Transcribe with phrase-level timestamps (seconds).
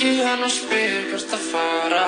[0.00, 2.04] Ringi hann og spyr hvert að fara.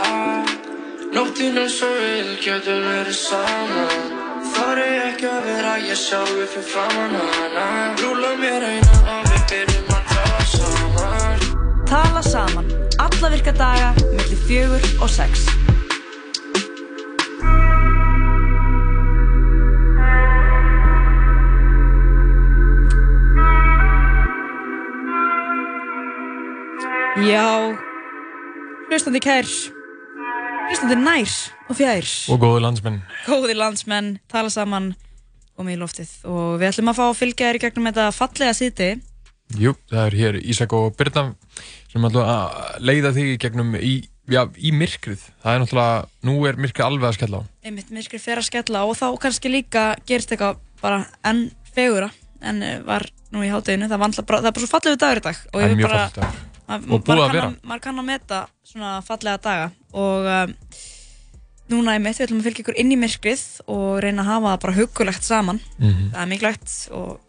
[1.12, 4.14] Nóttin er svo vil, getur verið saman
[4.54, 7.66] Þar er ekki að vera ég sjálfur fyrir framann hana.
[8.00, 11.44] Rúla mér eina og við byrjum að tala saman.
[11.92, 15.44] Tala saman, alla virka daga, millir fjögur og sex.
[27.22, 27.46] Já,
[28.90, 29.46] hlustandi kær,
[30.70, 31.30] hlustandi nær
[31.70, 33.00] og fjær, Og góðu landsmenn.
[33.28, 34.92] góði landsmenn, tala saman
[35.56, 38.06] og með í loftið og við ætlum að fá að fylgja þér í gegnum þetta
[38.16, 38.88] fallega síti.
[39.60, 41.34] Jú, það er hér Ísak og Birna
[41.92, 43.94] sem ætlum að leiða þig í gegnum í,
[44.32, 45.26] já, í myrkrið.
[45.44, 47.42] Það er náttúrulega, nú er myrkrið alveg að skella á.
[47.62, 52.10] einmitt myrkrið fer að skella og þá kannski líka gerist eitthvað bara enn fegura
[52.42, 55.36] en eh, var nú í hátteginu, það, það er bara svo fallegu dagur í dag
[55.52, 56.08] og ég vil bara
[56.68, 57.48] Og búið að vera.
[57.66, 59.70] maður kann að meta svona fallega daga.
[59.92, 60.54] Og um,
[61.72, 63.42] núna einmitt við ætlum að fylgja ykkur inn í myrkrið
[63.72, 65.60] og reyna að hafa það bara hugulegt saman.
[65.78, 66.08] Mhm.
[66.14, 67.20] það er mikilvægt og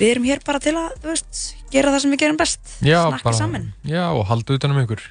[0.00, 2.60] við erum hér bara til að, veist, gera það sem við gerum best.
[2.84, 3.72] Já, snakka bara, saman.
[3.84, 5.02] já, og halda utan um ykkur.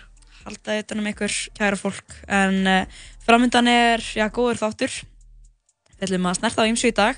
[0.45, 2.17] halda utan um ykkur kæra fólk.
[2.27, 2.85] En uh,
[3.25, 4.93] framöndan er já, góður þáttur.
[5.95, 7.15] Við ætlum að snerta á ýmsu í dag.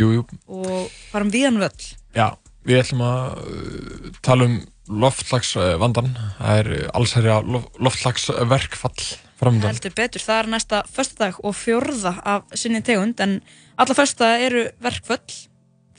[0.00, 1.88] Jú, jú, og farum víðan völl.
[2.16, 2.32] Já,
[2.64, 6.10] við ætlum að uh, tala um loftlagsvandan.
[6.38, 9.04] Það er uh, allsherja lof, loftlagsverkfall
[9.40, 9.70] framöndan.
[9.72, 13.40] heldur betur, það er næsta föstudag og fjórða af sinni tegund en
[13.78, 15.38] alla föstudag eru verkföll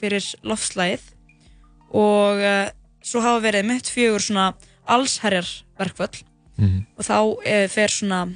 [0.00, 1.10] fyrir loftslægið
[1.94, 2.68] og uh,
[3.04, 4.52] svo hafa verið mitt fjögur svona
[4.86, 5.48] allsherjar
[5.80, 6.24] verkföll
[6.56, 6.84] Mhm.
[6.96, 8.28] og þá uh, fer svona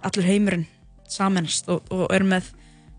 [0.00, 0.66] allur heimurinn
[1.12, 2.46] samanast og, og er með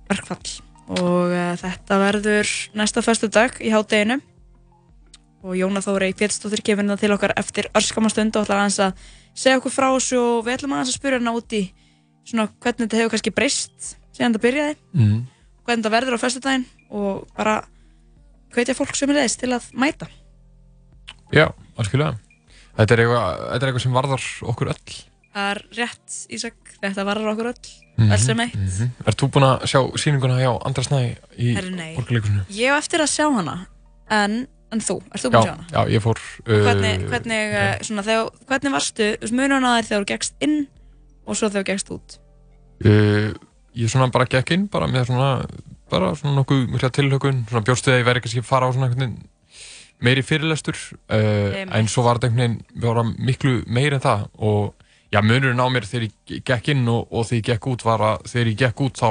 [0.05, 0.61] verkfall
[0.93, 4.19] og uh, þetta verður næsta föstudag í hádeginu
[5.45, 9.05] og Jóna Þórei Pétursdóttir kemur það til okkar eftir örskamastund og ætlar aðeins að
[9.37, 11.61] segja okkur frá þessu og við ætlum aðeins að spyrja hana út í
[12.25, 15.17] svona hvernig þetta hefur kannski breyst síðan þetta byrjaði, Mhm.
[15.65, 17.55] hvernig þetta verður á föstudaginn og bara
[18.55, 20.07] hvetja fólk sem er leiðist til að mæta
[21.33, 22.17] Já, algjörlega.
[22.77, 24.95] Þetta er eitthvað, þetta er eitthvað sem varðar okkur öll.
[25.35, 28.89] það er rétt Ísak, þetta varður okkur öll Mhm, öll sem eitt mhm.
[29.07, 31.53] Ert þú búinn að sjá sýninguna hjá Andra Snæ í
[31.95, 32.45] borgarleikusinu?
[32.49, 33.67] ég hef eftir að sjá hana
[34.11, 35.67] en, en þú, ert þú búin Já, að sjá hana?
[35.71, 40.05] já, ég fór uh, hvernig, hvernig, uh, svona, þegar, hvernig varstu munurinn á þér þegar
[40.05, 40.57] þú gegst inn
[41.25, 42.17] og svo þegar þú gegst út?
[42.85, 43.29] Uh,
[43.75, 45.29] Ég svona bara gekk inn bara með svona
[45.91, 48.87] bara svona nokkuð mikla tilhökun svona bjóstu að ég væri kannski að fara á svona
[48.87, 49.25] einhvern veginn
[50.05, 50.77] meiri fyrirlestur
[51.11, 54.23] uh, en svo var þetta einhvern veginn við varum miklu meiri en það.
[54.39, 54.73] Og
[55.11, 58.05] já, munurinn á mér þegar ég gekk inn og, og þegar ég gekk út var
[58.09, 59.09] að þegar ég gekk út þá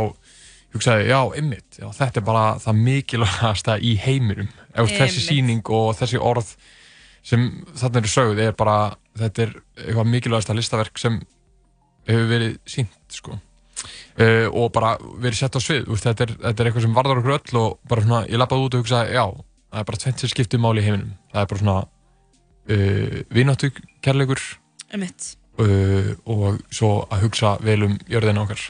[0.74, 4.50] hugsaði, já, ymmit, þetta er bara það mikilvægasta í heiminum.
[4.74, 6.54] Ef þessi sýning og þessi orð
[7.24, 7.46] sem
[7.78, 8.76] þarna eru sögð er bara,
[9.18, 11.20] þetta er eitthvað mikilvægasta listaverk sem
[12.10, 13.38] hefur verið sínt, sko.
[14.14, 17.20] Uh, og bara verið sett á svið úst, þetta, er, þetta er eitthvað sem varðar
[17.20, 19.24] okkur öll og bara svona, ég lappaði út og hugsaði, já
[19.74, 21.14] það er bara tvent sem skiptir máli í heiminum.
[21.32, 21.78] Það er bara svona
[22.70, 23.70] uh, vináttu
[24.04, 24.42] kærleikur
[25.58, 28.62] uh, og svo að hugsa vel um jörðina okkar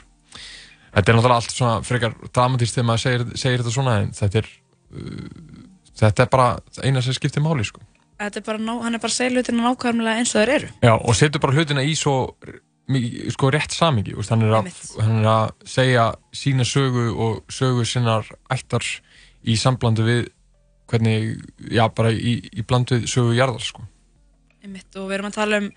[0.95, 4.41] þetta er náttúrulega allt svona frekar dramatíst þegar maður segir, segir þetta svona en þetta
[4.41, 4.49] er
[4.95, 5.63] uh,
[6.01, 6.47] þetta er bara
[6.83, 7.83] eina sem skiptir máli sko.
[8.15, 10.69] Þetta er bara, ná- hann er bara að segja hlutina nákvæmlega eins og þeir eru
[10.87, 12.13] Já, og setur bara hlutina í svo
[13.33, 18.27] sko rétt samingi hann, er að- hann er að segja sína sögu og sögu sinnar
[18.53, 18.85] ættar
[19.43, 20.29] í samblandu við
[20.87, 21.41] hvernig,
[21.73, 23.81] já bara í, í bland við sögu jarðar sko.
[24.63, 25.69] Einmitt, og við erum að tala um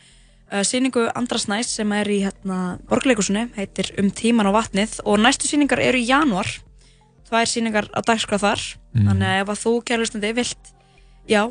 [0.65, 5.49] síningu Andra Snæs sem er í hérna, borgleikusunni, heitir Um tíman og vatnið og næstu
[5.51, 6.49] síningar eru í janúar
[7.29, 8.63] tvær síningar á dagskrá þar
[8.95, 9.09] Mhm.
[9.09, 10.73] þannig að ef þú kærlustandi vilt
[11.29, 11.43] já,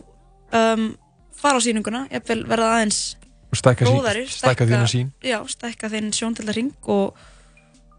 [0.54, 0.98] um,
[1.38, 3.16] fara á síninguna jafnvel verða aðeins
[3.54, 7.14] góðari stækka þína sín já, stækka þinn sjóntildarring og,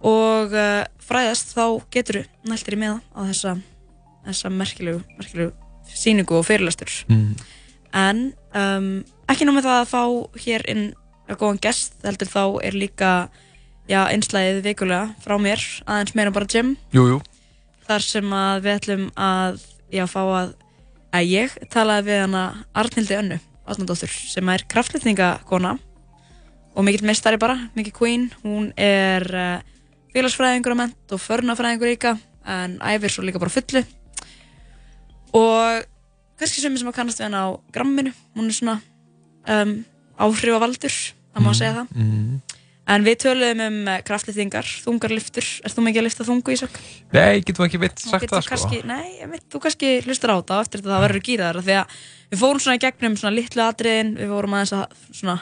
[0.03, 3.55] og uh, fræðast þá getur þú næltir í meða á þessa,
[4.27, 5.53] þessa merkilegu, merkilegu
[5.89, 7.31] síningu og fyrirlestur mm.
[7.95, 8.91] en um,
[9.29, 10.03] ekki nóg með það að fá
[10.45, 10.85] hér inn
[11.29, 13.11] að góðan gest heldur þá er líka
[13.89, 16.77] já, einslæðið vikulega frá mér aðeins meira bara gym.
[16.95, 17.19] Jú, jú,
[17.89, 19.61] þar sem að við ætlum að
[19.93, 20.55] já, fá að,
[21.17, 22.45] að ég talaði við hana
[22.77, 23.39] Arnildi Önnu
[23.69, 25.75] Átnandóttur sem er kraftlýtningakona
[26.79, 28.29] og mikill meistari bara, mikill queen.
[28.41, 29.61] Hún er uh,
[30.15, 32.15] félagsfræðingur á ment og förnafræðingur líka
[32.49, 33.83] en æfir svo líka bara fullu.
[35.37, 35.85] Og
[36.41, 38.79] kannski sem sem að kannast við hana á gramminu hún er svona
[39.49, 39.75] um,
[40.19, 42.39] áhrifavaldur það má segja það mm.
[42.89, 45.45] En við töluðum um eh, kraftlýtingar, þungarliftur.
[45.61, 46.79] Er þú mikið að lifta þungu, Ísak?
[47.13, 48.53] Nei, getum við ekki veit sagt Getur það sko.
[48.55, 51.69] kannski, nei, ég veit, þú kannski hlustar á og eftir þetta það verður gýraðar að
[52.31, 55.37] við fórum svona í gegnum svona litlu atriðin, við fórum aðeins að svona,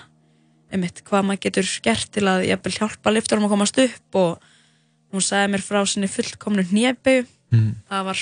[0.74, 4.50] einmitt, hvað maður getur gert til að jafnvel hjálpa lifturum að komast upp og
[5.14, 7.76] hún sagði mér frá sinni fullkomnu hnjebegu, Mm.
[7.86, 8.20] það var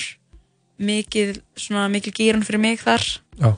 [0.84, 3.00] mikið, svona mikil gýrun fyrir mig þar
[3.40, 3.54] Já.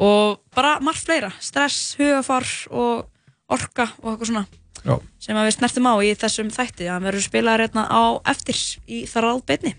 [0.00, 3.06] Og bara margt fleira, stress, hugafar og
[3.54, 4.46] orka og eitthvað svona
[4.84, 4.98] Já.
[5.22, 6.88] sem við snertum á í þessum þætti.
[6.88, 8.04] Að hann verður spilaður hérna á
[8.34, 8.58] eftir
[8.90, 9.74] í þar ábyrni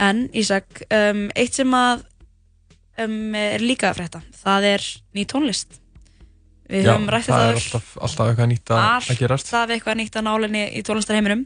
[0.00, 2.06] en Ísak, um, eitt sem að
[3.04, 5.78] um, er líka að frétta það er ný tónlist.
[6.72, 9.50] Við Já, höfum rætt það þetta er alltaf, alltaf eitthvað nýtt að, að gerast.
[9.52, 11.42] alltaf eitthvað nýtt að nálinni í tónlistarheiminum.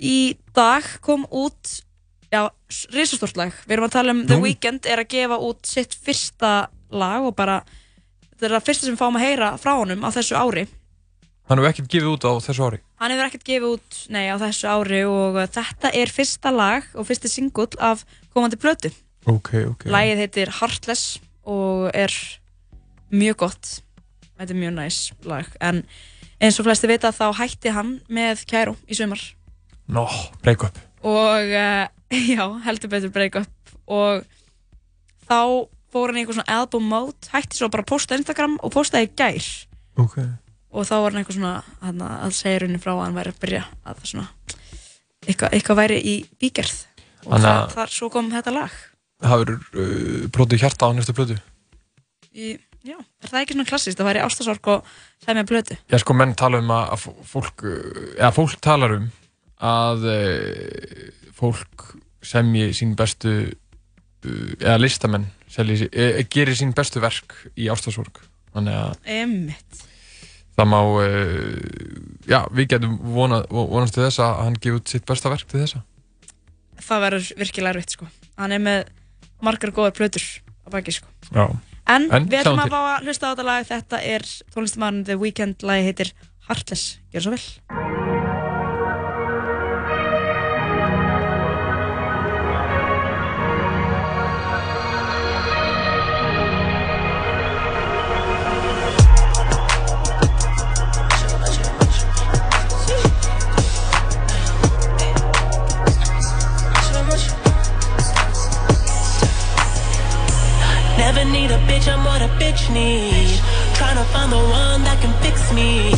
[0.00, 0.18] Í
[0.56, 1.74] dag kom út
[2.34, 2.42] já,
[2.94, 4.46] risastórt lag við erum að tala um The Nú.
[4.48, 6.54] Weeknd er að gefa út sitt fyrsta
[6.94, 7.60] lag og bara
[8.34, 10.66] þetta er það fyrsta sem við fáum að heyra frá honum á þessu ári
[11.44, 12.78] Hann hefur ekkert gefið út á þessu ári.
[13.02, 16.86] Hann hefur ekkert gefið út, nei, á þessu ári og uh, þetta er fyrsta lag
[16.96, 18.88] og fyrsti singull af komandi plötu.
[19.28, 19.84] Ok, ok.
[19.92, 22.14] Lagið heitir Heartless og er
[23.12, 23.72] mjög gott.
[24.38, 25.50] Þetta er mjög næs lag.
[25.60, 25.82] En
[26.40, 29.20] eins og flesti vita þá hætti hann með Kæró í sumar.
[29.92, 30.06] Nó,
[30.40, 30.80] break up.
[31.04, 31.84] Og uh,
[32.36, 33.74] já, heldur betur break up.
[33.90, 34.24] Og
[35.28, 35.38] þá
[35.94, 39.08] fór hann í eitthvað svona album mode, hætti svo bara að posta Instagram og postaði
[39.10, 39.50] í gær.
[40.02, 40.16] Ok.
[40.74, 41.52] og þá var hann eitthvað svona
[41.86, 44.24] hana, að segja raunin frá að hann væri að byrja að svona
[45.28, 48.74] eitthvað, eitthvað væri í bígerð og Þannig það, að- þar svo kom þetta lag
[49.24, 51.36] Það verður uh, brotið hjarta á næstu plötu.
[52.34, 52.48] í,
[52.82, 54.90] já, er það ekki svona klassist það væri ástasorg og
[55.22, 58.58] það með blötu Já, sko, menn tala um að að fó- fólk, uh, eða fólk
[58.66, 59.06] talar um
[59.62, 61.86] að uh, fólk
[62.26, 63.32] semji sín bestu,
[64.24, 68.20] uh, eða listamenn selji, uh, gerir sín bestu verk í ástasorg.
[68.54, 68.94] Þannig að
[70.54, 71.58] það má, uh,
[72.30, 75.64] já, við getum vonað, vonast til þess að hann gefi út sitt besta verk til
[75.64, 75.82] þessa.
[76.84, 78.08] það verður virkilega erfitt sko.
[78.38, 78.84] Hann er með
[79.44, 80.24] margar góðar blötur
[80.64, 81.08] á baki sko.
[81.84, 83.66] En, En við ætlum að fá að hlusta á þetta lag.
[83.68, 84.24] Þetta er
[84.54, 85.66] tónlistamann The Weeknd.
[85.66, 86.14] Lagi heitir
[86.48, 88.03] Heartless, gjör svo vel
[111.14, 113.38] Never need a bitch, I'm what a bitch need.
[113.78, 115.94] Tryna find the one that can fix me.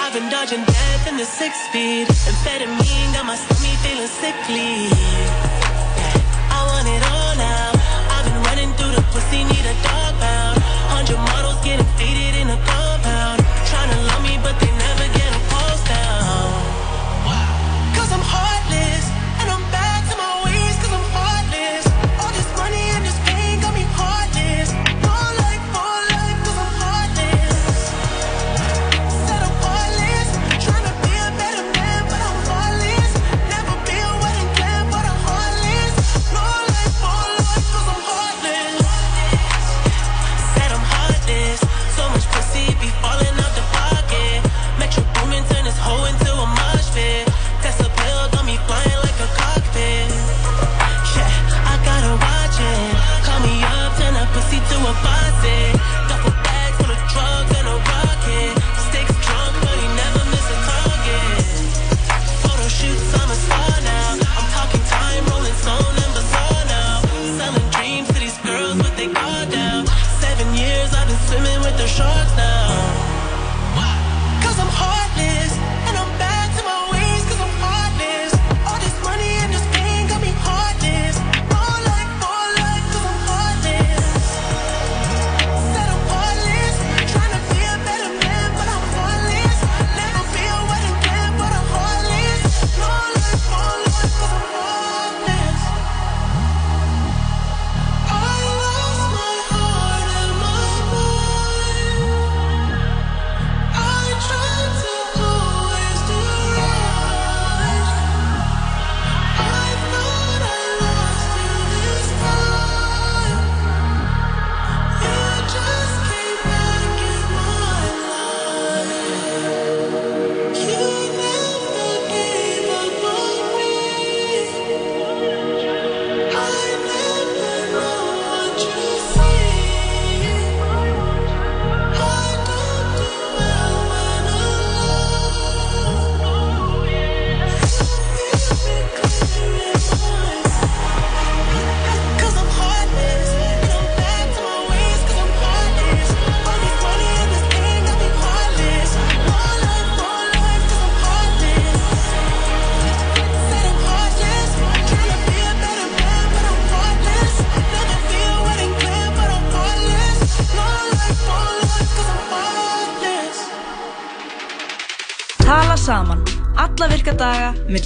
[0.00, 2.08] I've been dodging death in the six feet.
[2.08, 4.88] Amphetamine got my stomach feeling sickly.
[6.48, 7.76] I want it all now.
[8.08, 10.56] I've been running through the pussy, need a dog pound.
[10.96, 13.44] Hundred models getting faded in a compound.
[13.68, 14.87] Tryna love me, but they never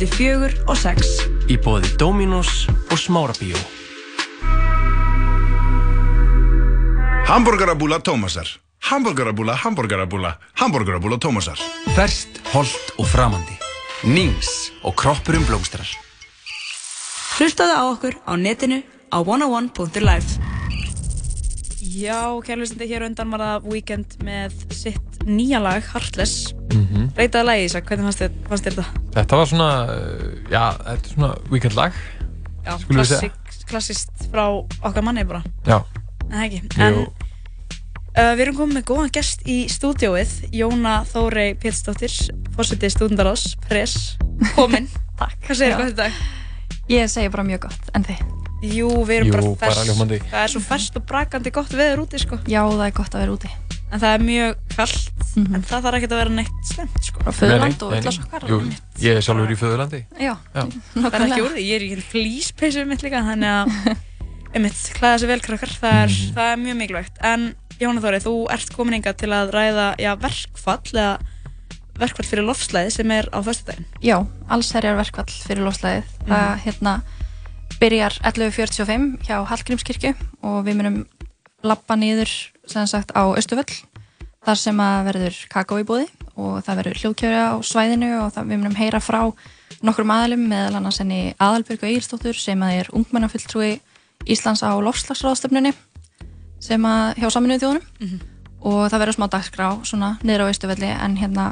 [0.03, 1.21] millir fjögur og sex.
[1.47, 3.57] Í bóði Dominos og Smárabíó.
[7.29, 8.49] Hamburgerabúla Tómasar.
[8.83, 11.59] Hamburgerabúla, hamburgerabúla, hamburgerabúla Tómasar.
[11.95, 13.55] Ferst, holdt og framandi.
[14.03, 15.87] Nings og kroppurum blómstrar.
[17.39, 18.83] Hlustaðu á okkur á netinu
[19.13, 20.43] á 101.life.
[21.79, 26.51] Já, kærlustandi hér undan var það Weekend með sitt nýja lag, Heartless.
[26.73, 27.09] Mm -hmm.
[27.17, 29.03] Reytaði lagi, Ísak, hvernig fannst þér, fannst þér þetta?
[29.15, 29.71] Þetta var svona,
[30.51, 31.93] já, þetta er svona weekend lag.
[32.65, 33.33] Já, klassik,
[33.67, 34.47] klassist frá
[34.83, 35.43] okkar manni bara.
[35.67, 35.83] Já,
[36.31, 36.61] En það ekki.
[36.81, 42.15] En uh, við erum komið með góðan gest í stúdióið, Jóna Þórey Pétursdóttir,
[42.57, 44.17] fórsetið stúdendarás, press,
[44.57, 44.89] kominn.
[45.21, 45.37] Takk.
[45.47, 46.23] Hvað segir þú dag?
[46.89, 48.23] Ég segi bara mjög gott, en þið?
[48.63, 49.89] Jú, við erum Jú, bara bara fers.
[49.91, 50.19] ljómandi.
[50.31, 52.39] það er svo ferskt og brakandi gott veður úti, sko.
[52.47, 53.51] Já, það er gott að vera úti.
[53.93, 55.55] En það er mjög kallt, Mhm.
[55.55, 57.21] en það þarf ekkert að vera neitt slemt, sko.
[57.25, 58.47] Frá föðurland og ullasokkar.
[58.49, 58.59] Jú,
[59.01, 60.01] ég er sjálfur í föðurlandi.
[60.21, 60.63] Já, Já.
[60.97, 63.97] Það er ekki úr því, ég er í hérna flýspeysu mitt líka, þannig að,
[64.55, 66.33] einmitt, klæða sér vel krakkar, það er, Mhm.
[66.37, 67.17] það er mjög mikilvægt.
[67.23, 71.19] En Jóna Þórey, þú ert komin hingað til að ræða, já, verkfall, eða
[71.99, 73.85] verkfall fyrir lofslæði sem er á föstudaginn.
[74.03, 76.05] já, allsherjar verkvall fyrir lofslæðið.
[76.29, 77.03] Það hérna
[77.81, 81.07] byrjar 11.45 hjá Hallgrímskirkju og við munum
[81.65, 82.31] lappa niður
[82.67, 83.69] sem sagt á Östuvöll
[84.43, 88.47] þar sem að verður kakó í bóði og það verður hljóðkjöri á svæðinu og það,
[88.51, 89.21] við munum heyra frá
[89.83, 93.73] nokkrum aðalum meðal annars henni Aðalbjörgu Egilstóttur sem að er ungmennafulltrúi
[94.31, 95.73] Íslands á lofslagsráðstöfnunni
[96.63, 98.21] sem að hjá saminuðu þjóðunum
[98.63, 101.49] og það verður smá dagskrá svona niður á Östuvölli en hérna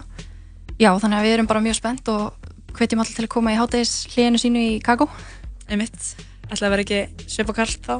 [0.79, 2.33] já þannig að við erum bara mjög spennt og
[2.79, 5.09] hvetjum allir til að koma í hátægis hliðinu sínu í kakó
[5.71, 5.99] Einmitt,
[6.50, 7.93] ætlaði að vera ekki svipa kallt þá.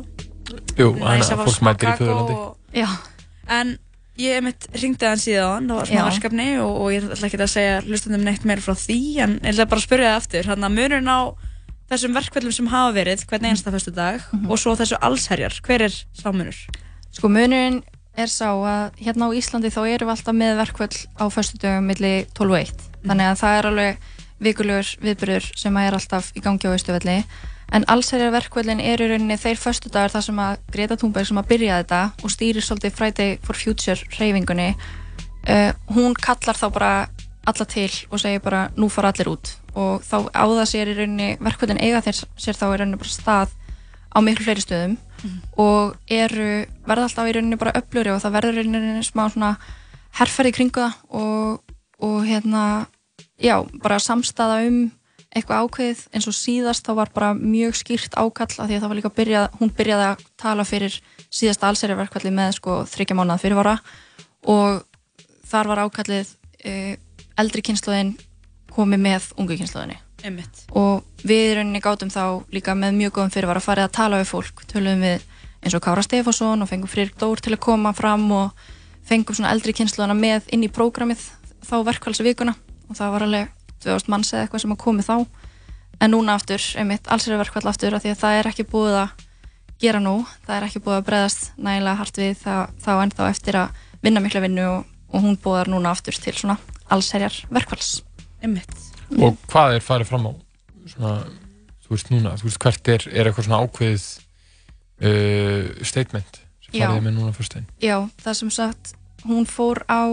[0.75, 2.35] Jú, þannig að fólk mætir í kakó föðurlandi.
[2.35, 2.88] og- já,
[3.50, 3.78] En
[4.20, 6.08] ég einmitt ringdi hann síðan, það var smá Já.
[6.10, 9.54] verkefni og, og ég ætla ekki að segja hlustundum neitt meira frá því, en ég
[9.54, 10.50] ætla bara að spyrja það aftur.
[10.50, 11.20] Þannig að munurinn á
[11.90, 15.96] þessum verkfællum sem hafa verið, hvern einasta fyrstu dag, og svo þessu allsherjar, hver er
[16.20, 16.60] sámunur?
[17.10, 17.80] sko munurinn
[18.18, 22.12] er sá að hérna á Íslandi þá erum við alltaf með verkvöld á föstudögum milli
[22.38, 24.08] 12 og 1 þannig að það er alveg
[24.40, 27.16] vikulegur viðbyrður sem að er alltaf í gangi á Östuvelli
[27.72, 31.50] en allsherjar verkvöldin er í rauninni þeir föstudagar þar sem að Greta Thunberg sem að
[31.52, 36.92] byrja þetta og stýrir svolítið Friday for Future reyfingunni uh, hún kallar þá bara
[37.48, 39.54] alla til og segir bara nú fara allir út.
[39.78, 43.14] Og þá á það sér í rauninni verkvöldin eiga þeir sér þá í rauninni bara
[43.14, 43.54] stað
[44.10, 44.96] á miklu fleiri stöðum
[45.60, 49.50] og eru, verða alltaf í rauninni bara öfluri og það verður í rauninni smá svona
[50.18, 52.64] herferði kringu það og, og hérna,
[53.38, 54.80] já, bara samstaða um
[55.30, 58.90] eitthvað ákveðið eins og síðast þá var bara mjög skýrt ákall af því að það
[58.90, 60.96] var líka byrjað, hún byrjaði að tala fyrir
[61.30, 63.76] síðasta allsherjarverkvalli með sko þryggja mánuða fyrirvara
[64.50, 64.82] og
[65.50, 66.32] þar var ákallið
[66.66, 66.96] e,
[67.38, 68.16] eldri kynsluðin
[68.75, 70.64] komið með ungu kynsluðinni Einmitt.
[70.76, 74.30] og við í rauninni gátum þá líka með mjög góðum fyrirvara farið að tala við
[74.30, 74.64] fólk.
[74.70, 75.25] Töluðum við
[75.60, 78.66] eins og Kára Stefánsson og fengum Fririk Dór til að koma fram og
[79.06, 81.22] fengum svona eldri kynsluðana með inn í prógramið
[81.66, 82.54] þá verkvælsvikuna
[82.88, 85.16] og það var alveg 2000 manns eða eitthvað sem að komi þá
[86.00, 88.99] en núna aftur, einmitt, alls er verkvæll aftur af því að það er ekki búið
[89.02, 89.26] að
[89.80, 90.14] gera nú,
[90.46, 94.22] það er ekki búið að bregðast nægilega hart við það, þá ennþá eftir að vinna
[94.25, 96.56] mikla vinnu og, og hún búðar núna aftur til svona
[96.90, 98.00] allsherjar verkvæls
[98.40, 98.72] Einmitt.
[99.20, 100.32] Og hvað er farið fram á?
[100.88, 101.14] Svona,
[101.84, 104.06] þú veist núna, þú veist hvert er, er eitthvað svona ákveðið
[105.04, 106.87] uh, statement sem Já.
[106.87, 107.66] farið með núna fyrst einn?
[107.82, 108.94] Já, það sem sagt,
[109.26, 110.08] hún fór á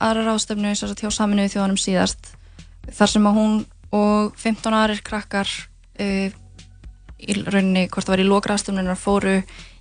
[0.00, 2.34] aðra ráðstöfnu sem sagt hjá saminuðu þjóðanum síðast
[2.96, 3.58] þar sem að hún
[3.96, 5.50] og 15 aðrir krakkar
[6.00, 6.30] uh,
[7.20, 9.40] í rauninni, hvort það var í lókraðstöfnunar fóru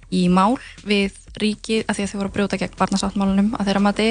[0.10, 3.84] í mál við ríki að því að þau voru að brjóta gegn barnasáttmálunum að þeirra
[3.86, 4.10] mati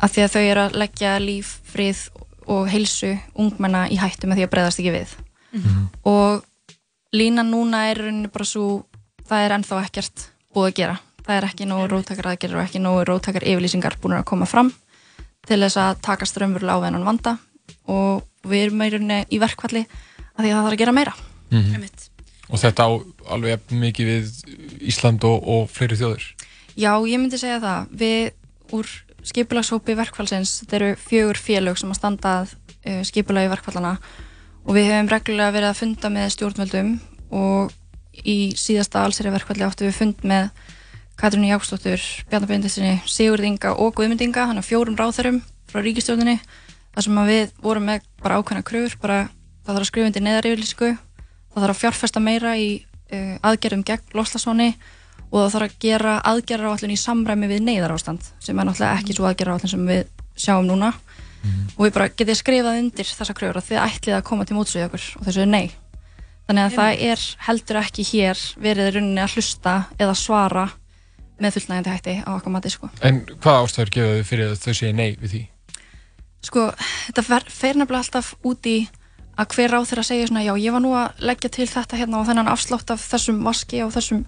[0.00, 2.04] að því að þau eru að leggja líf, frið
[2.50, 5.12] og heilsu ungmenna í hættu með því að breyðast ekki við.
[6.08, 6.44] Og
[7.16, 8.84] línan núna er í rauninni bara svo
[9.28, 10.96] það er ennþá ekkert búið að gera.
[11.26, 14.72] Það er ekki nógu róttakar aðgerður og ekki nógu róttakar yfirlýsingar búin að koma fram
[15.46, 17.36] til þess að takast raunverulega á þennan vanda
[17.90, 21.14] og við erum rauninni í verkvalli að því að það þarf að gera meira.
[21.50, 22.06] Einmitt.
[22.50, 22.90] Og þetta á
[23.34, 24.30] alveg mikið við
[24.90, 26.26] Ísland og, og fleiri þjóður?
[26.78, 27.90] Já, ég myndi segja það.
[28.00, 28.90] Við úr
[29.26, 33.96] skipulagshópi verkfallsins þetta eru fjögur félög sem að standa að uh, skipulagi verkfallana
[34.64, 36.92] og við hefum reglulega verið að funda með stjórnvöldum
[37.36, 37.74] og
[38.24, 40.50] í síðasta allseri verkfalli áttu við fund með
[41.20, 46.38] Katrínu Jáksdóttur, Bjarnar Bindistinni, Sigurð Inga og Guðmund Inga, hann er fjórum ráþurum frá ríkistjórninni,
[46.94, 49.18] þar sem að við vorum með bara ákveðna kröfur, bara
[49.64, 50.90] það þarf að skrifa undir neðaryfirlýsingu,
[51.50, 54.70] það þarf að fjárfesta meira í uh, aðgerðum gegn loslásóni
[55.30, 59.28] og það þarf að gera aðgerðaráallun í samræmi við neyðarástand sem er náttúrulega ekki svo
[59.28, 60.08] aðgerðaráallun sem við
[60.40, 60.90] sjáum núna
[61.76, 64.88] og við bara getið skrifað undir þessa kröfur og þið ætlið að koma til mótsvið
[64.88, 65.70] okkur og þessu er nei
[66.48, 70.66] þannig að það er heldur ekki hér verið í rauninni að hlusta eða svara
[71.40, 72.90] með fullnægjandi hætti á okkar mati sko.
[73.06, 75.42] En hvaða ástæður gefa þau fyrir að þau segja nei við því?
[76.44, 76.70] Sko,
[77.08, 78.78] þetta fer, fer nefnilega alltaf út í
[79.40, 82.20] að hver á þeirra segja svona já, ég var nú að leggja til þetta hérna
[82.20, 84.24] og þennan afslátt af þessum vaski og þessum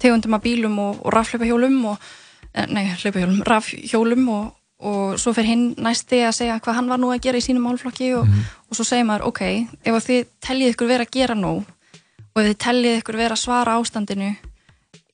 [0.00, 2.06] tegundum af bílum og, og rafhlaupahjólum og,
[2.52, 4.46] eh, nei, hlaupahjólum, rafhjólum og,
[4.84, 7.68] og svo fer hinn næsti að segja hvað hann var nú að gera í sínum
[7.68, 8.30] málflokki og,
[8.68, 9.44] og svo segir maður, ok,
[9.84, 13.44] ef þið teljið ykkur vera að gera nú og ef þið teljið ykkur vera að
[13.44, 14.32] svara ástandinu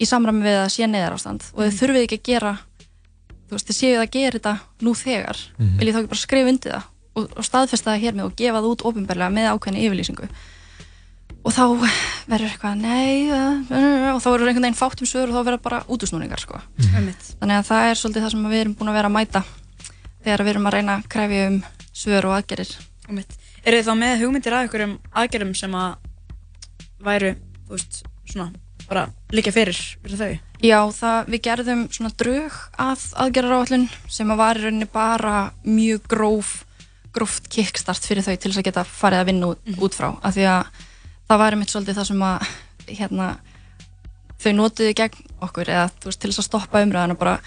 [0.00, 2.57] í samræmi við að sé neðar ástand og þið þurfið ekki að gera
[3.50, 4.54] þú veist, þið séu að gera þetta
[4.87, 5.76] nú þegar Mhm.
[5.80, 6.85] vil ég þá ekki bara skrifa undir það
[7.16, 10.28] og, og staðfesta það hér með og gefa það út ofinbarlega með ákveðni yfirlýsingu
[11.40, 11.62] og þá
[12.28, 15.62] verður eitthvað nei uh, og þá verður einhvern veginn fátt um svör og þá verður
[15.64, 16.61] bara útusnúningar sko.
[16.95, 17.30] Einmitt.
[17.40, 19.42] þannig að það er svolítið það sem við erum búin að vera að mæta
[20.25, 21.59] þegar við erum að reyna að krefja um
[21.97, 22.75] svör og aðgerir
[23.09, 23.33] Einmitt.
[23.64, 25.97] Eru þið þá með hugmyndir að ykkur um aðgerðum sem að
[27.09, 27.33] væru,
[27.66, 28.52] þú veist, svona
[28.90, 30.32] bara líka fyrir, fyrir þau?
[30.61, 36.09] Já, það, við gerðum svona drög að aðgerðaráallun sem að var í rauninni bara mjög
[36.11, 36.50] gróf,
[37.14, 40.11] gróft kickstart fyrir þau til þess að geta farið að vinna út, út frá.
[40.18, 40.85] Af því að
[41.30, 42.52] það var einmitt svolítið það sem að
[42.90, 43.32] hérna,
[44.42, 47.40] þau notuðu gegn okkur eða veist, til þess að stoppa umræðan og bara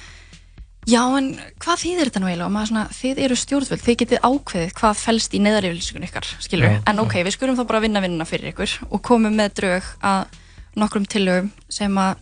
[0.84, 1.30] Já, en
[1.64, 2.48] hvað þýðir þetta nú eiginlega?
[2.50, 6.74] Og maður svona, þið eru stjórnvöld, þið getið ákveðið hvað felst í neðariflýsingun ykkar, skilur
[6.74, 9.88] Já, En ok, við skulum þá bara vinna vinnuna fyrir ykkur og komum með drög
[10.04, 10.42] að
[10.80, 12.18] nokkrum tillögum sem að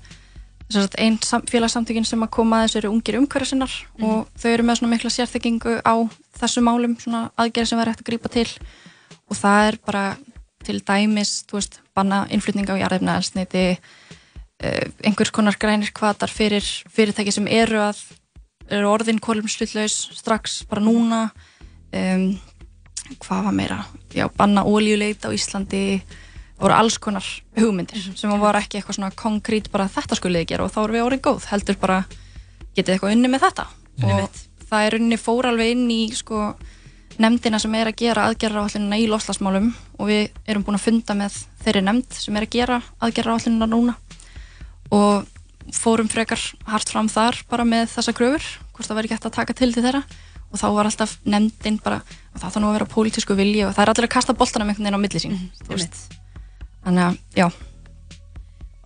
[0.72, 3.74] einn sam, félagssamtökin sem að koma að þessu eru ungir umhverjarsinnar
[4.08, 5.96] og þau eru með svona mikla sérþekkingu á
[6.40, 8.48] þessu málum, svona aðgerð sem verður hægt að grípa til.
[9.28, 10.06] Og það er bara
[10.66, 16.66] til dæmis, þú veist, banna innflutning á jarðefna elsneiti uh, einhvers konar grænir kvatar fyrir
[16.94, 18.00] fyrirtæki sem eru að
[18.72, 21.26] eru orðin kolumsluttlaus strax bara núna.
[21.92, 22.40] Um,
[23.20, 23.80] hvað var meira?
[24.16, 26.00] Já, banna ólíuleit á Íslandi
[26.62, 30.74] voru alls konar hugmyndir sem var ekki eitthvað svona konkrét bara þetta skulið gera og
[30.74, 32.04] þá erum við orðin góð heldur bara
[32.76, 33.66] getið eitthvað unni með þetta.
[34.06, 36.52] Og það er unni fór alveg inn í sko
[37.22, 38.66] nefndina sem er að gera aðgerra
[38.98, 39.70] í loslasmálum
[40.00, 43.98] og við erum búin að funda með þeirri nefnd sem er að gera aðgerra núna.
[44.92, 45.28] Og
[45.72, 49.54] fórum frekar hart fram þar bara með þessa gröfur, hvort það verður gett að taka
[49.54, 50.04] til til þeirra.
[50.52, 52.02] Og þá var alltaf nefndin bara,
[52.36, 54.90] það þarf nú að vera pólitísku vilji og það er allir að kasta boltanum einhvern
[54.90, 56.21] veginn á milli sín þú veist.
[56.86, 57.50] Þannig að, já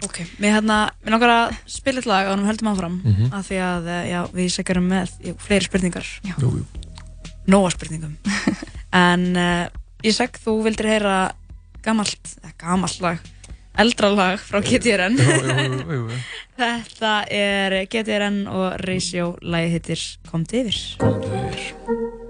[0.05, 3.29] Ok, við hérna, við langar að spila eitt lag og við höldum áfram Mhm.
[3.33, 6.33] af því að, eh, já, við sækjarum með já, fleiri spurningar Já.
[6.41, 6.65] Jú, jú.
[7.47, 8.17] Nóa spurningum
[8.93, 9.67] En uh,
[10.03, 11.31] ég seg, þú vildir heyra
[11.81, 13.19] gamalt, eða gamalt lag
[13.77, 16.19] eldra lag frá GTRN Jú, jú, jú, jú.
[16.59, 22.24] Þetta er GTRN og Ratio lagið hittir Komdu yfir Komdu yfir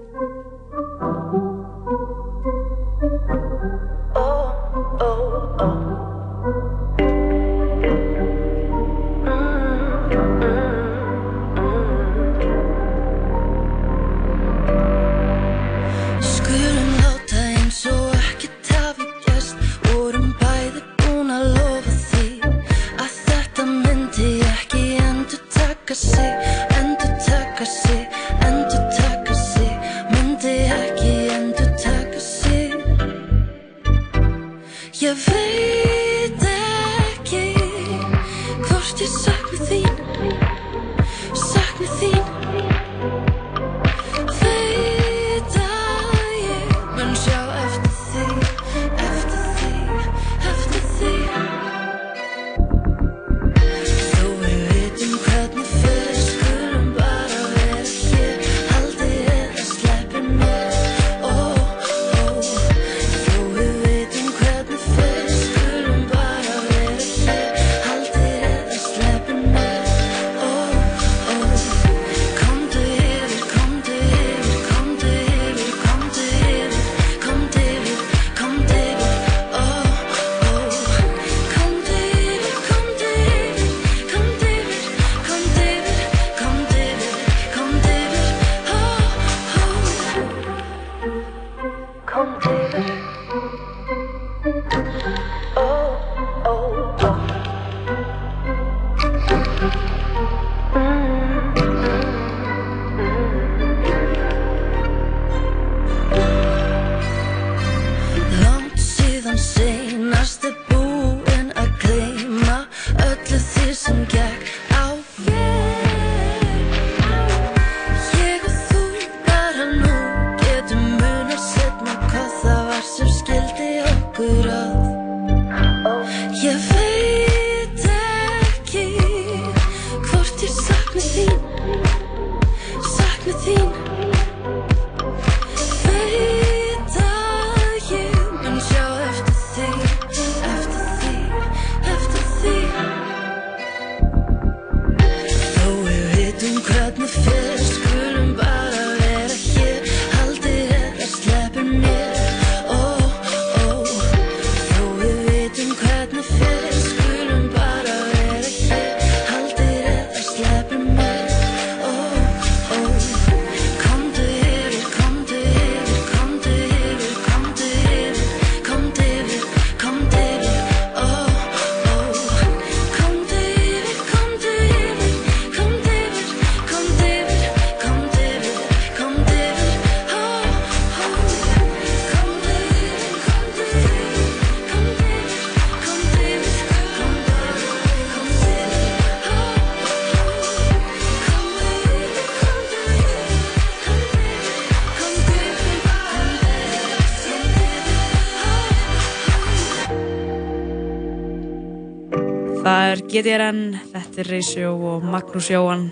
[203.16, 203.60] Það er GTRN,
[203.94, 205.86] þetta er Reysjó og Magnús Jóhann.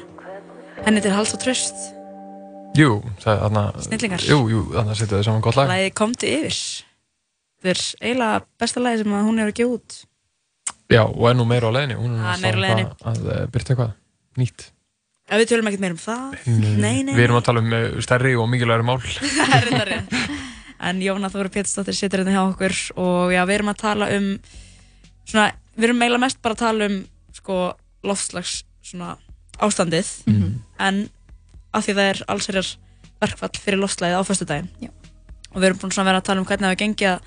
[0.84, 1.78] Henni til hals og tröst.
[2.76, 4.20] Jú, er Snillingar.
[4.28, 6.58] Jú, jú, þarna setja þið saman gott lag Læði komdu yfir.
[7.62, 9.96] Þetta er eiginlega besta lagi sem að hún hefur að gefa út.
[10.92, 13.96] Já, og er nú meira á leiðinni Hún er er alltaf að eh, byrta eitthvað
[14.42, 14.66] nýtt
[15.24, 16.36] Ef við tölum ekkert meira um það.
[16.60, 17.14] Nei, nei.
[17.14, 19.00] Við erum að tala um eh, stærri og mikilvægri mál
[19.38, 20.14] Það er þetta rétt.
[20.90, 24.30] En Jóna Þóra Pétursdóttir situr hérna hjá okkur og já, við erum að tala um
[25.24, 27.02] svona, við erum eiginlega mest bara að tala um
[27.34, 29.16] sko loftslags svona
[29.58, 30.62] ástandið Mhm.
[30.78, 31.10] en
[31.74, 32.68] af því það er allsherjar
[33.20, 34.90] verkfall fyrir loftslagið á föstudaginn Já.
[35.54, 37.20] og við erum búin svona að vera að tala um hvernig það gengi að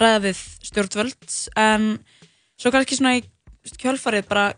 [0.00, 0.38] ræða við
[0.68, 1.98] stjórnvöld en
[2.58, 3.22] svo kannski svona í
[3.78, 4.54] kjölfarið bara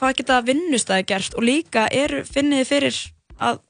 [0.00, 2.96] hvað geta vinnustæði gert og líka eru finniði fyrir
[3.40, 3.60] að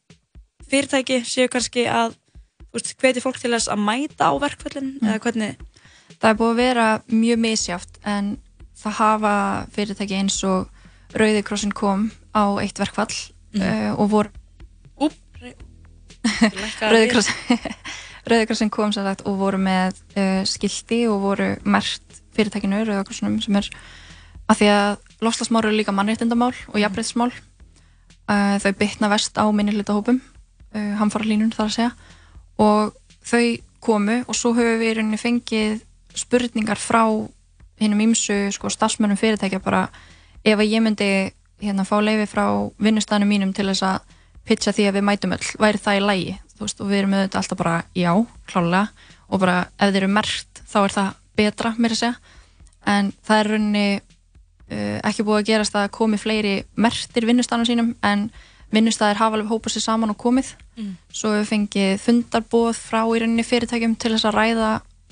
[0.71, 2.15] fyrirtæki séu kannski að
[3.01, 5.09] hveti fólk til þess að mæta á verkföllin Mm.
[5.09, 5.57] eða hvernig
[6.21, 8.39] Það er búið að vera mjög misjáft en
[8.81, 9.35] það hafa
[9.75, 10.69] fyrirtæki eins og
[11.15, 13.15] Rauði krossin kom á eitt verkfall
[13.51, 13.63] Mhm.
[13.67, 14.29] uh, og voru
[15.03, 15.15] Úp,
[16.81, 17.35] Rauði krossin
[18.31, 23.05] Rauði krossin kom sem sagt og voru með uh, skilti og voru mert fyrirtækinu Rauða
[23.09, 23.67] krossinum sem er
[24.51, 24.91] að því að
[25.27, 31.53] lofslagsmál eru líka mannréttindamál og jafnbreytismál uh, þau bytna vest á minni hlutahópum uh, hamfaralínun
[31.55, 31.91] þar að segja.
[32.61, 32.95] Og
[33.27, 33.45] þau
[33.81, 35.83] komu og svo höfum við í rauninni fengið
[36.19, 37.05] spurningar frá
[37.81, 39.89] hinnum ímsu sko, stafsmönnum fyrirtækja bara
[40.45, 41.11] ef að ég myndi
[41.61, 42.45] hérna fá leifi frá
[42.81, 44.17] vinnustæðinu mínum til þess að
[44.49, 47.41] pitcha því að við mætum öll, væri það í lægi veist, og við erum auðvitað
[47.41, 48.13] alltaf bara já,
[48.51, 52.37] klálega og bara ef þeir eru mert þá er það betra, mér að segja.
[52.91, 57.93] En það er rauninni uh, ekki búið að gerast að komi fleiri mertir vinnustæðanum sínum
[58.07, 58.29] en
[58.75, 60.55] vinnustæðir hafa alveg hópað sér saman og komið.
[60.81, 60.95] Mm.
[61.13, 64.69] svo við fengið fundarbóð frá í rauninni fyrirtækjum til þess að ræða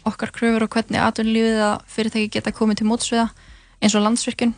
[0.08, 3.28] okkar kröfur og hvernig atvinnulífið að fyrirtæki geta komið til mótsviða
[3.78, 4.54] eins og landsvirkjun.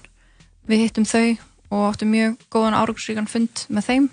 [0.70, 1.36] Við hittum þau
[1.70, 4.08] og áttum mjög góðan árugsríkan fund með þeim.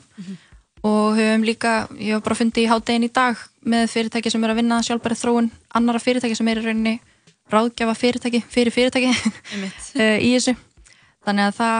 [0.85, 4.53] Og höfum líka, ég hef bara fundið í háttegin í dag með fyrirtæki sem er
[4.53, 6.95] að vinna sjálfbæri þróun annara fyrirtæki sem er í rauninni
[7.51, 9.11] ráðgjafa fyrirtæki fyrir fyrirtæki.
[9.97, 10.53] Eh, í þessu.
[11.25, 11.77] Þannig að það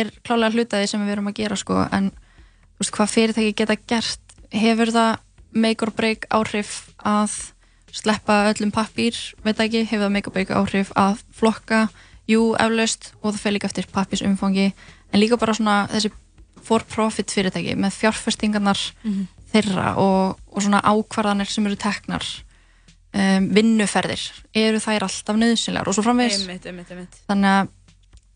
[0.00, 1.80] er klálega hlutaði sem við erum að gera sko.
[1.92, 2.10] En
[2.78, 5.10] veist, hvað fyrirtæki geta gert hefur það
[5.58, 7.34] make or break áhrif að
[7.92, 11.88] sleppa öllum pappír, veit ekki, hefur það or break áhrif að flokka,
[12.28, 14.72] jú, eflaust og það fer líka eftir pappírsumfangi
[15.12, 16.10] en líka bara svona þessi
[16.68, 19.26] for profit fyrirtæki með fjárfestingarnar Mhm.
[19.52, 22.24] þeirra og, og svona ákvarðanir sem eru teknar
[23.14, 24.20] um, vinnuferðir,
[24.54, 27.16] eru þær alltaf nöðsynlegar og svo einmitt.
[27.28, 27.68] þannig að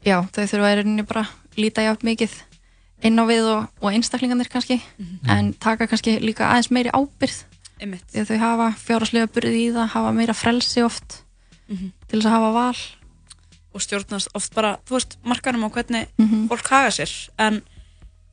[0.09, 1.27] já, þau þurfa að rauninni bara
[1.61, 2.33] líta játt mikið
[3.05, 4.81] inn á við og, og einstaklingarnir kannski
[5.29, 7.45] en taka kannski líka aðeins meiri ábyrð.
[7.83, 11.25] Því að þau hafa fjáraslega burði í það hafa meira frelsi oft
[11.69, 11.93] Mhm.
[12.09, 12.77] til þess að hafa val
[13.75, 16.49] og stjórnast oft bara, þú veist, markanum á hvernig Mhm.
[16.49, 17.63] fólk haga sér en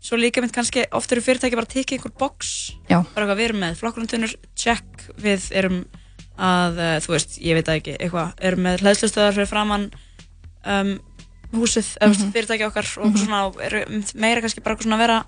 [0.02, 3.04] svo líka mynd kannski oft eru fyrirtæki bara að tekið einhver box Já.
[3.16, 4.84] bara eitthvað við erum með flokkurnutunur check,
[5.18, 5.86] við erum
[6.38, 9.92] að, uh, þú veist, ég veit ekki eitthvað, erum með hlæðslustöðar fyrir framann
[10.66, 11.00] um,
[11.54, 12.12] húsið Mhm.
[12.12, 15.26] mm fyrirtæki okkar og mm svona meira kannski bara svona að vera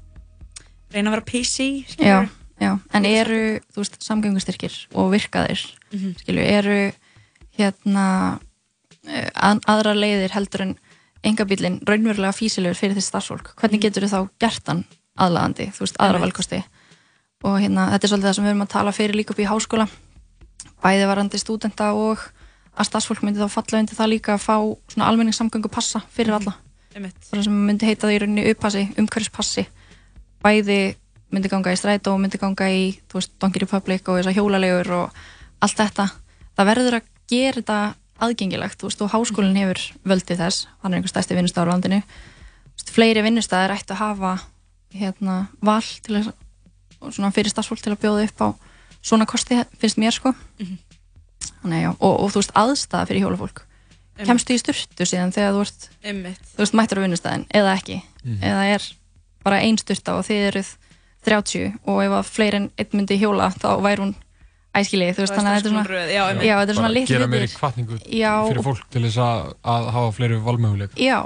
[0.93, 2.29] reyna að vera PC já, skilurðu.
[2.62, 3.39] Já, en eru
[3.74, 6.15] þú veist, samgöngustyrkir og virkaðir Mhm.
[6.21, 6.78] skilju, eru
[7.58, 8.39] hérna
[9.08, 10.76] eh, að, aðra leiðir heldur en
[11.26, 13.52] engabílinn raunverulega físilegur fyrir því starfsfólk.
[13.60, 14.86] Hvernig getur þá gert hann
[15.19, 16.62] aðlaðandi þú veist, aðra valkosti?
[17.43, 19.50] Og hérna, þetta er svolítið það sem við erum að tala fyrir líka upp í
[19.50, 19.88] háskóla.
[20.84, 22.21] Bæði varandi stúdenta og
[22.78, 24.56] að starfsfólk myndi þá falla undir það líka að fá
[24.93, 26.56] svona almenningssamgöngu passa fyrir alla.
[26.95, 27.15] Einmitt.
[27.32, 29.65] það sem myndi heita það í rauninni uppassi, umhverfispassi
[30.43, 30.95] bæði
[31.32, 35.17] myndi ganga í strætó, myndi ganga í þú veist, Donkey Republic og þessar hjólalegur og
[35.63, 36.08] allt þetta,
[36.58, 37.80] það verður að gera þetta
[38.22, 40.67] aðgengilegt þú veist, og háskólinn hefur völdið þess.
[40.84, 42.02] Hann er einhver stærsti vinnustæður á landinu.
[42.04, 44.34] Þú veist, fleiri vinnustæðir ættu að hafa
[44.94, 46.22] hérna, val til
[47.02, 48.48] og svona fyrir starfsfólk til að bjóða upp á
[49.02, 50.36] svona kosti, finnst mér sko.
[51.62, 53.63] Þannig, já, og, og þú veist, aðstæða fyrir hjólafólk.
[54.12, 54.28] Einmitt.
[54.28, 56.41] kemstu í styrtu síðan þegar þú ert Einmitt.
[56.52, 57.96] þú veist, mættur á vinnustæðin eða ekki,
[58.44, 58.88] eða er
[59.41, 60.72] bara ein styrta og þið eruð
[61.27, 64.13] 30 og ef að fleiri en einn myndi hjóla þá væri hún
[64.75, 67.15] æskilið, þú veist, þannig að þetta er svona Röð, já, já, þetta er svona litlu
[67.17, 71.17] gera meiri kvartningu fyrir fólk til þess að, að hafa fleiri valmöguleik já,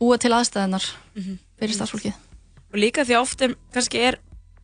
[0.00, 1.34] búa til aðstæðunar Mhm.
[1.60, 2.14] fyrir starfsfólkið.
[2.72, 4.16] Og líka því að oft er, kannski er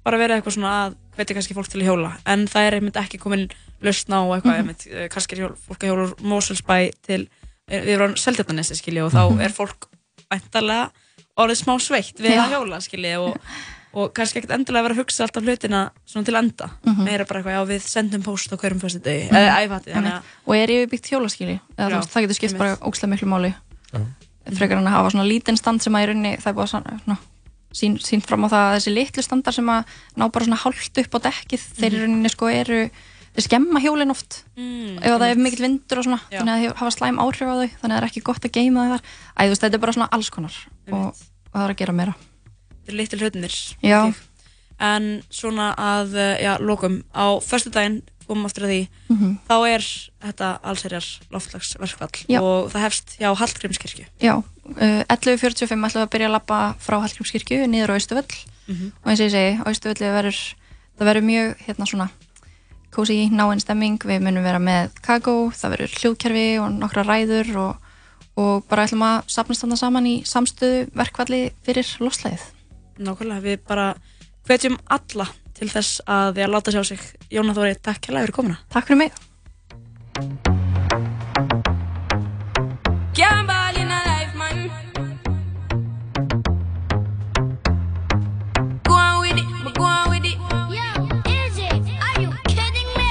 [0.05, 2.97] bara verið eitthvað svona að hvetja kannski fólk til að hjóla en það er einmitt
[2.97, 3.49] ekki komin
[3.85, 7.29] lausn á eitthvað, einmitt, eh, kannski er hjól, fólk að hjóla úr Moselsbæ til
[7.69, 9.41] eh, við erum á Seldjarnanesi skilji og þá Mhm.
[9.45, 9.89] er fólk
[10.33, 10.91] væntalega
[11.37, 12.47] orðið smá sveitt við Já.
[12.47, 13.37] að hjóla skilji og,
[13.93, 16.71] og kannski ekkert endilega vera að hugsa alltaf hlutina svona til enda.
[16.85, 17.05] Mhm.
[17.05, 20.23] meira bara eitthvað, já við sendum post á hverjum fyrstu degi, eða æfati, þannig að
[20.47, 21.11] og er yfirbyggt
[21.97, 23.55] veist, það getur skipt bara ókslega miklu máli.
[23.93, 24.01] Já.
[24.57, 27.01] frekar en að hafa svona lítinn stand sem að í rauninni það er bara svona,
[27.05, 27.19] svona
[27.77, 31.01] sín, sínt fram á það að þessi litlu standar sem að ná bara svona hálft
[31.03, 32.81] upp á dekkið þeir í rauninni sko eru
[33.37, 34.43] þeir skemma hjólinn oft.
[34.57, 36.41] Mm, ef það er mikill vindur og svona Já.
[36.41, 38.57] þannig að þeir hafa slæm áhrif á þau þannig að það er ekki gott að
[38.57, 39.05] geima þau þar.
[39.37, 40.57] Æ, veist, þetta er bara svona alls konar
[40.89, 42.17] og, og það er að gera meira
[42.89, 44.15] þetta er litlu hlutinir Já.
[44.81, 49.39] en svona að, eh, já, lokum á förstu daginn, komum aftur að því Mhm.
[49.49, 49.83] þá er
[50.23, 52.41] þetta allserjar loftlagsverkfall Já.
[52.43, 57.01] og það hefst hjá Hallgrímskirkju Já, uh, 11.45 ætlum við að byrja að lappa frá
[57.01, 58.93] Hallgrímskirkju niður á Austuvöll Mhm.
[59.05, 60.55] og eins og ég segi, á Austuvölli verður
[60.99, 62.11] það verður mjög hérna svona
[62.93, 67.77] kósi náinn stemming, við munum vera með kakó, það verður hljóðkerfi og nokkra ræður og,
[68.37, 72.41] og bara ætlum að sapnast þarna saman í samstöðu verkvalli fyrir loslæðið.
[72.99, 73.95] Nákvæmlega, við bara
[74.49, 75.27] hvetjum alla
[75.59, 77.01] til þess að því að láta sjá sig
[77.35, 79.13] Jóna Þóri, takk hérlega fyrir komuna Takk fyrir mig.
[83.19, 84.71] Can't ball in a life, man.
[88.85, 90.39] Go on with it, but go on with it.
[90.71, 90.87] Yo,
[91.27, 91.67] Izzy,
[92.07, 93.11] are you kidding me?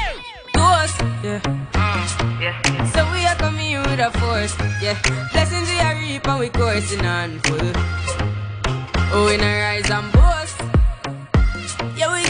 [0.53, 1.41] Toast, yeah.
[5.33, 8.26] Blessings we are reap and we coursing on full.
[9.09, 10.59] Oh, we not rise and boast.
[11.97, 12.26] Yeah, we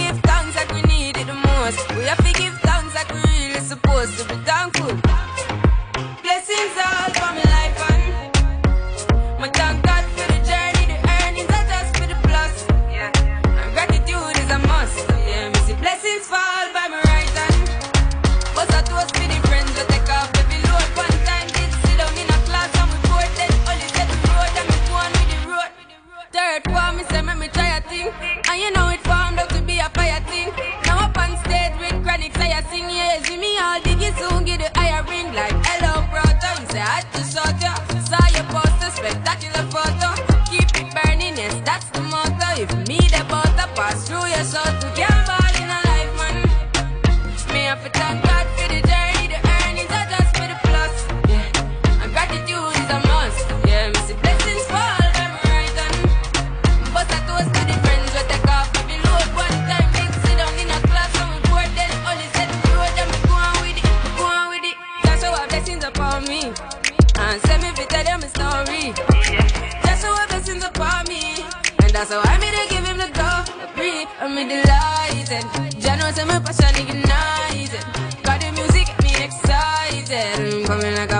[32.78, 36.52] sing yeah, see me all diggy soon get the higher ring like hello brother.
[36.62, 37.74] You say I to sort ya,
[38.10, 40.10] saw your poster, spectacular photo.
[40.50, 42.50] Keep it burning, yes that's the motto.
[42.62, 44.88] If me the butter pass through your soul to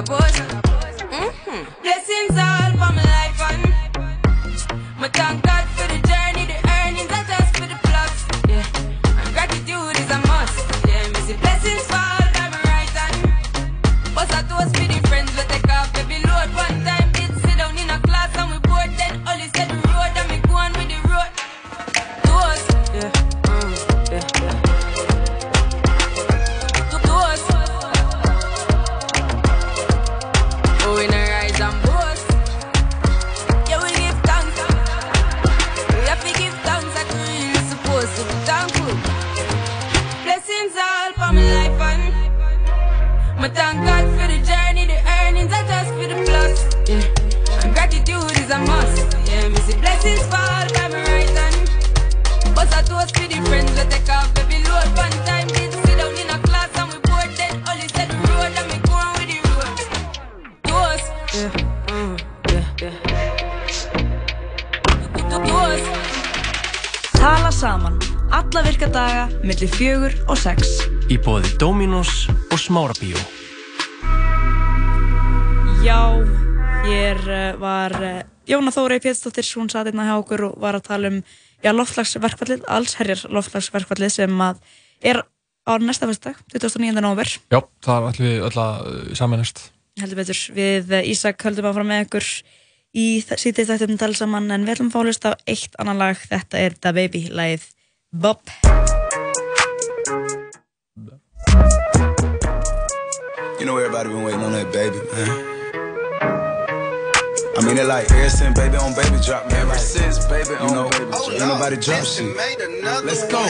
[0.02, 0.37] boys
[72.88, 73.18] Smárabíó.
[75.84, 76.24] Já,
[76.86, 80.86] hér uh, var uh, Jóna Þórei Pétursdóttir, hún satt einna hjá okkur og var að
[80.88, 81.18] tala um
[81.64, 84.62] já, loftlagsverkfallið, allsherjar loftlagsverkfallið sem að
[85.04, 85.20] er
[85.68, 86.96] á næsta fyrstdag, 29.
[87.04, 87.34] november.
[87.52, 89.66] Já, það ætlum við öll að uh, samanast.
[90.00, 92.30] heldur betur við eh, Ísak höldum áfram með ykkur
[92.96, 96.00] í sítið þættum tala saman en við ætlum að fá að hlusta á eitt annan
[96.00, 97.68] lag þetta er Da Baby, lagið
[98.16, 98.40] Bob
[103.68, 105.28] know everybody been waiting on that baby, man.
[107.58, 109.68] I mean, it like ever since baby on baby drop, man.
[109.68, 112.32] Ever since baby you know, ain't nobody drop shit.
[113.04, 113.44] Let's go.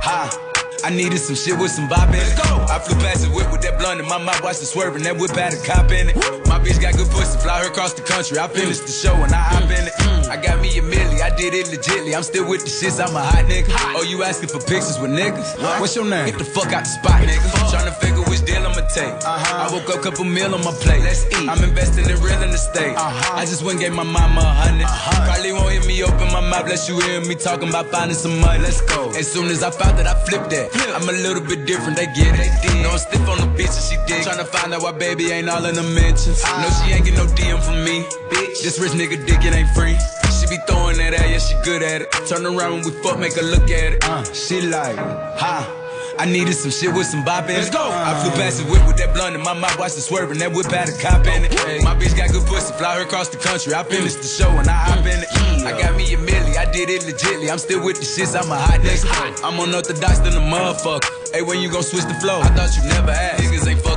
[0.00, 0.48] Ha.
[0.84, 2.34] I needed some shit with some bop in it.
[2.66, 5.04] I flew past the whip with that blunt in my mouth, watched it swerving.
[5.04, 6.16] That whip had a cop in it.
[6.48, 8.38] My bitch got good pussy, fly her across the country.
[8.38, 9.94] I finished the show and I hop in it.
[10.32, 12.16] I got me a milli, I did it legitly.
[12.16, 13.68] I'm still with the shits, I'm a hot nigga.
[13.94, 15.60] Oh, you asking for pictures with niggas?
[15.78, 16.26] What's your name?
[16.26, 17.46] Get the fuck out the spot, nigga.
[17.70, 18.61] Tryna figure which deal
[18.92, 19.08] Take.
[19.24, 19.64] Uh-huh.
[19.64, 21.00] I woke up, couple meal on my plate.
[21.00, 21.48] Let's eat.
[21.48, 22.92] I'm investing in real estate.
[22.92, 23.40] Uh-huh.
[23.40, 24.84] I just went and gave my mama a hundred.
[24.84, 25.24] Uh-huh.
[25.32, 28.38] Probably won't hear me open my mouth, bless you hear me talking about finding some
[28.40, 28.60] money.
[28.60, 29.08] Let's go.
[29.16, 30.72] As soon as I found that, I flipped that.
[30.72, 30.92] Flip.
[30.92, 32.52] I'm a little bit different, they get it.
[32.82, 34.28] No, I'm stiff on the bitch and she dig.
[34.28, 36.44] Tryna find out why baby ain't all in the mentions.
[36.44, 38.04] No, she ain't get no DM from me.
[38.28, 39.96] Bitch, this rich nigga dick, it ain't free.
[40.36, 42.12] She be throwing that at, yeah, she good at it.
[42.28, 44.04] Turn around when we fuck, make her look at it.
[44.04, 44.96] Uh, she like,
[45.40, 45.81] ha.
[46.18, 47.58] I needed some shit with some bop in it.
[47.58, 47.82] Let's go.
[47.82, 50.38] I flew past the whip with that blunt in my mouth, watched it swerving.
[50.38, 51.52] That whip had a cop in it.
[51.84, 53.74] My bitch got good pussy, fly her across the country.
[53.74, 55.28] I finished the show and I hop in it.
[55.66, 57.50] I got me a milli, I did it legitly.
[57.50, 59.44] I'm still with the shits, I'm a hot nigga.
[59.44, 61.08] I'm unorthodox than a motherfucker.
[61.32, 62.40] Hey, when you gon' switch the flow?
[62.40, 63.42] I thought you never asked.
[63.42, 63.91] Niggas ain't fucking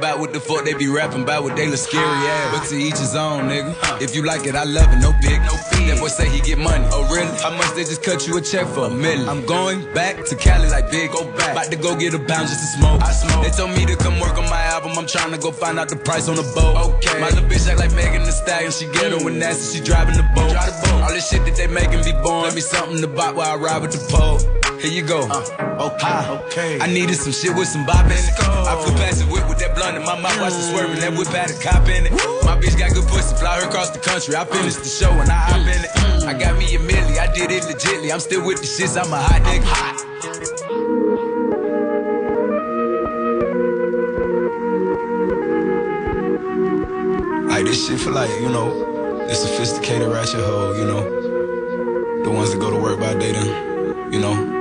[0.00, 1.78] with me and ain't bout what the fuck they be rapping about what they look
[1.78, 2.58] scary ass.
[2.58, 3.74] But to each his own, nigga.
[4.00, 5.88] If you like it, I love it, no big, no fee.
[5.88, 6.84] That boy say he get money.
[6.92, 7.30] Oh, really?
[7.40, 8.86] How much they just cut you a check for?
[8.86, 9.28] A million.
[9.28, 11.52] I'm going back to Cali like big, go back.
[11.52, 13.02] About to go get a pound just to smoke.
[13.02, 13.44] I smoke.
[13.44, 14.92] They told me to come work on my album.
[14.96, 16.98] I'm trying to go find out the price on the boat.
[16.98, 17.20] Okay.
[17.20, 18.72] My little bitch act like Megan Thee Stallion.
[18.72, 19.78] She ghetto and nasty.
[19.78, 20.50] She driving the boat.
[20.50, 21.02] Drive the boat.
[21.02, 22.44] All this shit that they making me born.
[22.44, 24.38] Let me something to buy while I ride with the pole.
[24.80, 25.26] Here you go.
[25.26, 26.78] okay, okay.
[26.80, 28.30] I needed some shit with some bop in it.
[28.38, 31.00] I flew past the whip with that blunt in my mouth, watched it swerving.
[31.00, 32.12] That whip had a cop in it.
[32.46, 34.36] My bitch got good pussy, fly her across the country.
[34.36, 35.90] I finished the show and I hop in it.
[36.26, 38.12] I got me a milli, I did it legitly.
[38.12, 39.66] I'm still with the shits, I'm a hot nigga.
[47.48, 51.02] Like this shit for like, you know, the sophisticated ratchet hoe, you know.
[52.22, 54.57] The ones that go to work by day then, you know,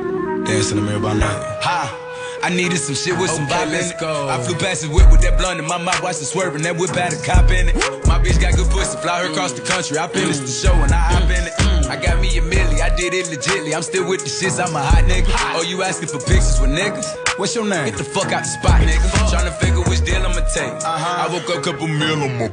[0.47, 1.41] dance in the mirror by night.
[1.61, 2.03] Ha!
[2.43, 3.99] I needed some shit with some Okay, bop in let's it.
[3.99, 4.29] go.
[4.29, 6.61] I flew past the whip with that blunt in my mouth, watched it swerving.
[6.63, 7.75] That whip had a cop in it.
[8.07, 9.97] My bitch got good pussy, fly her across the country.
[9.97, 11.53] I finished the show and I hop in it.
[11.89, 13.73] I got me a milli, I did it legitly.
[13.75, 15.27] I'm still with the shits, I'm a hot nigga.
[15.57, 17.07] Oh, you asking for pictures with niggas?
[17.39, 17.85] What's your name?
[17.89, 19.07] Get the fuck out the spot, nigga.
[19.31, 20.71] Tryna figure which deal I'ma take.
[20.85, 22.47] I woke up, couple meal on my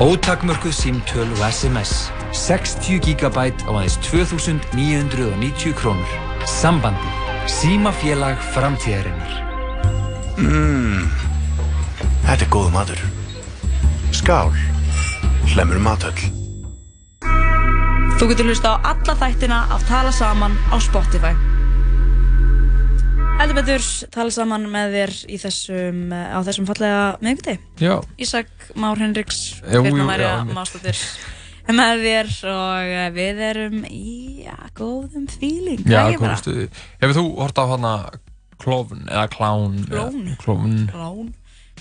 [0.00, 7.12] Ótakmörkuð símtöl og SMS 60 GB á aðeins 2990 krónur Sambandi
[7.48, 9.32] Símafélag framtíðarinnar
[10.34, 11.04] Mmm,
[12.24, 13.02] þetta er góð matur.
[14.10, 14.50] Skál,
[15.52, 16.24] hlemur matöll.
[18.18, 21.36] Þú getur hlusta á alla þættina af Tala Saman á Spotify.
[23.38, 27.56] Heldur betur tala saman með þér í þessum, á þessum fallega miðviti.
[27.82, 27.96] Já.
[28.18, 30.52] Ísak Már Henriks, já, einmitt.
[30.54, 30.98] Mástóttir
[31.72, 35.80] með þér og eh, við erum í ja, góðum feeling.
[35.88, 36.40] Já, ekki góð bara?
[36.42, 36.66] stuði.
[37.00, 37.94] Hefur þú hort á hana
[38.60, 39.78] klófun eða klán?
[40.42, 41.32] Klón?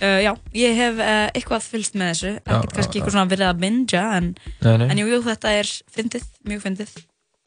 [0.01, 3.59] Uh, já, ég hef uh, eitthvað fylgst með þessu, ekkert kannski eitthvað svona verið að
[3.61, 4.31] bingja, en,
[4.65, 6.95] en jú, jú, þetta er fyndið, mjög fyndið.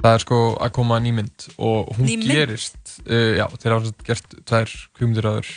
[0.05, 2.79] Það er sko að koma nýmynd og hún Ný gerist,
[3.09, 5.51] uh, já, þeir hafa gert tvær kvímyndir aður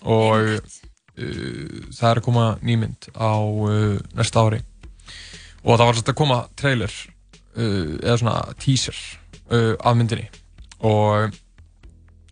[0.00, 0.78] og
[1.20, 3.34] það er að koma nýmynd á
[4.16, 4.62] næsta ári
[5.64, 6.94] og það var svolítið að koma trailer
[7.56, 9.00] uh, eða svona teaser
[9.52, 10.28] uh, af myndinni.
[10.86, 11.36] Og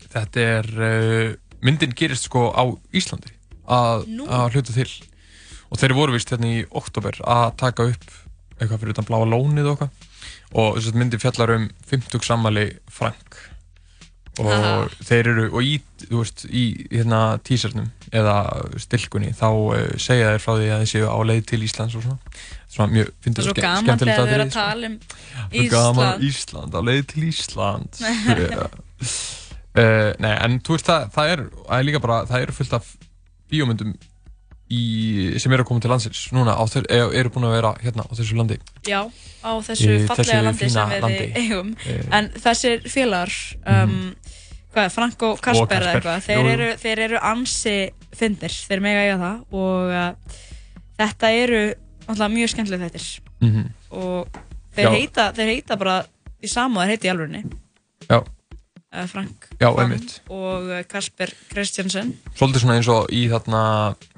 [0.09, 2.65] þetta er, uh, myndin gerist sko á
[2.97, 3.35] Íslandi
[3.69, 4.09] að,
[4.55, 4.89] hluta til.
[5.69, 8.09] Og þeir voru vist hérna í oktober að taka upp
[8.59, 10.07] eitthvað fyrir utan bláa lónið og eitthvað.
[10.57, 13.37] Og þess að myndi fjallar um 50 sammali Frank.
[14.39, 14.87] Og Aha.
[15.03, 15.75] þeir eru og í,
[16.13, 18.37] veist, í hérna tísarnum eða
[18.81, 22.07] stilkunni þá uh, segja þeir frá því að þeir séu á leið til Íslands og
[22.07, 22.21] svona
[22.69, 24.61] svona mjög Það fyndið er svo og ske- gaman skemmtilegt þegar þau eru að sko.
[24.61, 24.97] tala um
[25.49, 26.29] Svo gaman Ísland.
[26.29, 27.91] Ísland, á leið til Ísland
[29.79, 32.73] uh, Nei, en þú veist það, það er, það er líka bara, það eru fullt
[32.79, 32.89] af
[33.53, 33.93] bíómyndum
[34.69, 34.81] í,
[35.41, 38.05] sem eru að koma til landsins núna, á, þe- eða eru búin að vera hérna
[38.05, 38.59] á þessu landi
[38.89, 39.01] Já,
[39.41, 41.29] á þessu Í fallega landi sem við landi.
[41.41, 42.03] eigum Eh.
[42.19, 43.33] en þessir félagar
[43.65, 43.95] um,
[44.75, 47.77] hvað er, Frank og Kasper eða eitthvað þeir, eru, þeir eru ansi
[48.19, 50.39] fyndir, þeir mega eiga það og uh,
[51.01, 51.63] þetta eru
[52.09, 53.07] alltaf mjög skemmtileg þettir
[53.41, 53.69] Mhm.
[53.91, 54.39] og
[54.77, 55.99] þeir heita, þeir heita bara
[56.43, 57.43] í sama, þeir heita í alvörinni
[58.09, 58.19] Já.
[58.23, 60.21] uh, Frank Já, einmitt.
[60.31, 63.63] og uh, Kasper Kristjansen svolítið svona eins og í þarna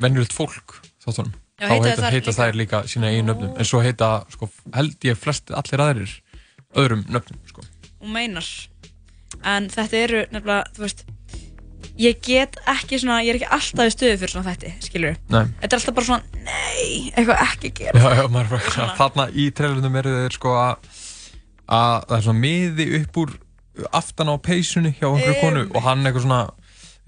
[0.00, 3.82] venjulegt fólk þáttunum Já, þá heita heita, heita þær líka sína eigin nöfnum en svo
[3.84, 6.14] heita, sko, held ég flest allir aðrir
[6.76, 7.60] öðrum nöfnum sko.
[8.00, 8.46] og meinar
[9.44, 11.04] en þetta eru nefnilega, þú veist
[12.00, 15.44] ég get ekki svona, ég er ekki alltaf í stöðu fyrir svona þætti, skilur Nei.
[15.60, 18.00] þetta er alltaf bara svona, nei, eitthvað ekki gera.
[18.00, 20.90] Já, já, maður er bara þarna í trailernum eru þeir sko að
[21.70, 23.36] að það er svona miði upp úr
[23.94, 26.40] aftan á peysunni hjá einhverju konu og hann eitthvað svona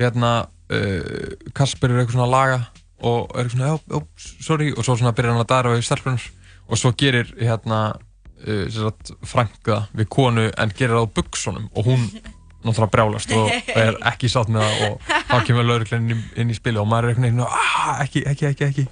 [0.00, 0.30] hérna,
[0.72, 2.60] uh, Kasper er eitthvað svona að laga
[3.02, 4.70] og er eitthvað svona, já, já, sorry.
[4.76, 6.28] Og svo svona byrjar hann að dara við stelpunar
[6.68, 11.14] og svo gerir hérna uh, sem sagt, Frank það við konu en gerir það á
[11.18, 12.06] buksunum og hún
[12.62, 13.50] náttúrulega brjálast og
[13.84, 17.08] er ekki sátt með það og þá kemur lauruglan inn, inn í spili og maður
[17.10, 18.86] er eitthvað neina, ah, ekki, ekki, ekki, ekki.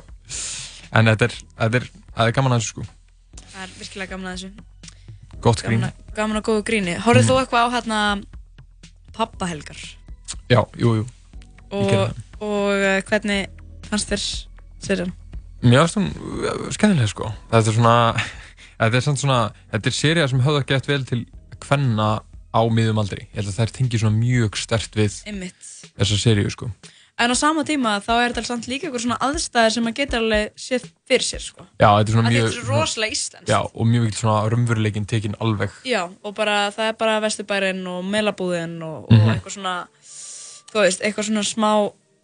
[0.92, 2.86] En þetta er, þetta er, þetta er gaman að þessu sko.
[3.52, 4.50] Það er virkilega gaman að þessu.
[5.40, 6.96] Gott grín, gaman, að- gaman að góðu gríni.
[7.00, 7.30] Horfðu Mm.
[7.30, 8.00] þú eitthvað á hérna
[9.16, 9.78] pappahelgar
[10.50, 11.06] já, jú, jú.
[11.70, 11.90] Og,
[12.42, 13.46] og uh, hvernig
[13.86, 14.24] fannst þér
[14.82, 15.12] serjan?
[15.62, 17.30] Mér finnst hún uh, skemmtileg sko.
[17.52, 17.94] Þetta er svona
[18.80, 19.38] Þetta er svona
[19.74, 21.24] Þetta er seria sem höfða gett vel til
[21.60, 22.08] Hvenna
[22.55, 25.20] á miðum aldrei Ég held að þær tengi svona mjög stert við.
[25.98, 26.70] Þessa seríu sko
[27.20, 30.22] en á sama tíma þá er þetta samt líka eitthvað svona aðstæðir sem maður getur
[30.22, 31.66] alveg séð fyrir sér sko.
[31.76, 35.07] Já, þetta er svona mjög þetta er rosalega íslenskt Já, og mjög mikil svona raunveruleikin
[35.11, 39.34] tekin alveg Já, og bara það er bara Vesturbærin og Melabúðin og, og Mhm.
[39.34, 39.74] eitthvað svona
[40.72, 41.70] þú veist, eitthvað svona smá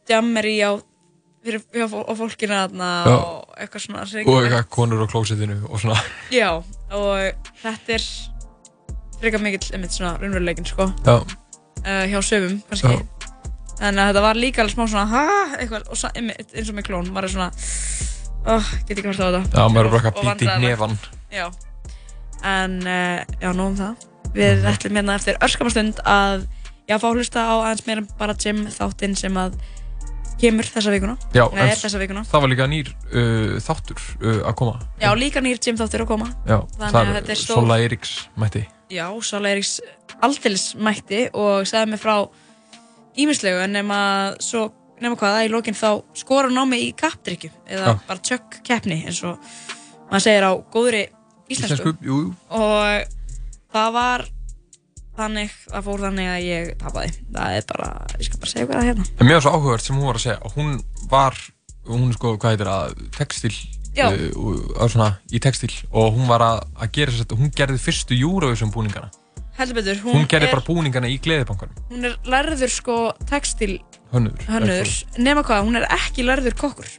[0.08, 3.04] djammeri á á fólkinu Já.
[3.12, 6.00] og eitthvað svona Og eitthvað konur á klósettinu og svona
[6.32, 6.56] Já,
[6.90, 8.02] og þetta er
[9.20, 10.88] frekar mikill einmitt svona raunveruleikin sko.
[11.06, 12.96] Já, uh, hjá sömum kannski.
[12.96, 13.32] Já.
[13.76, 15.24] þannig að þetta var líka alveg smá svona ha,
[15.60, 17.12] eitthvað, og sa, einmitt, eins og með klón.
[17.12, 17.50] Maður er svona
[18.56, 19.42] oh, get ekki hvort á þetta.
[19.52, 20.98] Já, maður er bara að bíta í hnefann.
[21.34, 21.46] Já,
[22.56, 24.06] en uh, já, nóg um það.
[24.36, 26.46] Við ætlum hérna eftir örskamastund að
[26.88, 29.56] já, fá hlusta á aðeins meira bara Jim þáttinn sem að
[30.40, 31.16] kemur þessa vikuna.
[31.34, 32.22] Já, er þessa vikuna.
[32.28, 34.78] það var líka nýr uh, þáttur uh, að koma.
[35.02, 36.30] Já, líka nýr Jim þáttur að koma.
[36.48, 38.64] Já, Þannig að þetta er stór Sola Eiríks mætti.
[38.92, 39.76] Já, Sála Eiríks
[40.22, 42.16] aldeilis mætti og sagði mig frá
[43.16, 44.00] ímislegu en nema
[44.44, 44.68] svo
[45.02, 47.98] nema hvað, að í lokin þá skora hann á mig í kappdrykju eða Já.
[48.08, 49.40] bara tjökk keppni eins og
[50.08, 51.02] maður segir á góðri
[51.52, 52.30] íslensku, Íslensku, jú, jú.
[52.56, 53.12] og
[53.76, 54.24] það var
[55.16, 58.76] þannig, það fór þannig að ég tapaði, það er bara ég skal bara segja hvað
[58.76, 59.06] það er hérna.
[59.16, 60.72] En mér var svo áhugavert sem hún var að segja hún
[61.12, 61.38] var,
[61.90, 63.52] hún er sko, hvað heitir það, textil
[64.06, 64.26] uh,
[64.76, 68.18] og svona, í textil og hún var að, að gera þess að hún gerði fyrstu
[68.18, 69.10] Eurovision búningana.
[69.56, 71.76] Heldur betur, hún, hún, gerði er, bara búningana í gleðibankanum.
[71.88, 73.78] hún er lærður sko textil
[74.12, 76.90] hönnur, hönnur nema hvað, hún er ekki lærður kokkur.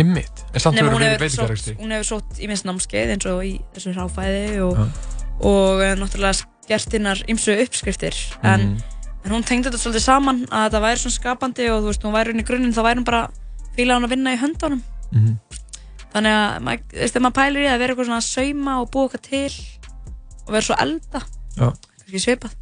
[0.00, 3.26] Ymmit, en samt hefur hún hefur, sótt, veitingarekstri hún hefur sótt í minnst námskeið eins
[3.28, 5.19] og í þessu hráfæði og, Já.
[5.40, 8.14] Og uh, náttúrulega gert hinnar ymsu uppskriftir.
[8.42, 8.82] En, Mhm.
[9.24, 12.14] en hún tengdi þetta svolítið saman að þetta væri svona skapandi og þú veist, hún
[12.14, 13.30] væri inn í grunninn þá væri hún bara
[13.76, 14.82] fíla hún að vinna í höndunum.
[15.12, 15.38] Mhm.
[16.14, 18.90] þannig að, þú veist, ef maður pælir í að vera eitthvað svona að sauma og
[18.90, 19.52] búa eitthvað til
[20.46, 21.20] og vera svo elda
[22.00, 22.54] kannski svipað,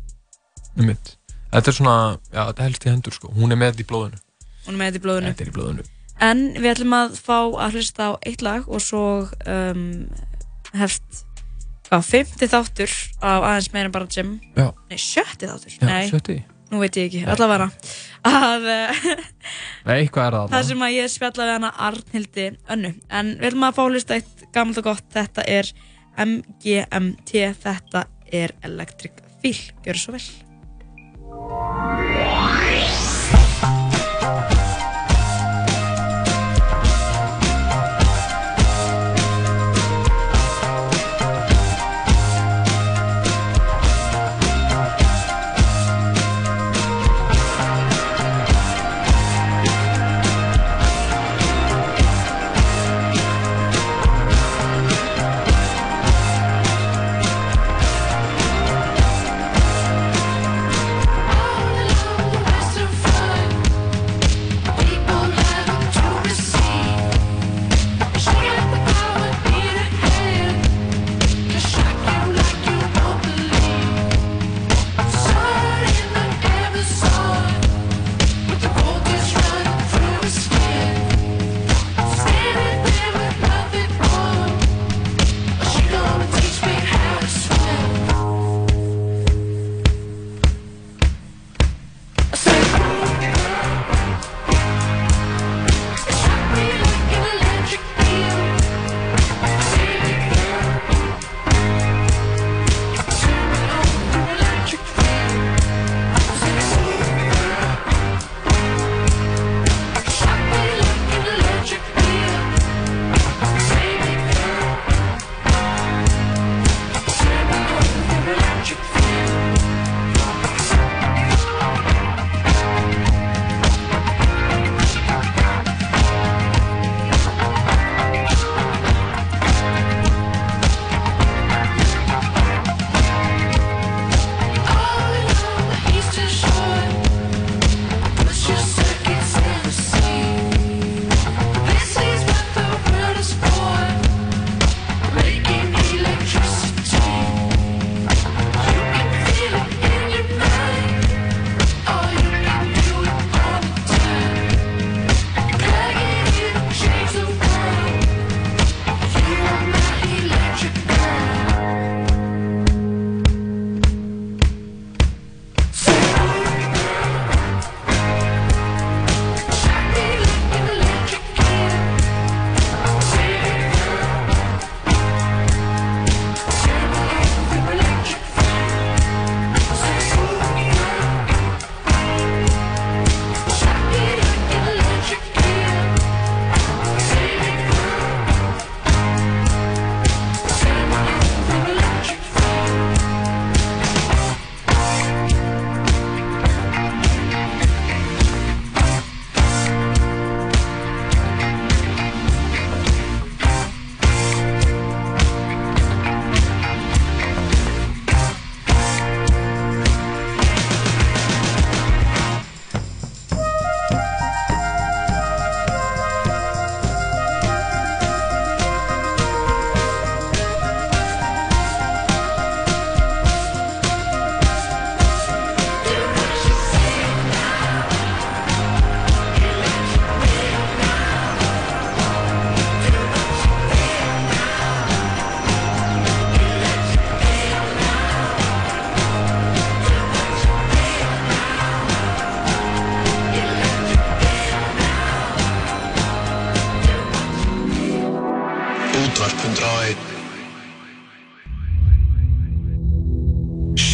[1.53, 3.29] þetta er svona, já, þetta helst í hendur sko.
[3.33, 4.19] Hún er með þetta í blóðinu.
[4.67, 5.31] Hún er með þetta í blóðinu.
[5.33, 5.85] Þetta í blóðinu.
[6.21, 9.03] En við ætlum að fá að hlusta á eitt lag og svo
[9.47, 10.09] um,
[10.75, 11.25] hefst
[11.89, 14.69] hvað, fymti þáttur af aðeins meira bara Jim Já.
[14.91, 15.75] Nei, sjötti þáttur.
[15.79, 16.37] Já, Nei, sjötti.
[16.73, 17.69] nú veit ég ekki, allavega.
[18.29, 19.05] Að uh,
[19.89, 22.93] Nei, eitthvað er það það sem að ég spjallaði hana Arnhildi Önnu.
[23.11, 25.09] En við ætlum að fá hlusta eitt gammalt og gott.
[25.17, 25.73] Þetta er
[26.19, 29.63] MGMT þetta er Electric Feel.
[29.87, 30.29] Gjör svo vel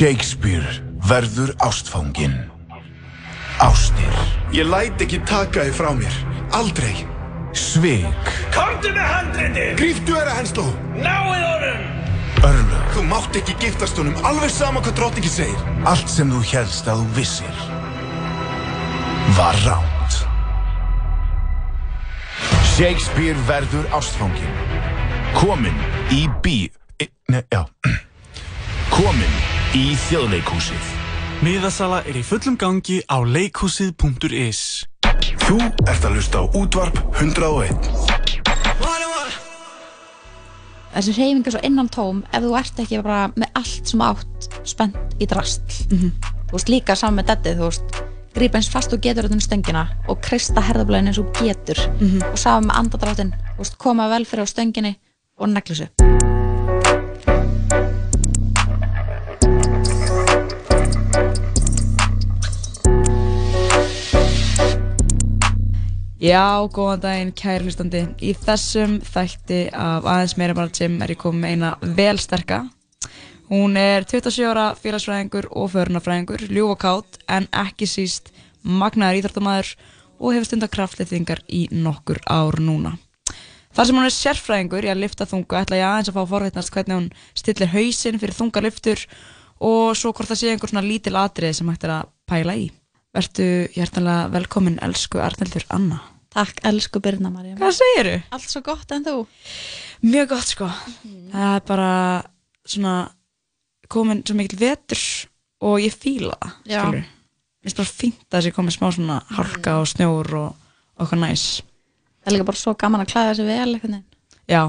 [0.04, 2.34] Shakespeare verður ástfangin.
[3.56, 4.16] Ástir.
[4.52, 6.18] Ég læt ekki taka þið frá mér.
[6.58, 7.06] Aldrei.
[7.56, 8.28] Svik.
[8.52, 9.64] Komdu með handriti!
[9.78, 10.66] Gríftu þeirra hensló!
[10.98, 11.88] Náið honum!
[12.50, 12.84] Örlög.
[12.98, 15.64] Þú mátt ekki giftast honum, alveg sama hvað drottningi segir.
[15.88, 17.64] Allt sem þú helst að þú vissir
[19.40, 20.20] var ránt.
[22.76, 24.64] Shakespeare verður ástfangin.
[25.40, 26.73] Komin í bí...
[30.04, 30.88] í þjóðleikhúsið.
[31.44, 34.84] Miðasala er í fullum gangi á leikhúsið.is
[35.44, 35.56] Þú
[35.88, 37.72] ert að hlusta á útvarp 101.
[40.94, 44.44] þessi hreyfing er svo innan tóm ef þú ert ekki bara með allt sem átt
[44.62, 47.98] spennt í drastl þú veist líka saman með dettið þú veist
[48.36, 51.80] grípa eins fast og getur utan stöngina og kreista herðablaðin eins og getur.
[52.30, 54.98] Og saman með andadráttin þú veist koma vel fyrir á stönginni
[55.40, 55.80] og neglu
[66.24, 68.00] Já, góðan daginn, kæri hlustandi.
[68.24, 72.60] Í þessum þætti af aðeins meira bara Jim er ég komið með eina velsterka.
[73.50, 78.32] Hún er 27 ára félagsfræðingur og förunafræðingur, ljúf og kátt, en ekki síst
[78.64, 79.74] magnaður íþróttamæður
[80.16, 82.94] og hefur stundar kraftliðtingar í nokkur ár núna.
[83.76, 86.32] Þar sem hún er sérfræðingur í að lifta þungu ætla ég aðeins að fá að
[86.32, 89.04] forveitnast hvernig hún stillir hausinn fyrir þungarliftur
[89.60, 92.66] og svo hvort það sé einhver svona lítil atrið sem hægt er að pæla í.
[93.12, 96.00] Vertu hjertanlega velkomin, elsku Arnaldur Anna.
[96.34, 98.14] Takk, elsku Birna Marja Hvað segiru?
[98.34, 99.18] Allt svo gott en þú?
[100.04, 100.68] Mjög gott sko.
[101.32, 101.90] Það er bara
[102.66, 102.94] svona
[103.92, 105.02] komin svo mikil vetur
[105.64, 106.34] og ég fíla
[106.66, 106.98] það.
[106.98, 110.68] Mér finnst bara fínt að þessi komin smá svona hálka og snjór og,
[110.98, 111.46] eitthvað næs.
[112.20, 114.04] Það er líka bara svo gaman að klæða sig vel veginn.
[114.50, 114.62] Já,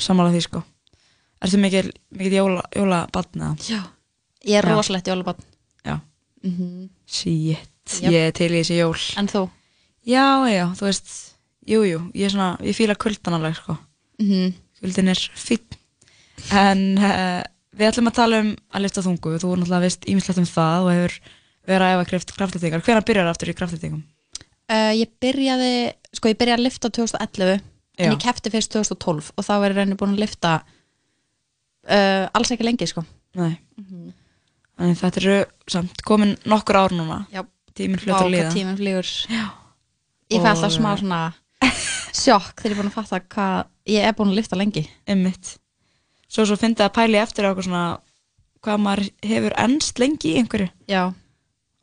[0.00, 0.64] sammála því sko.
[1.44, 3.54] Ertu mikil, mikil jóla, jóla batna?
[3.68, 3.82] Já.
[4.44, 5.40] Ég er rosalegt jólabann.
[5.84, 6.00] Já.
[6.44, 8.10] Mm Shit, Jöp.
[8.12, 8.96] ég er til í þessi jól.
[9.20, 9.46] En þú?
[10.04, 11.12] Já, já, þú veist,
[11.68, 13.78] jú, jú, ég er svona, ég fíla kuldan alveg sko.
[14.20, 14.54] Mhm.
[14.84, 15.78] Kuldin er fínn.
[16.52, 17.40] En uh,
[17.72, 19.38] við ætlum að tala um að lifta þungu.
[19.40, 21.14] Þú er náttúrulega veist ímislegt um það og hefur
[21.64, 22.82] verið að efa kraft, kraftlýtingar.
[22.84, 24.02] Hvernig byrjar aftur í kraftlýtingum?
[24.68, 25.72] Uh, ég byrjaði,
[26.16, 27.54] sko ég byrjaði að lifta 2011
[27.94, 28.04] Já.
[28.04, 30.52] en ég kefti fyrst 2012 og þá er ég reyni búin að lifta
[31.88, 33.04] uh, alls ekki lengi sko
[33.38, 33.56] Nei.
[34.74, 35.36] Þannig þetta eru
[35.70, 37.20] samt komin nokkur ár núna.
[37.34, 37.44] Já.
[37.74, 38.50] Tíminn hvað líða.
[38.54, 39.44] tíminn flýgur Já.
[40.34, 41.20] Ég fæ alltaf smá eh, svona
[42.14, 45.56] sjokk þegar ég er búin að fatta hvað ég er búin að lifta lengi Einmitt.
[46.28, 47.84] Svo svo fyndi að pæli eftir á eitthvað svona
[48.64, 50.68] hvað maður hefur ennst lengi í einhverju.
[50.88, 51.12] Já.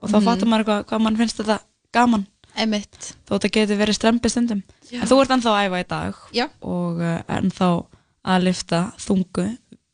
[0.02, 0.26] Og þá Mhm.
[0.26, 1.60] fattar maður hvað, hvað mann finnst þetta
[1.94, 2.26] gaman.
[2.58, 3.14] Einmitt.
[3.28, 4.64] Þó þetta getur verið strempi stundum.
[4.92, 5.02] Já.
[5.02, 6.16] En þú ert ennþá að æfa í dag.
[6.34, 6.48] Já.
[6.62, 7.70] Og uh, ennþá
[8.26, 9.46] að lifta þungu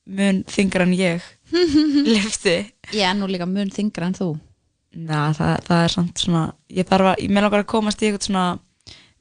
[0.08, 1.22] mun þingra en ég
[2.16, 2.72] lifti.
[2.94, 4.30] Er nú líka mun þingra en þú
[4.98, 6.44] Na, það, það er samt svona,
[6.74, 8.46] ég þarf að, ég með langar að komast í eitthvað svona,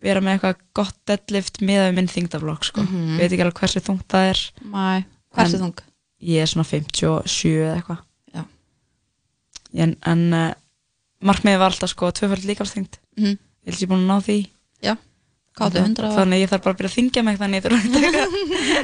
[0.07, 2.85] vera með eitthvað gott deadlift miðað við minn þingdaflokk, sko.
[2.87, 3.17] Mhm.
[3.21, 4.43] Veit ekki alveg hversu þungt það er.
[4.73, 4.85] Mæ,
[5.37, 5.83] hversu þung?
[6.27, 8.01] Ég er svona 57 eða eitthvað.
[8.33, 8.45] Já.
[9.85, 10.47] En, en uh,
[11.29, 12.97] markmiðið var alltaf sko tvöfald líkafsþyngd.
[13.21, 13.37] Mhm.
[13.67, 14.39] Ég held ég búin að ná því.
[14.87, 14.95] Já.
[15.57, 17.57] Hvað áttu, 100 og- Þannig að ég þarf bara að byrja að þingja mig þannig
[17.57, 18.25] ég þarf að taka.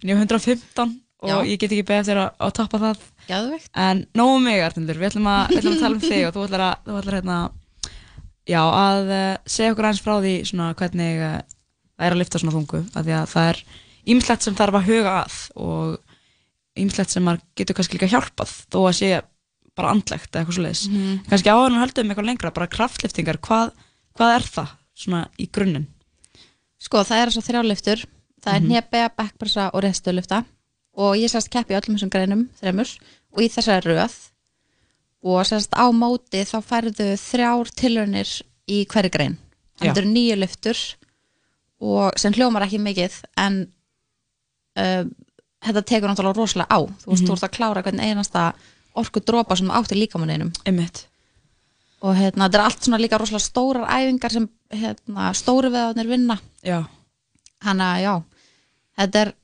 [0.00, 1.36] en ég er 115 og Já.
[1.44, 3.00] ég get ekki beðið eftir að, að toppa það.
[3.28, 3.70] Geðveikt.
[3.76, 6.44] En nógu mig, Arnildur, við ætlum að, við ætlum að tala um þig og þú
[6.46, 7.38] ætlar að, þú ætlar hérna,
[8.50, 11.34] já, að uh, segja okkur aðeins frá því svona hvernig uh,
[12.00, 13.60] það er að lifta svona þungu, af því að það er
[14.10, 15.98] ýmislegt sem þarf að huga að og
[16.80, 19.10] ýmislegt sem maður getur kannski líka hjálpað þó að sé
[19.76, 20.84] bara andlegt eða eitthvað svo leiðis.
[20.90, 21.18] Mhm.
[21.30, 23.74] Kannski áður en höldum eitthvað lengra, bara kraftliftingar, hvað,
[24.18, 24.72] hvað er það
[25.04, 25.86] svona í grunninn?
[26.80, 28.06] Sko, það er svo þrjáliftur
[28.40, 28.70] Það er Mhm.
[28.70, 30.44] hnepe, backpressa og resturlifta
[31.00, 32.90] og ég sérst keppi öllum þessum greinum þremur
[33.32, 34.16] og í þessari röð
[35.24, 38.30] og sérst á móti þá færðu þrjár tilraunir
[38.70, 39.36] í hverju grein.
[39.80, 40.80] Þannig eru nýju lyftur
[41.80, 43.60] og sem hljómar ekki mikið en
[44.76, 45.10] um,
[45.64, 47.28] þetta tekur náttúrulega rosalega á þú veist, Mhm.
[47.28, 48.44] þú ert að klára hvern einasta
[48.96, 50.52] orku dropa sem þú átt í líkamanninum
[52.02, 56.38] og hérna, þetta er allt svona líka rosalega stórar æfingar sem hérna, stóru veðarnir vinna
[56.64, 56.84] Já.
[57.62, 58.22] Hanna, já,
[58.98, 59.34] þetta er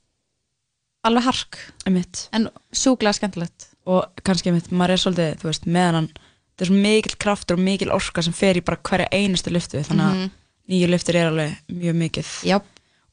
[1.07, 2.28] alveg hark Einmitt.
[2.32, 6.70] en sjúklega skemmtilegt og kannski einmitt, maður er svolítið, þú veist, meðan hann þetta er
[6.70, 10.16] svo mikil kraftur og mikil orka sem fer í bara hverja einustu lyftu þannig að
[10.16, 10.30] Mhm.
[10.70, 12.64] nýju lyftur er alveg mjög mikið Jáp.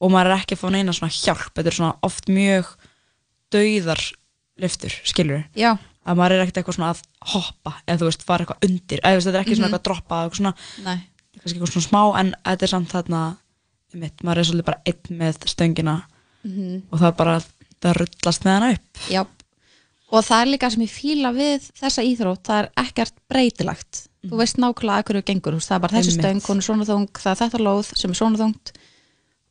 [0.01, 2.65] og maður er ekki að fá neina svona hjálp þetta er svona oft mjög
[3.53, 4.01] dauðar
[4.61, 5.77] lyftur, skilur Já.
[6.05, 7.01] að maður er ekkert eitthvað svona að
[7.33, 9.73] hoppa eða þú veist, fara eitthvað undir eða þú veist, þetta er ekki svona Mhm.
[9.73, 10.99] eitthvað að droppa eitthvað svona, Nei.
[11.39, 13.37] kannski eitthvað svona smá en þetta er samt þarna
[13.93, 16.03] einmitt, maður er svolítið bara einn með stöngina
[16.43, 16.81] Mhm.
[16.91, 17.41] og það er bara
[17.83, 19.03] það rullast með hana upp.
[19.11, 19.21] Já,
[20.13, 24.39] og það er líka sem ég fíla við þessa íþrótt, það er ekkert breytilagt þú
[24.39, 27.31] veist nákvæmlega að hverju gengur það er bara þessi stöng, hún er svona þung það
[27.33, 28.71] er þetta lóð sem er svona þungt.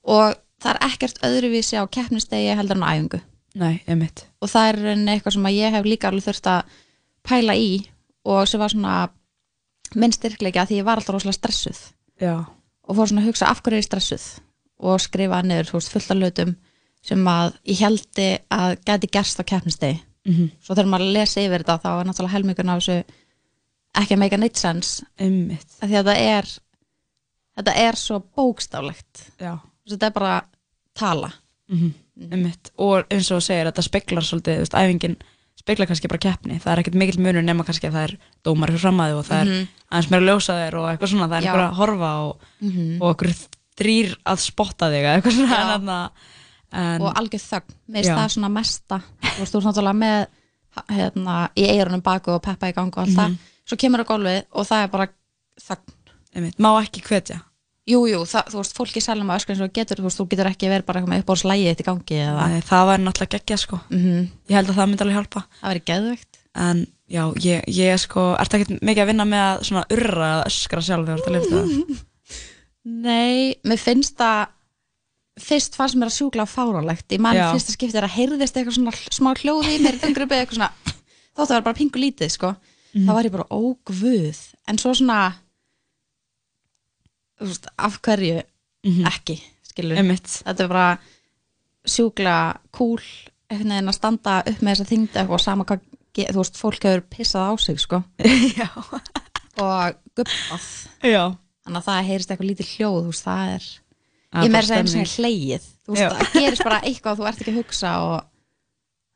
[0.03, 3.21] Og það er ekkert öðruvísi á keppnistegi heldur en á æfingu.
[3.61, 3.75] Nei,
[4.41, 4.79] og það er
[5.13, 6.79] eitthvað sem ég hef líka alveg þurft að
[7.29, 7.73] pæla í
[8.25, 8.95] og sem var svona
[9.93, 11.83] minn styrkleika því ég var alltaf rosalega stressuð.
[12.23, 12.47] Já.
[12.87, 14.25] og fór svona að hugsa af hverju er stressuð
[14.83, 16.53] og skrifa niður veist, fullt af lötum
[17.03, 20.51] sem að ég heldi að geti gerst á keppnistegi Mhm.
[20.63, 23.05] svo þegar maður lesi yfir þetta þá er náttúrulega helmingun af þessu
[23.99, 26.47] ekki að make a neitt sense af því að þetta er
[27.59, 29.59] þetta er svo bókstaflegt Já.
[29.89, 30.43] þetta er bara
[30.95, 31.33] tala
[31.69, 31.93] Mm
[32.31, 32.69] Einmitt.
[32.77, 35.15] Og eins og þú segir, þetta speklar svolítið, þú veist, æfingin
[35.59, 36.59] speklar kannski bara keppni.
[36.61, 38.13] Það er ekkert mikill munur nema kannski að það er
[38.45, 39.69] dómar fyrir framæði og það er Mhm.
[39.91, 41.49] aðeins meira ljósaðir og eitthvað svona, það er Já.
[41.49, 43.01] einhver að horfa og, Mhm.
[43.03, 43.33] og okkur
[43.81, 45.57] þrýr að spotta þig eitthvað svona.
[45.63, 46.11] En, þarna-
[46.73, 48.15] en, og algjör þögn, Já.
[48.17, 50.27] það svona mesta þú veist, þú ert náttúrulega með
[50.89, 53.39] hérna, í eirunum baku og peppa í gangu og allt það, Mhm.
[53.69, 55.09] svo kemur á gólfið og það er bara
[55.61, 55.97] þögn
[56.35, 57.41] einmitt, má ekki hvetja.
[57.85, 60.29] Jú, jú, það, þú veist, fólki sælum að öskra eins og getur, þú veist, þú
[60.31, 63.35] getur ekki verið bara eitthvað með uppbóðslægi eitt í gangi eða Nei, það væri náttúrulega
[63.39, 63.81] geggjað sko.
[63.91, 64.29] Mhm.
[64.49, 65.45] Ég held að það myndi alveg hjálpa.
[65.61, 66.39] Það væri geðveikt.
[66.55, 70.81] En já, ég, ég sko, ertu ekkert mikið að vinna með svona urra eða öskra
[70.81, 72.05] sjálf þegar þú ert að lifta það?
[72.85, 74.47] Nei, mér finnst það
[75.41, 77.09] fyrst fannst mér að sjúkla fáránlegt.
[77.15, 80.59] Í mann fyrsta skipti er að heyrðist eitthvað svona smá hljóði í mér þungrupi eitthvað
[80.59, 80.73] svona
[81.33, 82.55] þótt það var bara pingu lítið sko.
[82.93, 83.07] Mhm.
[83.09, 85.19] þá var ég bara ógvöð en svo svona
[87.41, 88.43] veist, af hverju
[89.09, 89.97] ekki, skilur.
[89.97, 90.29] Einmitt.
[90.45, 90.99] þetta er bara
[91.89, 92.37] sjúkla
[92.71, 93.01] kúl
[93.51, 95.81] einhvern veginn að standa upp með þessa þyngd eitthvað og sama hvað,
[96.19, 98.03] þú veist, fólk hefur pissað á sig sko.
[99.63, 100.69] Og guppað
[101.63, 103.67] þannig að það heyrist eitthvað lítið hljóð þú veist, Það er
[104.33, 105.15] ég bara meira segja eins og stemning.
[105.17, 108.17] hleið þú veist, það gerist bara eitthvað þú ert ekki að hugsa og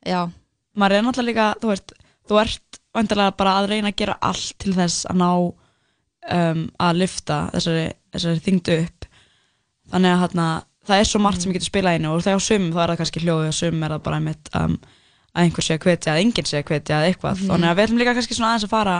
[0.07, 0.21] já,
[0.77, 1.95] maður er náttúrulega líka, þú veist,
[2.27, 7.03] þú ert vantilega bara að reyna að gera allt til þess að ná um, að
[7.03, 9.09] lyfta þessari, þessari þyngdu upp.
[9.93, 10.47] Þannig að hérna,
[10.89, 13.01] það er svo margt sem getur spilað einu og þegar á sumum þá er það
[13.03, 14.79] kannski hljóðið og sumum er það bara einmitt um,
[15.37, 17.37] að einhver sé að hvetja eða enginn sé að hvetja eða eitthvað.
[17.37, 17.51] Mhm.
[17.53, 18.97] þannig að við ætlum líka kannski svona aðeins að fara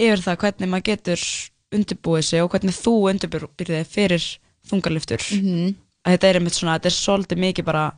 [0.00, 1.24] yfir það hvernig maður getur
[1.70, 4.26] undirbúið sig og hvernig þú undirbúið þig
[4.64, 5.74] fyrir þungarlyftur Mhm.
[6.04, 7.92] að þetta er einmitt svona, þetta er svolítið mikið bara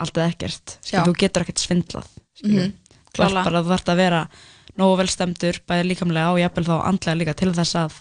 [0.00, 0.80] allt eða ekkert Já.
[0.82, 2.06] skilur, þú getur ekkert svindlað
[2.40, 2.74] þú ert
[3.12, 3.44] klálega.
[3.44, 4.28] bara, þú þarft að vera
[4.78, 7.92] nógu vel stemdur, bæði líkamlega og jafnvel þá andlega líka til þess að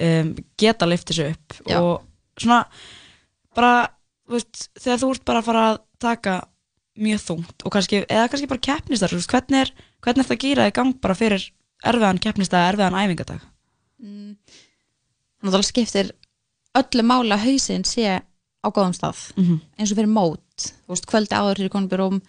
[0.00, 1.78] um, geta lyftið sig upp Já.
[1.80, 2.02] og
[2.36, 2.64] svona
[3.54, 3.88] bara,
[4.28, 6.34] þú veist, þegar þú ert bara að fara að taka
[6.98, 9.70] mjög þungt og kannski, eða kannski bara keppnistar, veist, hvernig er
[10.04, 11.50] hvernig er það að gýra í gang bara fyrir
[11.84, 13.40] erfiðan keppnistag, erfiðan æfingadag
[15.44, 16.10] að það skiptir
[16.74, 18.06] öllu máli að hausinn sé
[18.64, 19.60] á góðum stað Mhm.
[19.78, 22.22] eins og fyrir mót, þú veist, kvöldi áður fyrir konum byrjum,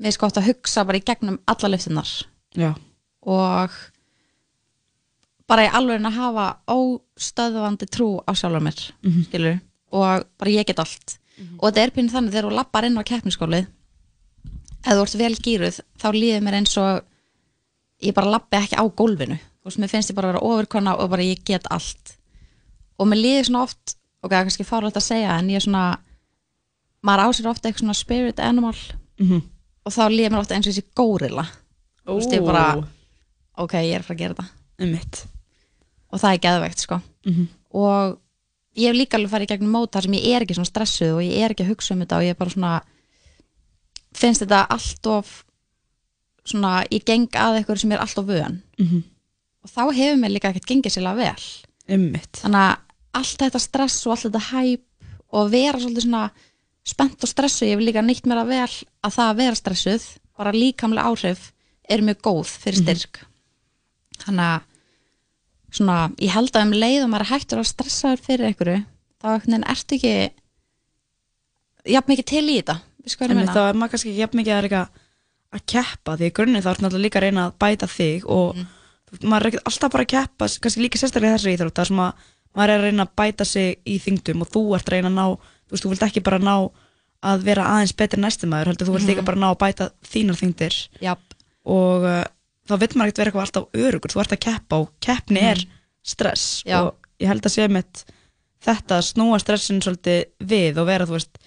[0.00, 2.10] við sko átt að hugsa bara í gegnum alla lyftunar
[2.54, 2.74] Já.
[3.22, 3.70] og
[5.48, 9.24] bara í alveg að hafa óstöðvandi trú á sjálfur mér Mhm.
[9.26, 9.60] skilur,
[9.92, 11.18] og bara ég get allt.
[11.60, 13.66] Og þetta er pínu þannig þegar þú lappar inn á keppniskólið
[14.84, 17.04] ef þú ert vel gýruð þá líður mér eins og
[18.02, 19.38] ég bara lappi ekki á gólfinu.
[19.64, 22.17] Veist, mér finnst ég bara að vera ofurkona og bara ég get allt
[22.98, 25.66] og mér líður svona oft ok, það er kannski fárlega að segja en ég er
[25.66, 25.98] svona
[27.06, 28.74] maður á sér ofta eitthvað svona spirit animal
[29.18, 29.42] Mhm.
[29.86, 31.46] og þá líður mér ofta eins og þessi górilla
[32.06, 32.88] þú veist, ég bara
[33.58, 35.26] ok, ég er fara að gera þetta Einmitt.
[36.12, 37.48] og það er geðveikt sko Mhm.
[37.74, 38.18] og
[38.76, 41.14] ég hef líka alveg farið í gegnum mót þar sem ég er ekki svona stressuð
[41.16, 42.82] og ég er ekki að hugsa um þetta og ég er bara svona
[44.14, 45.44] finnst þetta allt of
[46.48, 49.02] svona, ég geng að eitthvað sem er allt of vön Mhm.
[49.64, 51.42] og þá hefur mér líka ekkert gengið sérlega vel
[51.88, 52.32] Einmitt.
[52.32, 52.76] þannig að
[53.18, 54.84] allt þetta stress og allt þetta hæp
[55.38, 56.24] og vera svolítið svona
[56.88, 60.04] spennt og stressuð, ég hef líka nýtt mér að vel að það að vera stressuð,
[60.38, 61.50] bara líkamlega áhrif
[61.88, 63.20] er mjög góð fyrir styrk
[64.24, 64.62] þannig að
[65.78, 68.78] svona, ég held að um leið og maður er hættur að stressa þér fyrir einhverju
[69.18, 69.26] þá
[69.72, 70.14] ertu ekki
[71.88, 72.78] jafn mikið til í þetta
[73.52, 74.82] þá er maður kannski ekki jafn mikið að, reyka
[75.58, 78.56] að keppa því í grunni þá er náttúrulega líka að reyna að bæta þig og
[78.56, 78.66] Mhm.
[78.68, 79.28] mm.
[79.28, 82.26] maður er ekkert alltaf bara að keppa kannski líka sérstaklega þessu íþrótt þar sem að
[82.56, 85.18] maður er að reyna að bæta sig í þingdum og þú ert að reyna að
[85.18, 85.26] ná
[85.68, 86.54] þú veist, þú vilt ekki bara ná
[87.28, 89.26] að vera aðeins betri næstum maður, heldur þú vilt líka Mhm.
[89.26, 91.18] bara ná að bæta þínar þingdir Jáp.
[91.66, 92.24] og uh,
[92.68, 95.64] þá vill maður ekkert vera eitthvað alltaf örugur þú ert að keppa og keppni er
[96.02, 96.80] stress Já.
[96.86, 98.04] og ég held að sé mitt
[98.64, 101.38] þetta að snúa stressin svolítið við og vera þú veist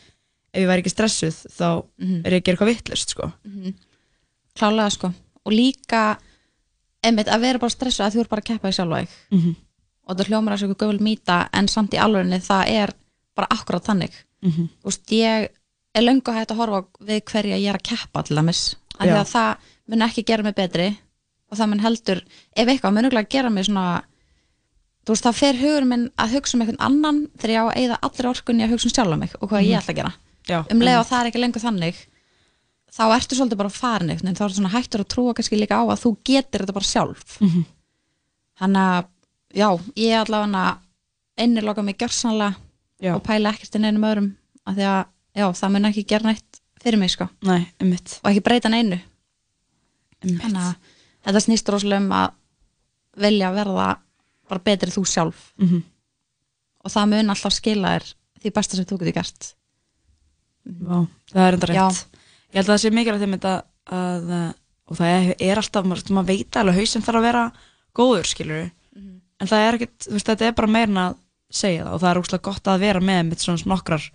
[0.53, 2.25] ef ég væri ekki stressuð þá Mhm.
[2.25, 3.31] er ég að gera eitthvað vittlust sko.
[3.45, 3.73] Mhm.
[4.55, 5.13] klálega sko
[5.45, 6.17] og líka
[7.03, 8.67] einmitt að vera bara stressuð að þú er bara að keppa
[10.11, 12.93] og það hljómar að sér gömul mýta en samt í alvegni það er
[13.35, 14.69] bara akkurat þannig Mhm.
[14.81, 15.49] þú veist ég
[15.95, 19.21] er löngu hægt að horfa við hverja ég er að keppa til dæmis Já.
[19.21, 19.57] að það
[19.87, 20.97] mun ekki gera mig betri
[21.51, 22.21] og það mun heldur,
[22.55, 24.03] ef eitthvað mun örugglega gera mig svona
[25.05, 27.77] þú veist, þá fer hugur minn að hugsa um einhvern annan þegar ég á að
[27.81, 29.81] eyða allir orkunni að hugsa um sjálfa mig og hvað ég Mhm.
[29.81, 30.13] ætla að gera
[30.47, 31.95] Já, um leið og það er ekki lengur þannig
[32.91, 35.77] þá ertu svolítið bara farin einhvern veginn, þá ertu svona hættur að trúa kannski líka
[35.79, 37.65] á að þú getur þetta bara sjálf Mhm.
[38.59, 39.05] þannig að
[39.55, 40.79] já, ég allavega
[41.41, 42.55] inniloka mig gjörsanlega
[43.01, 43.15] Já.
[43.15, 44.27] og pæla ekkert inn einum öðrum
[44.69, 44.99] af því að
[45.41, 47.27] já, það mun ekki gera neitt fyrir mig sko.
[47.45, 48.99] Nei, og ekki breyta neinu.
[50.21, 50.75] Þannig að
[51.25, 52.35] þetta snýst rosalega um að
[53.21, 53.87] vilja verða
[54.51, 55.47] bara betri þú sjálf.
[55.57, 55.81] Mhm.
[56.81, 58.05] og það mun alltaf skila þér
[58.41, 59.53] því besta sem þú getur gert.
[60.65, 62.05] Vá, það er enda rétt.
[62.51, 63.53] Ég held að það sé mikilvægt þeim þetta
[63.85, 64.31] að,
[64.89, 67.43] og það er, er alltaf, maður, veit alveg, hausinn þarf að vera
[67.93, 68.71] góður, skilur
[69.41, 71.19] en það er ekkert, þú veist, þetta er bara meira en að
[71.51, 74.07] segja það og það er úrslega gott að vera með með svona nokkrar,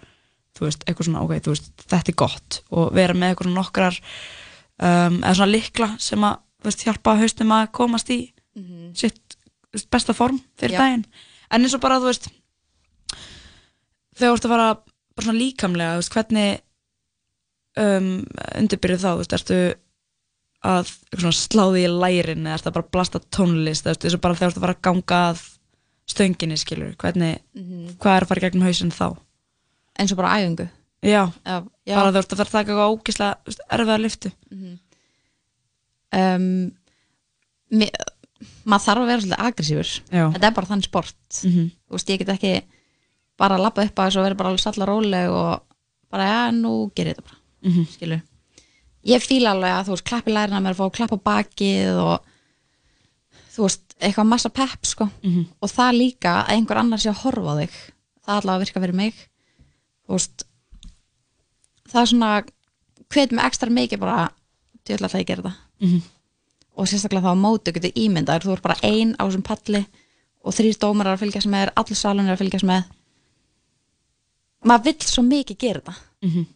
[0.57, 2.61] þú veist, eitthvað svona, ok, þú veist, þetta er gott.
[2.72, 7.16] Og vera með eitthvað svona nokkrar um, eða svona likla sem að, þú veist, hjálpa
[7.20, 8.20] haustum að komast í
[8.97, 10.81] sitt þú veist, besta form fyrir Já.
[10.83, 11.07] daginn.
[11.53, 12.31] En eins og bara, þú veist
[14.16, 14.68] þegar þú ert að fara
[15.16, 16.62] bara svona líkamlega, þú veist, hvernig
[17.83, 18.09] um,
[18.62, 19.61] undirbyrjuð þá, þú veist, ertu
[20.66, 20.90] að
[21.32, 24.74] sláði í lærin eða bara blasta tónlist, eins og bara þegar þú ert að fara
[24.76, 25.44] að ganga að
[26.06, 27.96] stönginni, skilur, hvernig Mhm.
[27.98, 29.16] hvað er að fara gegnum hausinn þá?
[29.98, 30.68] eins og bara æfingu
[31.02, 31.94] Já, já, já.
[31.96, 34.32] bara þú ert að fara að taka eitthvað veist, erfiða lyftu
[36.16, 36.46] um,
[37.72, 37.90] mér,
[38.66, 40.24] maður þarf að vera svolítið aggressífur Já.
[40.34, 41.70] þetta er bara þann sport Mhm.
[41.88, 42.62] þú veist, ég get ekki
[43.38, 45.62] bara að lappa upp að þessu og vera bara alveg salla róleg og
[46.10, 47.86] bara, já, nú gerir þetta bara Mhm.
[47.90, 48.22] skilur
[49.07, 52.00] ég fíla alveg að þú veist, klappi lærina mér að fá að klappa á bakið
[52.02, 52.16] og
[53.57, 55.44] þú veist, eitthvað massa pepp sko Mhm.
[55.62, 57.70] og það líka að einhver annar sé að horfa á þig
[58.26, 59.14] það allavega virka fyrir mig
[60.09, 60.44] þú veist
[61.88, 62.32] það er svona
[63.14, 64.30] hvet mig ekstra mikið bara
[64.84, 66.02] djöðlega það ég gera þetta Mhm.
[66.76, 69.86] og sérstaklega þá á móti getur ímyndar þú er bara ein á þessum palli
[70.44, 72.84] og þrýr dómar að fylgjast með, allir salun er að fylgjast með
[74.66, 76.46] maður vill svo mikið gera þetta Mhm.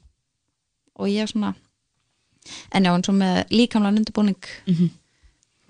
[0.97, 1.55] og ég er svona
[2.75, 4.49] en já, eins og með líkamlega undirbúning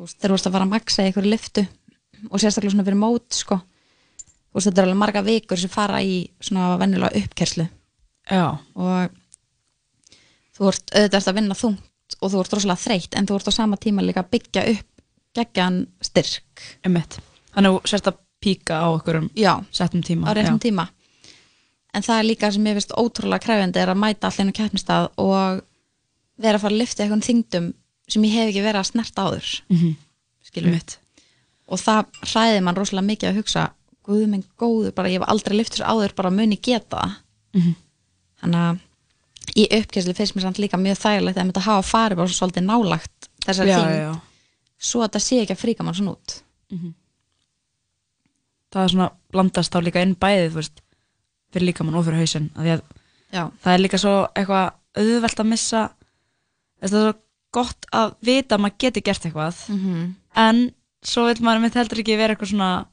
[0.01, 1.67] þú veist, þegar þú veist að fara að maksa í einhverju lyftu
[2.31, 3.61] og sérstaklega svona fyrir mót sko.
[4.53, 7.67] veist, þetta er alveg marga vikur sem fara í svona venjulega uppkerslu
[8.31, 8.59] Já.
[8.75, 9.11] og
[10.57, 13.51] þú ert auðvitað ert að vinna þungt og þú ert rosalega þreytt en þú ert
[13.51, 14.87] á sama tíma líka að byggja upp
[15.35, 17.21] geggjan styrk Einmitt.
[17.55, 19.61] Þannig að þú sérst að píka á okkur Já.
[19.71, 20.89] settum tíma á réttum tíma
[21.95, 25.09] en það er líka sem ég finnst ótrúlega kræfandi er að mæta allir á keppnistað
[25.21, 25.63] og
[26.41, 27.69] vera að fara að lyfta eitthvað þingdum
[28.11, 29.97] sem ég hef ekki verið að snerta áður Mhm.
[30.51, 30.99] skilur Einmitt.
[31.69, 33.71] og það hræði mann rosalega mikið að hugsa
[34.05, 37.17] guð minn góður, bara ég hef aldrei þessu áður bara muni geta það
[37.55, 37.75] Mhm.
[38.43, 38.79] þannig að
[39.57, 42.65] í uppkesslu finnst mér samt líka mjög þægilegt að þetta hafa farið bara svo svolítið
[42.65, 44.21] nálagt þessari Já, þing
[44.79, 46.43] svo að það sé ekki að fríka mann svona út
[48.71, 50.81] það er svona blandast þá líka inn bæðið veist,
[51.53, 52.83] fyrir líkamann og fyrir
[53.33, 53.51] Já.
[53.63, 55.91] það er líka svo eitthvað auðvelt að missa
[56.81, 57.15] það er svo
[57.53, 60.15] gott að vita að maður geti gert eitthvað Mhm.
[60.37, 60.71] en
[61.03, 62.87] svo vil maður mitt heldur ekki vera eitthvað svona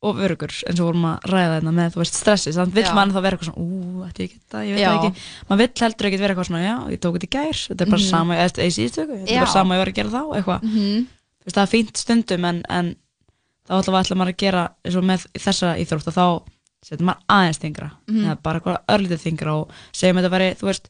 [0.00, 3.14] of örugur eins og vorum að ræða þetta með þú veist stressi, þannig vil maður
[3.16, 4.90] þá vera eitthvað svona ú, ætti ég geta, ég veit Já.
[4.94, 5.10] ekki
[5.48, 7.90] maður vil heldur ekki vera eitthvað svona, já, ég tók þetta í gær þetta er
[7.90, 8.08] bara Mhm.
[8.10, 10.60] sama, eða í síðustu viku, þetta er bara sama ég var að gera þá, eitthvað
[10.62, 12.96] þú veist, það er fínt stundum en, en
[13.68, 16.26] þá ætla maður að gera eins og með þessa íþrótt og þá
[16.86, 18.24] setur maður aðeins þingra Mhm.
[18.24, 20.88] eða bara eitthvað örlítið þingra og segjum þetta veri, þú veist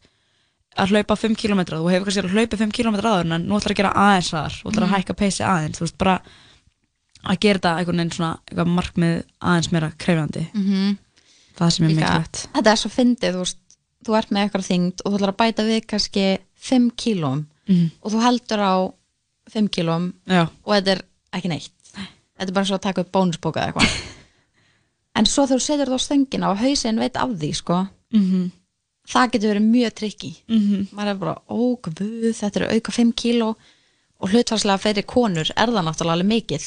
[0.79, 3.81] að hlaupa 5 km, þú hefur kannski hlaupið 5 km áður en nú ætlar að
[3.81, 4.95] gera aðeins þar þú ætlar að Mhm.
[4.97, 6.21] hækka peysi aðeins, þú veist, bara
[7.25, 10.99] að gera þetta einhvern veginn svona eitthvað markmið aðeins meira krefjandi Mhm.
[11.59, 13.59] það sem er mikilvægt þetta er svo fyndið, þú veist
[14.07, 17.91] þú ert með eitthvað þyngd og þú ætlar að bæta við kannski 5 kílóm Mhm.
[18.03, 18.75] og þú heldur á
[19.51, 20.49] 5 kílóm Já.
[20.65, 21.03] og þetta er
[21.33, 21.71] ekki neitt
[22.39, 23.89] þetta er bara svo að taka upp bónusbóka eða eitthvað
[25.17, 28.53] en svo þú setur það á stöngina og hausinn veit af því sko Mhm.
[29.09, 30.89] Það getur verið mjög trikki Mhm.
[30.95, 33.55] maður er bara, ó guð, þetta eru auka 5 kíló.
[34.21, 36.65] Og hlutvarslega fyrir konur er það náttúrulega alveg mikið.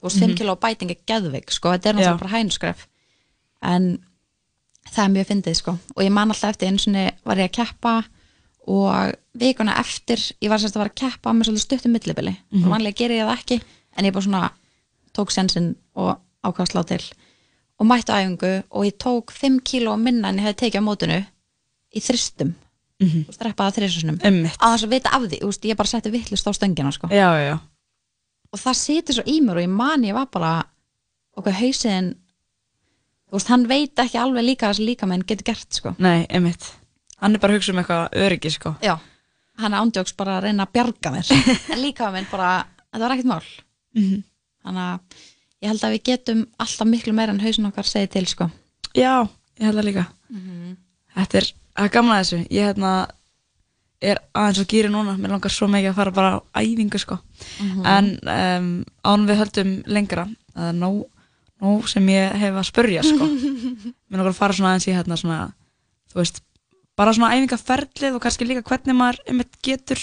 [0.00, 0.36] Þú veist, 5 Mhm.
[0.38, 2.86] kíló bæting er geðveik sko, þetta er náttúrulega bara hænuskref.
[3.62, 3.98] En
[4.92, 5.78] það er mjög fyndið sko.
[5.96, 8.04] Og ég man alltaf eftir einu sinni var ég að keppa
[8.66, 12.36] og vikuna eftir ég var sérst að vera að keppa með svolítið stuttum millibili.
[12.52, 12.64] Mhm.
[12.64, 13.62] og vanlega gerir ég það ekki
[13.96, 14.50] en ég bara svona
[15.16, 17.02] tók sensin og að slá til.
[17.80, 21.26] Og mættu æfingu og ég tók 5 kíló minna en ég hefði tekið á mótinu
[21.94, 22.54] í þristum
[23.00, 23.24] Mhm.
[23.28, 24.54] og streppaði þrisasunum Einmitt.
[24.62, 27.08] að þess að vita af því, veist, ég bara setti vittlust á stöngina sko.
[27.10, 27.58] já, já,
[28.52, 30.64] og það situr svo í mér og ég man ég var bara
[31.36, 32.14] okkur hausinn
[33.28, 35.94] þú veist, hann veit ekki alveg líka að þessi líkamenn getur gert sko.
[35.98, 36.70] Nei, einmitt
[37.20, 38.98] Hann er bara að hugsa um eitthvað öryggi sko Já.
[39.58, 41.30] hann ándjóks bara að reyna að bjarga mér
[41.74, 43.42] en líka minn bara, þetta var ekkert mál
[43.94, 44.22] Mhm.
[44.64, 45.00] þannig að
[45.62, 48.50] ég held að við getum alltaf miklu meira en hausin okkar segið til sko
[48.94, 49.26] Já,
[49.58, 50.76] ég held það líka Mhm.
[51.16, 52.92] Þetta er að gamla þessu Ég hérna
[54.04, 57.18] er aðeins og gýri núna Mér langar svo mikið að fara bara á æfingu sko
[57.60, 57.84] Mhm.
[57.86, 58.68] En um,
[59.04, 61.00] án við höldum lengra Það er nóg,
[61.62, 63.26] nóg sem ég hef að spurja sko
[64.08, 65.38] Mér langar að fara svona aðeins í hérna svona
[66.12, 66.40] Þú veist,
[66.96, 70.00] bara svona æfingaferlið Og kannski líka hvernig maður einmitt getur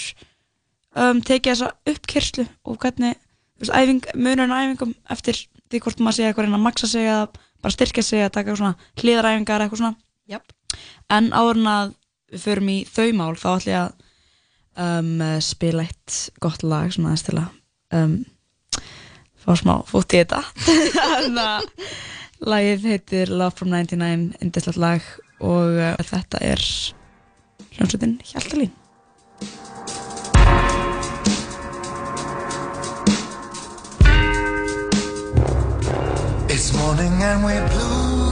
[0.96, 3.16] um, Tekið þessa uppkyrslu Og hvernig,
[3.62, 5.40] æfing Munurinn á æfingum eftir
[5.72, 7.28] því hvort maður sé eitthvað reyna að maksa sig Eða
[7.62, 9.96] bara styrkja sig Að taka svona hliðaræfingar eitthvað svona
[10.30, 10.44] Jáp.
[11.12, 11.94] En áður en að
[12.32, 13.92] við förum í þau mál þá ætlum ég að
[14.86, 17.50] um, spila eitt gott lag svona aðeins til að
[17.98, 18.16] um,
[19.42, 20.42] fá smá fótt í þetta
[20.96, 21.68] Þannig að
[22.42, 25.10] lagið heitir Love from 99 indislegt lag
[25.42, 26.62] og uh, þetta er
[27.76, 28.72] hljómsveitin Hjaltalín
[36.52, 38.31] It's morning and we're blue.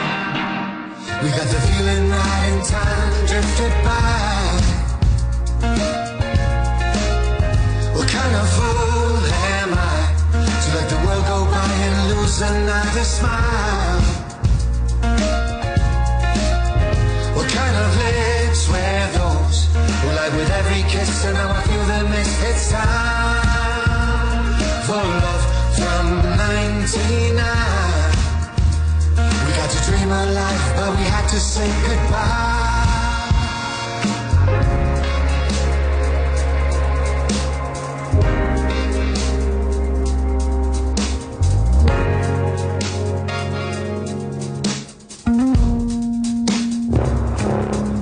[1.23, 4.41] We got the feeling right in time drifted by.
[7.93, 9.21] What kind of fool
[9.53, 14.01] am I to let the world go by and lose another smile?
[17.37, 19.57] What kind of lips were those
[20.01, 22.41] who lied with every kiss and now I feel the mist?
[22.49, 24.57] It's time
[24.87, 25.45] for love
[25.77, 26.05] from
[26.35, 27.40] 99.
[30.11, 32.51] A life, but we had to say goodbye.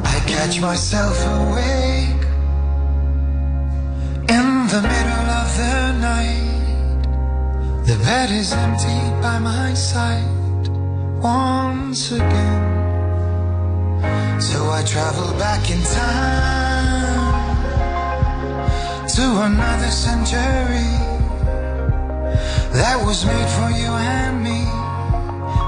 [0.04, 2.24] I catch myself awake
[4.36, 7.06] in the middle of the night.
[7.86, 10.39] The bed is empty by my side
[11.22, 12.62] once again.
[14.40, 17.30] So I travel back in time
[19.08, 20.96] to another century
[22.72, 24.64] that was made for you and me,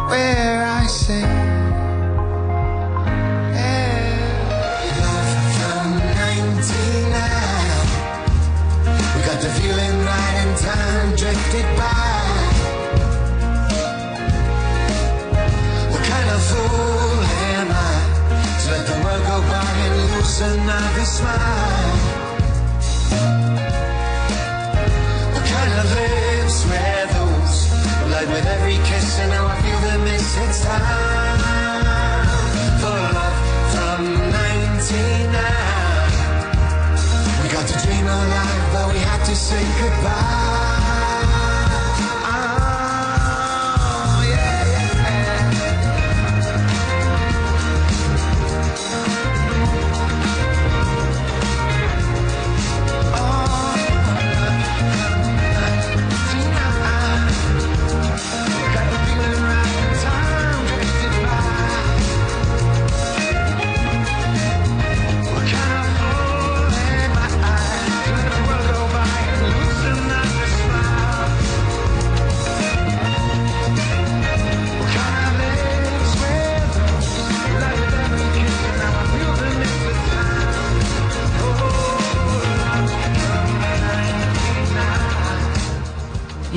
[0.10, 1.22] where I say.
[5.02, 6.02] Love from
[20.42, 21.98] another smile?
[25.34, 27.58] What kind of lips were those
[28.12, 30.38] lied with every kiss and now I feel the miss?
[30.44, 32.28] It's time
[32.82, 33.38] for love
[33.74, 35.38] from 99.
[37.44, 40.81] We got to dream a life, but we had to say goodbye.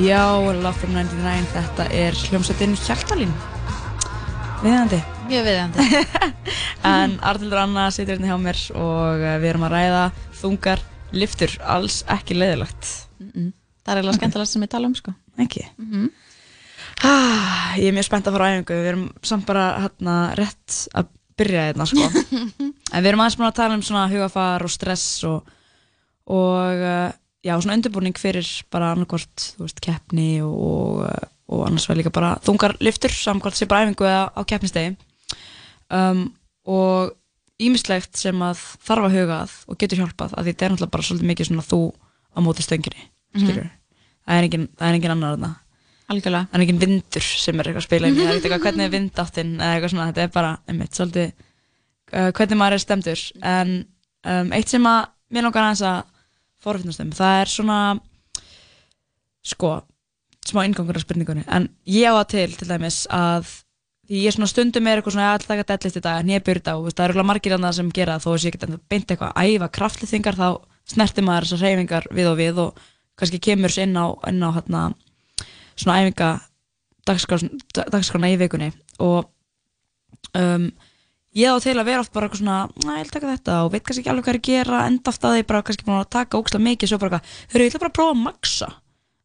[0.05, 3.31] Já, Love from 99, þetta er hljómsveitin Hjaltalín
[4.61, 4.99] Viðandi.
[5.25, 5.85] Mjög viðandi.
[6.85, 10.03] En Artildur Anna situr hérna hjá mér og eh, við erum að ræða
[10.37, 10.83] þungar
[11.17, 12.91] liftur, alls ekki leiðilegt.
[13.17, 13.49] Mm -mm.
[13.81, 15.15] Það er eiginlega skemmtilegast sem ég tala um, sko.
[15.41, 15.65] Ekki?
[15.79, 16.07] Mm -hmm.
[17.01, 20.87] Ah, ég er mjög spennt að fara á æfingu, við erum samt bara hérna rétt
[20.93, 21.05] að
[21.37, 22.05] byrja hérna sko.
[22.93, 25.41] en við erum aðeins búin að tala um svona hugafar og stress og,
[26.29, 27.09] og uh,
[27.45, 30.55] já, svona undirbúning fyrir bara annarkort, þú veist, keppni og,
[31.05, 34.95] og, og annars verður líka bara þungar liftur, samkvæmt sé bara æfingu eða á keppnistegi
[35.93, 36.25] um,
[36.65, 37.13] og
[37.61, 40.95] ímislegt sem að þarf að huga að og getur hjálpað að því þetta er náttúrulega
[40.97, 41.79] bara svolítið mikið svona þú
[42.35, 43.43] á móti stönginni, Mhm.
[43.45, 43.69] skilur
[44.25, 45.53] það er engin, það er engin annar þarna
[46.05, 46.47] Algjörlega.
[46.51, 48.91] Það er engin vindur sem er eitthvað að spila í, það er eitthvað hvernig er
[48.93, 51.31] vindáttinn eða eitthvað svona, þetta er bara, einmitt, svolítið
[52.13, 53.71] uh, hvernig maður er stemdur en
[54.25, 54.99] um, eitt sem að
[55.33, 56.03] mér langar aðeins að
[56.65, 57.79] forfinnast um, það er svona
[59.45, 59.75] sko,
[60.45, 63.51] smá inngangur af spurningunni, en ég á það til til dæmis að
[64.05, 66.73] því ég svona stundum er eitthvað svona að taka deadlift í dag en ég byrja
[66.73, 69.13] á, þú veist, það eru örugglega margir annað sem gera þó að sé ekki beint
[69.13, 70.49] eitthvað að æfa kraftlýþingar þá
[70.85, 72.83] snertir maður þessar reyfingar við og við og
[73.17, 74.81] kannski kemur sér inn á, inn á hérna,
[75.73, 76.29] svona æfinga
[77.05, 78.71] dagskrána í vikunni.
[79.03, 79.25] Og
[80.37, 80.69] um,
[81.35, 83.71] ég á til að vera oft bara eitthvað svona, næ, ég vil taka þetta og
[83.73, 85.99] veit kannski ekki alveg hvað er að gera, enda oft að því bara kannski búin
[85.99, 88.69] að taka ókslega mikið, svo bara eitthvað eru, ég ætla bara að prófa að maksa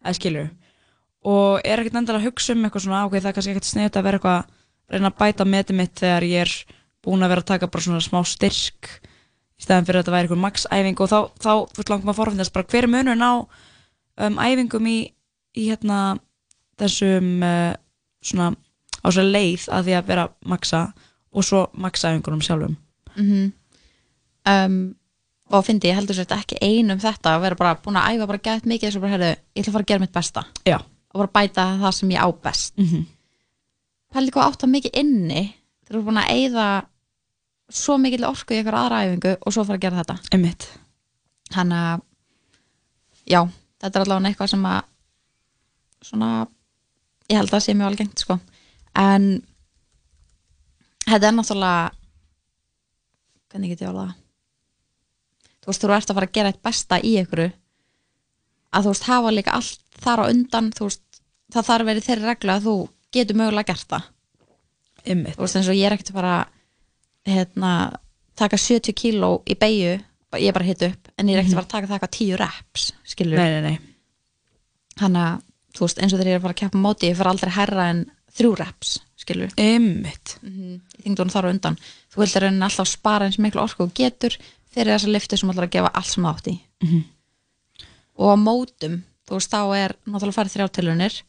[0.01, 0.49] eða skilur
[1.31, 3.99] og er ekkert endilega að hugsa um eitthvað svona, ok, það er kannski ekkert sniðt
[4.01, 4.49] að vera eitthvað
[4.91, 6.55] reyna að bæta metið mitt þegar ég er
[7.05, 8.91] búin að vera að taka bara svona smá styrk
[9.61, 11.01] í stæðan fyrir að þetta væri eitthvað max-æfing.
[11.01, 14.89] Og þá, þá þú veist langum að forfinnast bara hver er munurinn á um, æfingum
[14.91, 14.99] í,
[15.57, 16.01] í hérna
[16.81, 17.73] þessum uh,
[18.25, 18.51] svona
[19.01, 20.83] á svo leið að því að vera maxa
[21.33, 22.77] og svo maxa-æfingunum sjálfum
[23.17, 23.53] Mm
[24.47, 24.95] um,
[25.51, 28.29] og fyndi, ég heldur þetta ekki ein um þetta að vera bara búin að æfa
[28.31, 30.45] bara gæt mikið þess að bara, herru, ég ætla að fara að gera mitt besta
[30.69, 30.77] Já.
[30.79, 33.05] og bara bæta það sem ég á best mm -hmm.
[34.15, 35.43] pældi hvað átt að mikið inni
[35.87, 36.67] þegar þú er búin að eyða
[37.71, 40.69] svo mikið orku í eitthvað aðra æfingu og svo fara að gera þetta Einmitt.
[41.51, 42.01] þannig að
[43.27, 43.49] já,
[43.81, 44.83] þetta er allavega eitthvað sem að
[46.03, 46.47] svona
[47.29, 48.39] ég held að það sé mjög algengt sko
[48.95, 49.43] en
[51.11, 51.91] þetta er náttúrulega
[53.51, 54.13] hvernig get ég alveg
[55.61, 57.43] þú veist, þú ert að fara að gera eitt besta í ykkur
[58.71, 61.03] að þú veist, hafa líka allt þar á undan þú veist,
[61.53, 62.77] það þarf verið þeirri regla að þú
[63.17, 64.09] getur mögulega gert það
[65.11, 65.35] Einmitt.
[65.37, 66.37] þú veist, eins og ég er ekkert að fara
[67.31, 67.73] hérna,
[68.41, 69.97] taka 70 kíló í beigju,
[70.39, 72.17] ég er bara hitt upp en ég er ekkert að fara að taka það eitthvað
[72.19, 73.79] 10 reps skilur Nei, nei, nei.
[75.01, 75.43] þannig að,
[75.77, 77.53] þú veist, eins og þegar ég er að fara að keppa móti ég fer aldrei
[77.57, 78.05] herra en
[78.37, 80.39] þrjú reps skilur Einmitt.
[80.43, 80.81] mm -hmm.
[80.99, 81.77] ég þingd hún þar á undan
[82.13, 84.37] þú vildir raunin alltaf spara eins miklu orku og getur
[84.75, 87.05] fyrir þessa liftu sem ætlar að gefa allt sem átt í Mhm.
[88.19, 91.23] og á mótum, þú veist, þá er náttúrulega farið þrjá tilunir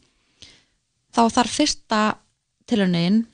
[1.13, 2.15] þá þarf fyrsta
[2.67, 3.25] tilunin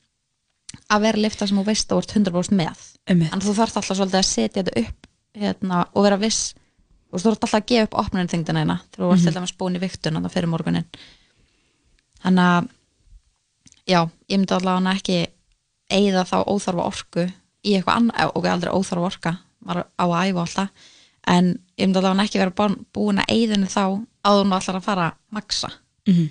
[0.89, 3.33] að vera lifta sem þú veist að ert 100% með Einmitt.
[3.33, 6.53] en þú þarf alltaf svolítið að setja þetta upp hérna, og vera viss
[7.11, 9.33] og þú þarf alltaf að gefa upp opnunin þingdina þegar þú varst Mhm.
[9.33, 10.85] til dæmis búin í viktun fyrir morgunin
[12.23, 12.67] þannig að
[13.87, 15.17] já, ég myndi allavega ekki
[15.91, 17.23] eigða þá óþarfa orku
[17.63, 19.35] í eitthvað annað, og aldrei óþarfa orka
[19.65, 20.69] maður á að æfa alltaf
[21.27, 21.45] en
[21.77, 22.85] ég myndi allavega ekki vera búin-
[23.23, 23.81] að eigðinu þá
[24.27, 25.71] áður hún allar að fara að maksa
[26.07, 26.29] Mhm.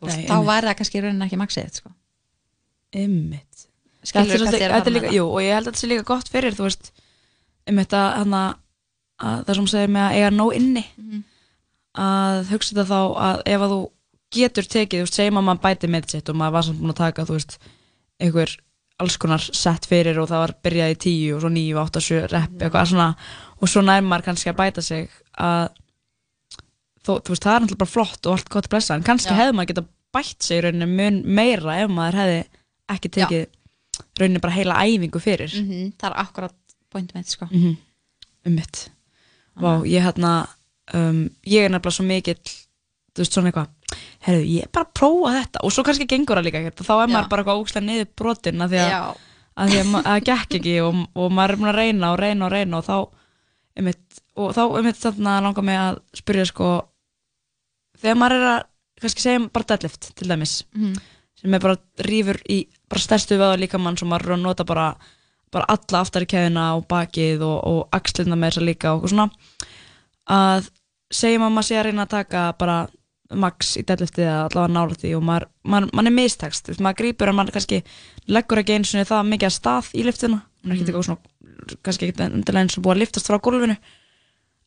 [0.00, 0.46] Þú veist, Nei, þá einmitt.
[0.48, 1.90] væri það kannski í rauninni ekki maksið sko.
[4.72, 6.90] Að með jú, og ég held að þetta sé líka gott fyrir, þú veist,
[7.68, 7.78] um
[8.18, 8.56] hann að,
[9.20, 11.22] að það sem segir með að eiga nóg inni, Mhm.
[11.96, 13.80] að hugsa þetta þá að ef að þú
[14.34, 16.94] getur tekið, þú veist, segjum að maður bæti með sitt og maður var samt búin
[16.94, 17.56] að taka, þú veist,
[18.22, 18.56] einhver
[19.02, 22.20] alls konar sett fyrir og það var byrjað í tíu og svo níu, átta, sjö,
[22.30, 23.08] rep, eitthvað svona,
[23.58, 25.72] og svo nær maður kannski að bæta sig að,
[27.02, 29.38] þó, þú veist, það er náttúrulega bara flott og allt gott blessa, en kannski Já.
[29.40, 32.40] hefði maður geta bætt sig í rauninni mun meira ef maður hefði
[32.94, 33.16] ekki Já.
[33.18, 33.46] tekið
[34.20, 35.92] rauninni bara heila æfingu fyrir -hmm.
[35.98, 36.54] það er akkurat
[36.90, 37.48] pointum mitt sko.
[37.50, 37.76] mm -hmm.
[38.46, 38.90] um mitt
[39.54, 40.48] Vá, ég hérna
[40.94, 42.40] um, ég er nefnilega svo mikill
[43.14, 43.68] þú veist svona eitthvað
[44.26, 45.62] herru, ég er bara að prófa þetta.
[45.64, 46.80] Og svo kannski gengur það líka ekkert.
[46.80, 48.90] Og þá er maður bara eitthvað ógstlega niður brotin að því að,
[49.56, 49.74] að,
[50.08, 52.84] það gekk ekki og, og maður er búin að reyna og reyna og reyna og
[52.88, 52.96] þá
[53.74, 56.68] um mitt, og þá um mitt þarna langar mig að spyrja sko
[58.02, 58.62] þegar maður er að
[59.04, 60.94] kannski segjum bara deadlift til dæmis Mhm.
[61.40, 61.76] sem er bara
[62.06, 64.94] rýfur í bara stærstu veða líka mann sem maður er að nota bara,
[65.52, 69.26] bara alla aftari keðina og bakið og, og axlirna með þess að líka og svona
[70.30, 70.70] að
[71.14, 72.78] segjum að maður sé að reyna að taka bara
[73.32, 76.16] max í deadliftið eða allavega nála því og maður, maður, maður er
[76.66, 77.78] þú veist, maður grípur en maður kannski
[78.28, 80.88] leggur ekki einu sinni það mikið að stað í liftuna, maður er ekki Mhm.
[80.92, 83.76] eitthvað svona kannski ekki endilega eins og búið að liftast frá gólfinu.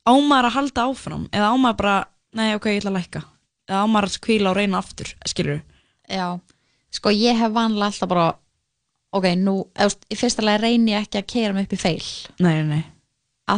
[0.08, 3.22] Á maður að halda áfram eða á maður bara, nei ok, ég ætla að lækka.
[3.68, 5.62] Eða á maður að kvíla og reyna aftur skilur
[6.10, 6.39] Já,
[6.91, 8.28] sko ég hef vanlega alltaf bara
[9.14, 11.82] ok, nú, eða, þú í fyrsta lagi reyni ég ekki að keira mig upp í
[11.82, 12.05] feil
[12.39, 12.84] Nei, nei,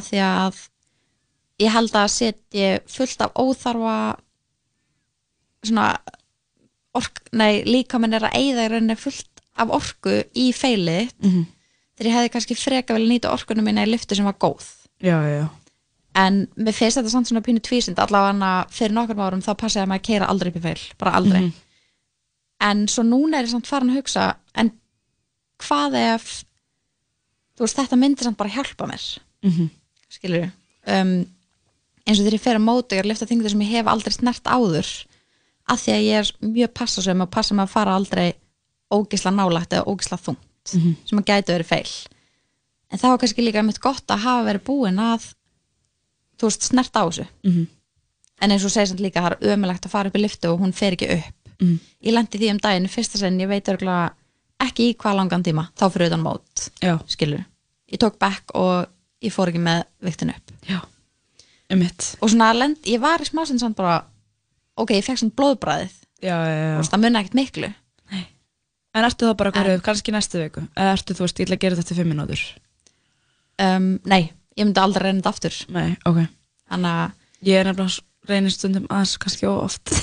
[0.10, 0.64] því að
[1.60, 3.96] ég held að setja fullt af óþarfa
[5.66, 5.98] svona
[6.98, 11.46] ork, nei, líka minn er að eyða í rauninni fullt af orku í feilið Mhm.
[11.98, 14.66] þegar ég hefði kannski freka vel nýta orkunum minna í lyftu sem var góð
[15.04, 15.50] Já, já,
[16.16, 20.00] en mér finnst þetta samt svona pínu tvísind allavega fyrir nokkrum árum þá passaði maður
[20.00, 21.54] að keira aldrei upp í feil, bara aldrei Mhm.
[22.62, 24.72] en svo núna er ég samt farin að hugsa en
[25.60, 26.44] hvað ef
[27.58, 29.70] þú veist, þetta myndir samt bara hjálpa mér Mhm.
[30.10, 30.52] skilur
[30.88, 31.26] um,
[32.08, 33.86] eins og þegar ég fer að móta ég er að lifta þingdir sem ég hef
[33.88, 35.06] aldrei snert áður
[35.70, 38.34] af því að ég er mjög passasum og passa mig að fara aldrei
[38.92, 40.96] ógisla nálægt eða ógisla þungt Mhm.
[41.06, 41.92] sem að gæti verið feil
[42.92, 45.34] en það var kannski líka mitt gott að hafa verið búin að
[46.40, 47.28] þú veist, snert á þessu.
[47.44, 47.68] Mhm.
[48.42, 50.48] en eins og segir samt líka að það er ömulegt að fara upp í liftu
[50.54, 51.34] og hún fer ekki upp.
[51.62, 51.80] Mhm.
[52.04, 54.12] ég lendi því um daginn, fyrsta sinn ég veit örgulega
[54.62, 56.70] ekki í hvað langan tíma þá fyrir utan mót,
[57.08, 57.46] skilur
[57.92, 58.88] ég tók back og
[59.22, 60.52] ég fór ekki með viktin upp.
[60.70, 60.82] Já,
[61.72, 64.04] um mitt og svona, lend, ég var í smásinn samt bara
[64.84, 66.80] ok, ég fekk svona blóðbræðið Já, já, já.
[66.92, 67.70] Það munna ekkert miklu.
[68.90, 70.66] En ertu þá bara hverju, kannski næstu viku?
[70.74, 72.42] Eða ertu, þú veist, ég ætla að gera þetta eftir fimm minútur
[73.60, 74.24] um, nei,
[74.58, 75.56] ég myndi aldrei reyna þetta aftur.
[75.76, 76.20] Nei, ok.
[76.70, 77.16] Þannig að
[77.48, 79.94] Ég er nefnilega reynir stundum aðeins kannski of oft.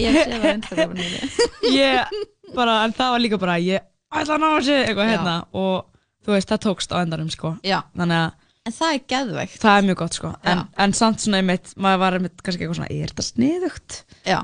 [0.00, 0.24] Ég sé
[0.64, 1.20] það þínu.
[1.76, 2.08] Ég
[2.56, 5.34] bara, en það var líka bara Ég ætla að ná þessu eitthvað hérna.
[5.52, 5.84] Og
[6.24, 7.48] þú veist, það tókst á endanum sko.
[7.60, 8.30] Þannig að
[8.68, 12.02] En það er geðveikt Það er mjög gott sko en, en samt svona einmitt, maður
[12.02, 13.98] var einmitt kannski eitthvað svona Er þetta sniðugt?
[14.28, 14.38] Já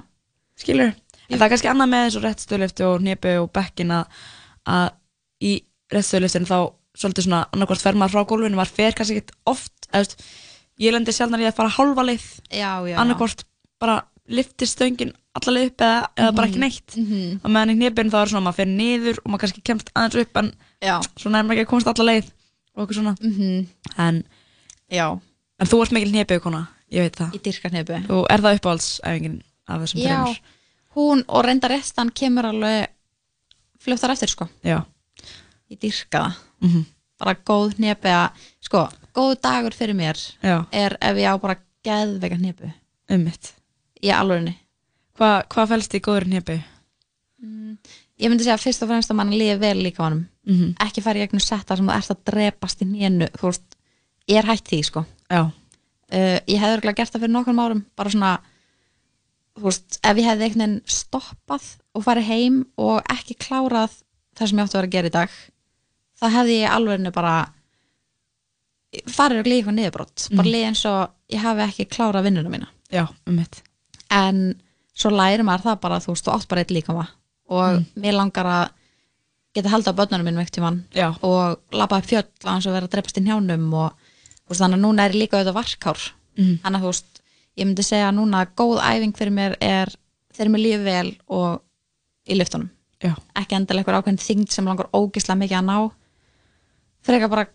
[0.65, 0.95] Skilur?
[1.29, 4.91] En það er kannski annað með þessu réttstöðlifti og hnepi og bekkin að,
[5.45, 5.53] í
[5.93, 6.59] réttstöðliftinu þá
[6.95, 10.19] svolítið svona annarkvort fer maður frá gólfinu, maður fer kannski ekkert oft eða,
[10.85, 12.27] ég lendi sjálfnar í að fara hálfa leið
[13.01, 13.45] annarkvort
[13.83, 13.97] bara
[14.31, 16.65] liftir stöngin alla leið upp eða, eða bara ekki Mhm.
[16.65, 17.41] neitt Mhm.
[17.45, 20.21] og meðan í hnepinu þá er svona maður fer niður og maður kannski kemst aðeins
[20.23, 21.01] upp en Já.
[21.19, 22.31] svona er maður ekki að komast alla leið
[22.77, 23.67] og okkur svona Mhm.
[23.99, 24.25] en,
[24.91, 25.21] Já.
[25.61, 28.59] en þú ert mikil hnepið kona, ég veit það Í dyrka hnepi og er það
[28.59, 30.41] uppáhaldsæfingin af þessum Já, þreymur?
[30.97, 32.87] hún og reynda restan kemur alveg
[33.79, 34.85] fljóttar eftir sko Já.
[35.71, 36.85] Ég dyrka það Mhm.
[37.19, 38.31] bara góð hnepi að
[38.61, 40.67] sko, góð dagur fyrir mér Já.
[40.73, 42.73] er ef ég á bara geðveika hnepu
[43.11, 43.53] Ummitt.
[44.03, 44.57] í alvörinni
[45.17, 46.65] Hva, hvað fælst í góður hnepi?
[48.23, 50.27] Ég myndi segja fyrst og fremst að mann líði vel líka á honum.
[50.47, 50.75] Mhm.
[50.85, 53.77] ekki fara í gegnum setta sem þú ert að drepast í nénu þú veist,
[54.29, 55.05] ég er hætt því sko.
[55.31, 55.41] Já.
[56.13, 58.39] uh, ég hefði örgulega gert það fyrir nokkrum árum bara svona
[59.57, 61.65] þú veist, ef ég hefði veginn stoppað
[61.95, 63.91] og farið heim og ekki klárað
[64.37, 65.31] það sem ég átti að vera að gera í dag
[66.21, 67.35] þá hefði ég alveg bara
[69.11, 70.53] farið örgulega í eitthvað niðurbrott bara Mhm.
[70.55, 72.69] líði eins og ég hafi ekki klárað vinnuna mína.
[72.93, 73.45] Já, um
[74.11, 74.61] en
[74.95, 77.09] svo læri maður það bara þú veist, þú átt bara eitt líkama
[77.49, 77.85] og Mm.
[78.03, 78.71] mér langar að
[79.55, 81.15] geta haldið á börnunum minn veikt tíman Já.
[81.23, 83.93] og labba upp fjöll á hans að vera að dreipast í njánum og
[84.49, 85.99] veist, þannig að núna er ég líka auðvitað varkár
[86.39, 86.59] Mhm.
[86.63, 87.21] þannig að þú veist,
[87.57, 89.89] ég myndi segja að núna góð æfing fyrir mér er
[90.35, 91.63] þegar mér lífi vel og
[92.29, 92.71] í lyftunum
[93.03, 93.15] Já.
[93.37, 95.93] ekki endilega eitthvað ákveðin þyngd sem langar ógislega mikið að ná
[97.05, 97.47] frekar bara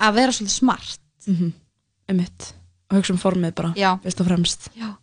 [0.00, 1.52] að vera svolítið smart Mhm.
[2.08, 2.52] Um mitt
[2.90, 3.98] og hugsa um formið bara, Já.
[4.02, 4.96] fyrst og fremst Já.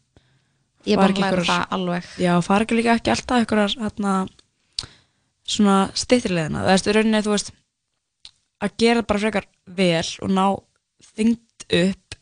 [0.85, 4.13] Ég bara læra það alveg Já, fara ekki líka ekki alltaf einhverjar hérna,
[5.47, 7.51] svona stýttrileðina það veist, rauninni þú veist
[8.63, 10.45] að gera bara frekar vel og ná
[11.17, 12.17] þyngd upp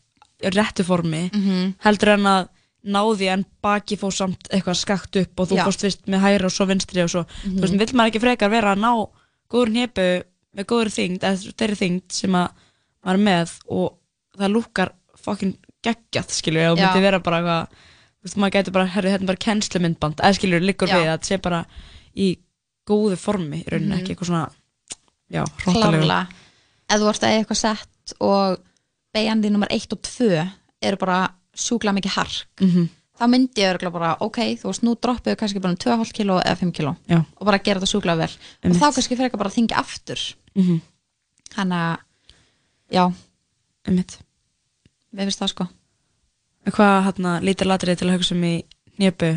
[0.56, 1.74] réttu formi Mhm.
[1.84, 2.48] heldur en að
[2.82, 5.64] ná því en baki fór samt eitthvað skakt upp og þú Já.
[5.68, 7.56] fórst fyrst með hæra og svo vinstri og svo Mhm.
[7.58, 8.92] þú veist, vill maður ekki frekar vera að ná
[9.50, 10.24] góður hnepu
[10.56, 12.48] með góður þyngd eða þeirri þyngd sem að
[13.04, 13.98] maður er með og
[14.38, 17.68] það lúkar fokkin geggjað skilur og myndi vera bara eitthvað
[18.22, 20.96] þú veist, maður getur bara, herri, þetta er bara kennslumyndband eða skilur, liggur Já.
[20.96, 21.64] við að þetta sé bara
[22.16, 22.38] í
[22.86, 24.00] góðu formi rauninni, Mhm.
[24.02, 24.50] ekki eitthvað svona
[25.32, 26.28] já, hróttalegu klárlega
[26.90, 28.58] ef þú ert að eitthvað sett og
[29.14, 30.50] beigjandi nummer 1 og 2
[30.82, 32.88] eru bara sjúkla mikið hark Mhm.
[33.18, 36.40] þá myndi ég örgulega bara, ok, þú veist, nú droppuðu kannski bara um 2,5 kilo
[36.40, 37.18] eða 5 kilo Já.
[37.36, 38.30] og bara gera þetta sjúkla vel
[38.62, 38.82] Einmitt.
[38.82, 40.80] og þá kannski fyrir bara að þingja aftur Mhm.
[41.50, 41.98] þannig að
[42.92, 43.12] já,
[43.86, 44.18] einmitt
[45.14, 45.68] við finnst það sko
[46.70, 48.52] hvað hérna lítir latrið til að hugsa um í
[49.00, 49.32] njöpu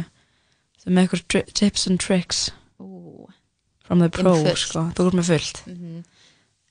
[0.77, 3.25] sem með eitthvað tips and tricks Ú.
[3.83, 5.63] from the Ég er pro með sko, þú ert með fullt.
[5.67, 6.03] Mhm.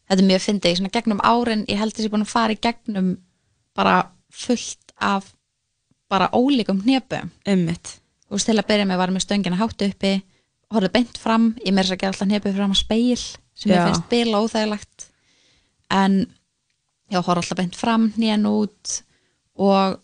[0.09, 2.53] þetta er mjög fyndið, svona gegnum árin ég held að ég er búin að fara
[2.53, 3.19] í gegnum
[3.75, 5.33] bara fullt af
[6.09, 7.99] bara ólíkum einmitt.
[8.29, 10.23] Þú veist til að byrja með var með stöngina hátt uppi
[10.75, 13.19] horfði beint fram, ég meira þess að gera alltaf hnjöpið fram að speil
[13.55, 13.75] sem Já.
[13.75, 15.07] ég finnst bila óþægilegt.
[15.91, 16.17] En
[17.11, 18.95] já, horfði alltaf beint fram hnén út
[19.55, 20.01] og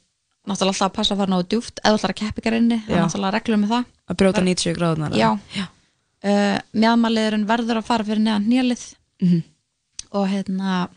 [0.48, 3.02] náttúrulega alltaf að passa að fara náðu djúft eða alltaf að keppi garinni, það er
[3.04, 3.84] náttúrulega reglum með það.
[4.10, 5.16] Að brjóta 90 gráðunar
[6.20, 8.86] uh, mjadmaliðurinn verður að fara fyrir neðan hnélið
[9.20, 9.42] Mhm.
[10.12, 10.88] og hérna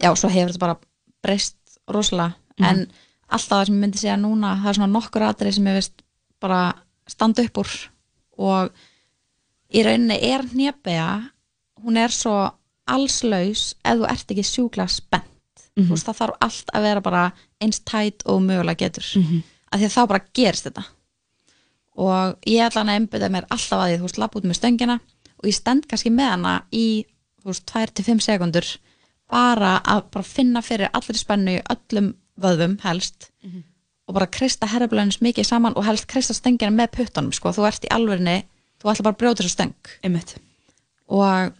[0.00, 0.76] já, svo hefur þetta bara
[1.22, 1.56] breyst
[1.88, 2.64] rosalega, Mhm.
[2.68, 2.86] en
[3.30, 6.02] alltaf það sem ég myndi segja núna, það er svona nokkur atrið sem ég veist
[6.40, 6.74] bara
[7.06, 7.88] standa upp úr
[8.38, 8.70] og
[9.74, 11.30] í rauninni er hnébega
[11.84, 12.50] hún er svo
[12.88, 15.24] allslaus ef þú ert ekki sjúklega spennt
[15.78, 15.86] Mhm.
[15.86, 19.42] þú veist, það þarf allt að vera bara eins tætt og mögulega getur Mhm.
[19.72, 20.84] af því að þá bara gerist þetta
[21.98, 24.58] og ég ætla hann að einbytta mér alltaf að því, þú veist, lapp út með
[24.60, 25.00] stöngina
[25.38, 27.04] og ég stend kannski með hana í
[27.42, 28.68] þú veist, 2-5 sekundur
[29.30, 33.62] bara að bara finna fyrir allri spennu öllum vöðvum helst Mhm.
[34.08, 37.84] og bara krista herrablöðins mikið saman og helst krista stöngina með puttunum sko, þú ert
[37.84, 38.44] í alvörinni,
[38.80, 39.74] þú ætla bara að brjóta þessu stöng
[40.04, 40.36] Einmitt.
[41.08, 41.52] og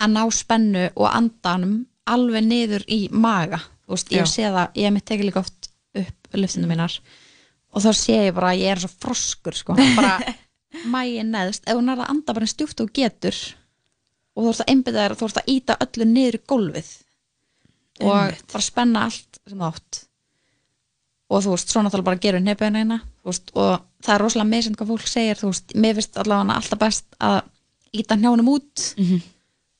[0.00, 3.60] að ná spennu og andanum alveg niður í maga.
[3.88, 6.98] Veist, ég sé það, ég hef mitt tekið líka oft upp lyftinu mínar
[7.72, 10.18] og þá sé ég bara að ég er svo froskur sko, bara
[10.92, 11.64] mægin neðst.
[11.68, 13.36] Ef hún er að anda bara eins djúpt og getur
[14.36, 16.90] og þú ert að einbytta þér og þú ert að íta öllu niður í gólfið
[17.98, 18.44] og Einmitt.
[18.52, 20.02] bara spenna allt sem þú átt.
[21.28, 24.78] Og þú veist, svo náttúrulega bara gerur nefnina eina veist, og það er rosalega meðsend
[24.78, 27.40] hvað fólk segir þú veist, mér finnst allavega alltaf best að
[27.98, 29.18] íta hnjánum út Mhm.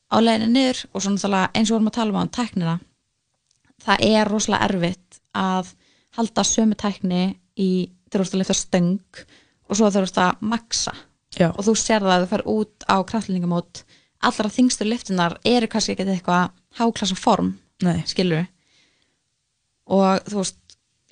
[0.08, 2.76] Á leiðinni niður og svo náttúrulega eins og við vorum að tala um á tæknina
[3.84, 5.74] það er rosalega erfitt að
[6.18, 7.22] halda sömu tækni
[7.58, 7.70] í
[8.08, 9.22] þegar þú ert að lifta stöng
[9.68, 10.94] og svo þegar þú ert að maksa
[11.36, 11.48] Já.
[11.52, 13.82] og þú sér það að þú fer út á kraftlýningamót
[14.24, 17.52] allra þingstu liftunar eru kannski ekki eitthvað háklassa form
[17.84, 18.00] Nei.
[18.08, 18.48] skilur
[19.88, 20.58] og þú veist,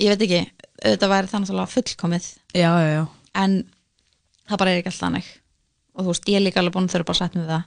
[0.03, 0.41] ég veit ekki
[0.83, 3.05] auðvitað væri það náttúrulega fullkomið já, já, já.
[3.45, 3.55] en
[4.49, 5.31] það bara er ekki alltaf þannig
[5.97, 7.65] og þú veist, ég er líka alveg búin að þurfa að setja við það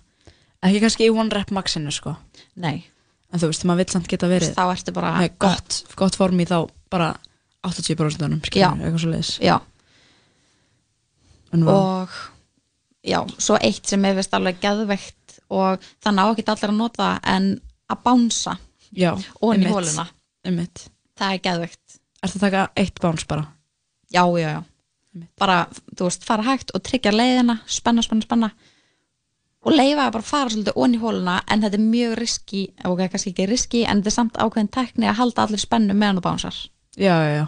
[0.66, 2.16] ekki kannski í one rep maxinu sko.
[2.60, 2.84] Nei.
[3.32, 6.16] en þú veist, maður vill samt geta verið þá ertu bara með gott, gott.
[6.18, 6.58] form í þá
[6.90, 7.12] bara
[7.68, 8.72] 80% Já.
[8.72, 9.58] skilur, eitthvað svo leiðis já,
[11.70, 12.16] og
[13.06, 17.12] já, svo eitt sem ég veist alveg geðveikt og það ná ekki allir að nota
[17.28, 17.52] en
[17.90, 18.56] að bánsa
[18.96, 20.08] já, og í einmitt, hóluna
[20.46, 20.84] einmitt.
[21.20, 22.00] það er geðveikt.
[22.20, 23.46] Ertu að taka eitt báns bara?
[24.10, 24.64] já, já, já.
[25.42, 25.64] Bara,
[25.98, 28.50] þú veist, fara hægt og tryggja leiðina spenna, spenna, spenna
[29.70, 33.32] og leifa að bara fara svolítið onni hóluna en þetta er mjög riski, ok, kannski
[33.34, 36.58] ekki riski en þetta er samt ákveðin tekni að halda allir spennu meðan þú bánsar
[36.98, 37.46] Já, já, já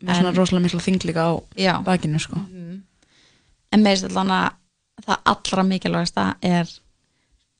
[0.00, 1.74] með En- svona rosalega mikla þing líka á Já.
[1.84, 2.36] bakinu sko
[3.72, 6.70] en með þess allan að það allra mikilvægasta er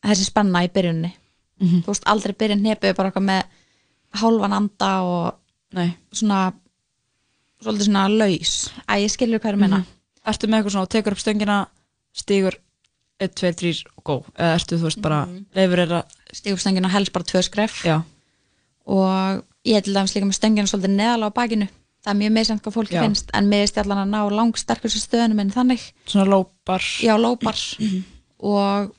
[0.04, 1.12] þessi spenna í byrjunni
[1.60, 1.82] Mhm.
[1.84, 3.42] þú veist, aldrei byrjun nepu bara eitthvað með
[4.20, 5.34] hálfan anda og
[5.72, 5.96] Nei.
[6.12, 6.52] svona
[7.62, 9.86] svolítið svona laus að ég skilur hvað er að menna Mhm.
[10.26, 11.66] Ertu með eitthvað svona og tekur upp stöngina
[12.14, 12.54] stígur
[13.20, 16.00] 1, 2, 3 og gó eða ertu þú veist bara að
[16.32, 17.82] stígur upp stöngina helst bara tvö skref.
[17.84, 18.00] Já.
[18.86, 21.68] og ég til dæmis líka með stöngina svolítið neðalega á bakinu.
[22.00, 23.02] Það er mjög meðsend hvað fólki Já.
[23.04, 25.82] finnst en með ég allan að ná langsterkustu stöðunum en þannig.
[26.08, 26.86] Svona lópar.
[27.04, 27.60] Já, lópar.
[28.40, 28.94] Og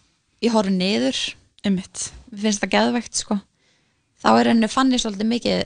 [0.46, 1.22] ég horfi niður.
[1.66, 2.12] Einmitt.
[2.30, 3.40] Mér finnst það geðvegt sko.
[4.22, 5.58] Þá er henni fann ég svolítið mikið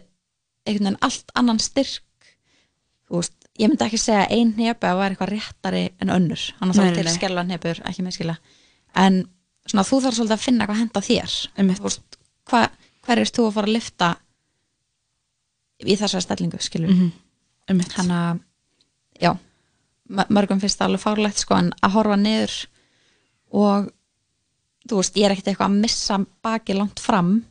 [0.66, 2.32] einhvern veginn allt annan styrk.
[3.06, 6.70] Þú veist, ég myndi ekki segja að ein hnepa var eitthvað réttari en önnur hann
[6.76, 7.14] Nei, er nei, til nei.
[7.14, 8.38] skelva hnepur, ekki meðskila
[8.96, 9.22] en
[9.66, 11.36] svona þú þarf svolítið að finna hvað henda þér
[11.84, 12.18] veist,
[12.50, 12.70] hva,
[13.06, 14.10] hver er þú að fara að lifta
[15.86, 17.12] í þessari stellingu skilur Mhm.
[17.70, 17.94] Einmitt.
[17.98, 18.40] hann að
[19.22, 19.32] já,
[20.10, 22.54] mö- mörgum finnst það alveg fárlegt sko en að horfa niður
[23.52, 23.92] og
[24.88, 27.46] þú veist, ég er ekkert eitthvað að missa baki langt fram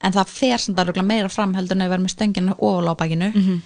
[0.00, 2.94] en það fer sem það meira fram heldur en að vera með stönginu ofal á
[2.94, 3.62] bakinu Mhm.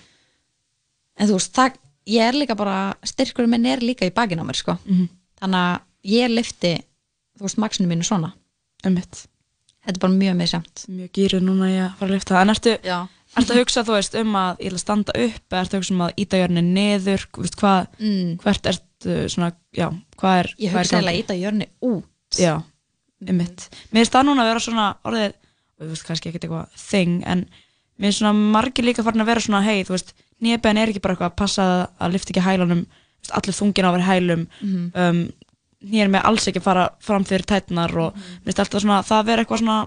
[1.20, 1.76] En þú veist, það,
[2.10, 2.76] ég er líka bara
[3.06, 4.78] styrkur minn er líka í bakinu á mér sko.
[4.86, 5.08] Mhm.
[5.40, 5.80] þannig að
[6.16, 6.74] ég lifti
[7.38, 8.32] þú veist, maksinu mínu svona.
[8.84, 9.26] Einmitt.
[9.84, 12.72] Þetta er bara mjög misjamt mjög gýruð núna í að fara að lifta en ertu,
[13.36, 15.94] ertu að hugsa þú veist um að ég að standa upp eða ertu að hugsa
[15.94, 17.26] um að íta jörni niður?
[17.32, 18.36] Þú veist, hvað, Mm.
[18.42, 19.88] hvert ertu svona, já,
[20.20, 21.00] hvað er ég er hugsa í gangi?
[21.00, 22.04] eiginlega í þetta jörni út.
[22.36, 22.54] Já,
[23.26, 23.68] einmitt.
[23.92, 25.32] Mér finnst það núna að vera svona orðið
[25.80, 27.46] þú veist kannski ekkert eitthvað þing en
[27.98, 31.00] mér finnst svona margir líka farin að vera svona hei, þú veist, nýjabein er ekki
[31.02, 32.86] bara eitthvað að passa að- lyfta ekki hælunum
[33.36, 34.92] allir þungin á að vera hælum Mhm.
[34.94, 35.32] um,
[35.84, 38.14] nýjar með alls ekki að fara fram fyrir tætnar og
[38.44, 39.86] finnst alltaf svona það að vera eitthvað svona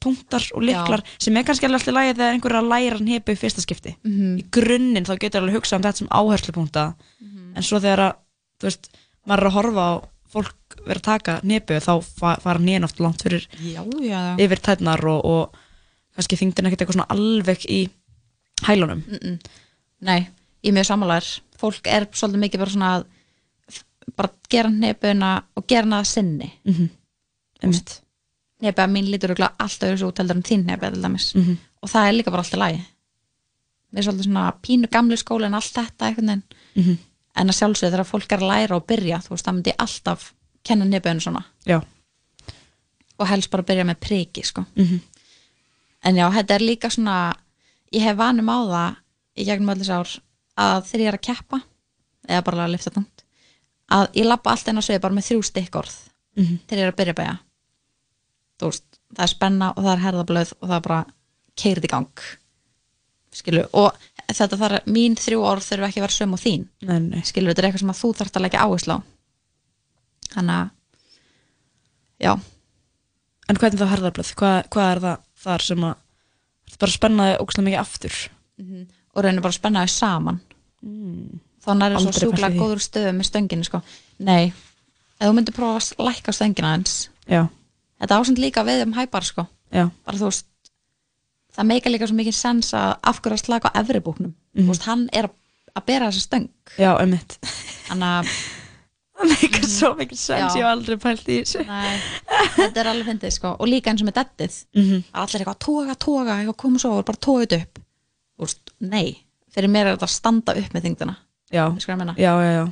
[0.00, 3.32] punktar og liklar sem er kannski alveg alltaf lægi þegar einhver er að læra hnepu
[3.32, 4.38] í fyrsta skipti Mhm.
[4.38, 6.94] í grunninn þá getur alveg hugsað um þetta sem áherslupunkta
[7.56, 8.14] en svo þegar að,
[8.60, 8.88] þú veist,
[9.26, 9.92] maður er að horfa á
[10.30, 10.54] fólk
[10.86, 14.36] vera að taka nepu þá fa fara nýjan oft langt fyrir já, já, já.
[14.38, 15.54] yfir tætnar og, og
[16.14, 17.88] kannski þingdin ekkert eitthvað svona alveg í
[18.68, 19.38] hælunum mm -mm.
[20.00, 20.28] Nei,
[20.64, 23.04] ég mjög sammálaður fólk er svolítið mikið bara svona að
[24.16, 26.88] bara gera hnefuna og gera hana að sinni mm -hmm.
[27.62, 28.00] Einmitt.
[28.60, 31.56] hnefa mín lítur örugglega allt öðru svo út heldur en þín til dæmis Mhm.
[31.82, 32.84] og það er líka bara alltaf lægi
[33.92, 36.42] við erum svolítið svona pínu gamlu skóla en allt þetta veginn
[36.76, 36.96] Mhm.
[37.36, 40.32] en að sjálfsögðu þegar fólk er að læra og byrja þú veist, það myndi alltaf
[40.64, 41.82] kenna nefnum svona Já.
[43.18, 44.64] og helst bara byrja með priki sko.
[44.76, 45.00] Mhm.
[46.04, 47.34] en já, þetta er líka svona
[47.92, 48.96] ég hef vanum á það
[49.40, 50.12] í gegnum öll þessi ár
[50.60, 51.60] að þegar ég er að keppa
[52.28, 53.24] eða bara að lifta tungt
[53.90, 55.96] að ég lappa alltaf inn á svið bara með þrjú stikkorð
[56.38, 56.58] Mhm.
[56.70, 57.38] þegar ég er að byrja að bæja
[58.60, 58.84] veist,
[59.16, 61.00] það er spenna og það er herðablöð og það er bara
[61.60, 62.20] keirið í gang.
[63.34, 63.96] Skilu, og
[64.30, 66.64] þetta þarf mín þrjú orð þurfa ekki að vera söm og þín.
[66.82, 67.20] Nei, nei.
[67.26, 68.98] skilu, þetta er eitthvað sem að þú þarft að leggja áherslu á.
[70.34, 70.70] Þannig að
[72.26, 72.32] já,
[73.50, 74.28] En hvernig það herðarblöð?
[74.38, 75.94] Hvað, hvað er það þar sem að
[76.70, 78.18] Þetta bara spennaði ógæslega mikið aftur
[79.20, 80.40] og reynir bara að spenna þau saman
[80.82, 81.40] mm.
[81.64, 82.60] þá nærið svo Aldrei pælt í sjúklega því.
[82.64, 83.80] góður stöðu með stönginu sko.
[84.26, 84.52] nei,
[85.20, 86.94] ef þú myndir prófa að lækka stöngina eins
[87.30, 87.42] Já.
[88.00, 89.46] þetta ásend líka við um hæpar sko.
[89.70, 90.46] Bara veist
[91.54, 94.66] það meika líka svo mikið sens að af hverju að slaka á efri búknum þú
[94.70, 95.34] veist, hann er að,
[95.76, 96.48] að bera þessa stöng
[96.78, 97.36] Já, einmitt
[97.90, 98.32] þannig að
[99.20, 100.56] Það meikar svo mikið sens, Já.
[100.56, 101.98] ég hef aldrei pælt í þessu Nei,
[102.54, 103.50] þetta er alveg fyndið sko.
[103.60, 105.02] og líka eins og með dettið Mhm.
[105.12, 107.82] að allir eitthvað toga, toga, eitthvað koma svo og bara toga þetta upp
[108.46, 109.16] veist, nei,
[109.54, 111.16] fyrir mér er þetta að standa upp með þingdina
[111.50, 111.64] Já,
[112.16, 112.64] já, já, já.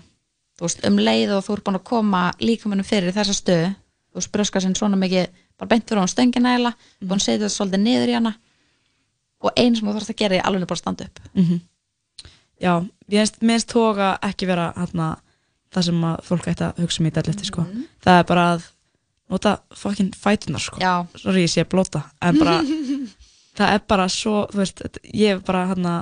[0.60, 3.74] veist, um leið og þú ert búin að koma líkamannum fyrir þessa stöðu
[4.14, 5.26] þú bröska sinn svona mikið
[5.58, 7.08] bara beint fyrir á stöngina eila, Mhm.
[7.08, 8.34] búin að setja þetta svolítið niður í hana
[9.40, 11.60] og einn sem þú þarfst að gera er alveg bara að standa upp Mhm.
[12.60, 12.72] Já,
[13.10, 15.18] ég finnst, mér finnst tóga ekki vera hérna,
[15.70, 17.62] það sem að fólk ætti að hugsa um í deadlifti sko.
[18.02, 18.64] það er bara að
[19.30, 20.78] nota fucking fætunar sko.
[21.16, 22.62] Sorry ég sé blóta en bara,
[23.58, 24.82] það er bara svo þú veist,
[25.14, 25.96] ég er bara hérna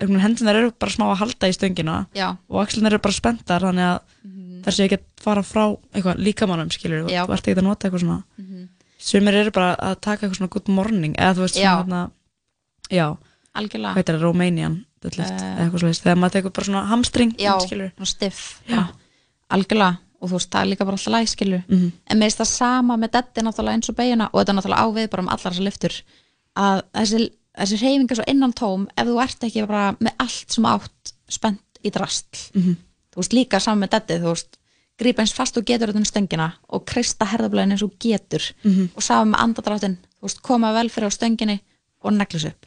[0.00, 2.36] hendunar eru bara smá að halda í stöngina Já.
[2.48, 5.64] og axlunar eru bara spenntar þannig að þar sé ekki að fara frá
[5.94, 7.24] eitthvað líkamannum skilur, Já.
[7.26, 8.68] þú ert ekki að nota eitthvað svona Mhm.
[8.98, 11.70] sumir eru bara að taka eitthvað svona good morning eða þú veist Já.
[11.72, 12.10] svona hérna
[12.90, 13.16] já,
[13.54, 15.56] hvað heitir það, Romanian deadlift, Eh.
[15.56, 18.88] eða eitthvað svolítið, þegar maður tekur bara svona hamstring já, skilur svona stiff Já.
[19.50, 21.92] algjörlega og þú veist, það er líka bara alltaf læg skilur Mhm.
[22.06, 24.86] en mér finnst það sama með detti náttúrulega eins og beiguna og þetta náttúrulega á
[24.94, 26.02] við bara um allar þessar lyftur
[26.60, 27.26] að þessi,
[27.58, 31.80] þessi reyfinga svo innan tóm ef þú ert ekki bara með allt sem átt spennt
[31.84, 32.76] í drastl Mhm.
[33.10, 34.56] þú veist, líka saman með detti þú veist,
[35.00, 38.90] grípa eins fast og getur utan stöngina og kreista herðablaðin eins og getur Mhm.
[38.96, 41.60] og saman með andadráttin þú veist, koma vel fyrir á stönginni
[42.02, 42.66] og neglus upp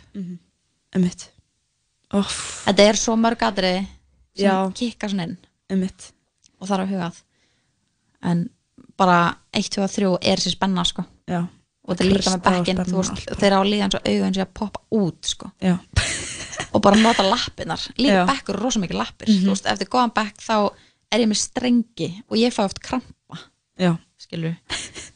[0.94, 1.30] Einmitt.
[2.14, 3.88] Óff, þetta er svo mörg atriði
[4.36, 4.72] sem Já.
[4.74, 5.38] kikka svona inn
[5.70, 6.11] einmitt.
[6.61, 7.22] og þarf að hugað
[8.24, 8.49] en
[8.98, 11.48] bara 1, 2 og 3 er sér spenna sko Já.
[11.84, 13.95] Og þetta líka með og bekkin spenna þú og veist, þeir á að líða eins
[13.99, 15.51] og augun sé að poppa út sko.
[16.73, 17.81] Og bara nota lappirnar.
[17.97, 19.43] Líka bekkur er rosa mikið lappir Mhm.
[19.43, 20.55] þú veist, eftir góðan bekk þá
[21.11, 23.38] er ég með strengi og ég fá oft krampa
[23.77, 23.97] Já.
[24.18, 24.55] skilur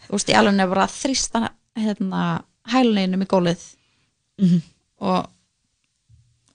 [0.07, 3.63] þú veist, ég alveg nefnir bara að þrýsta hérna, hæluneginum í gólið
[4.39, 4.61] Mhm.
[5.01, 5.29] og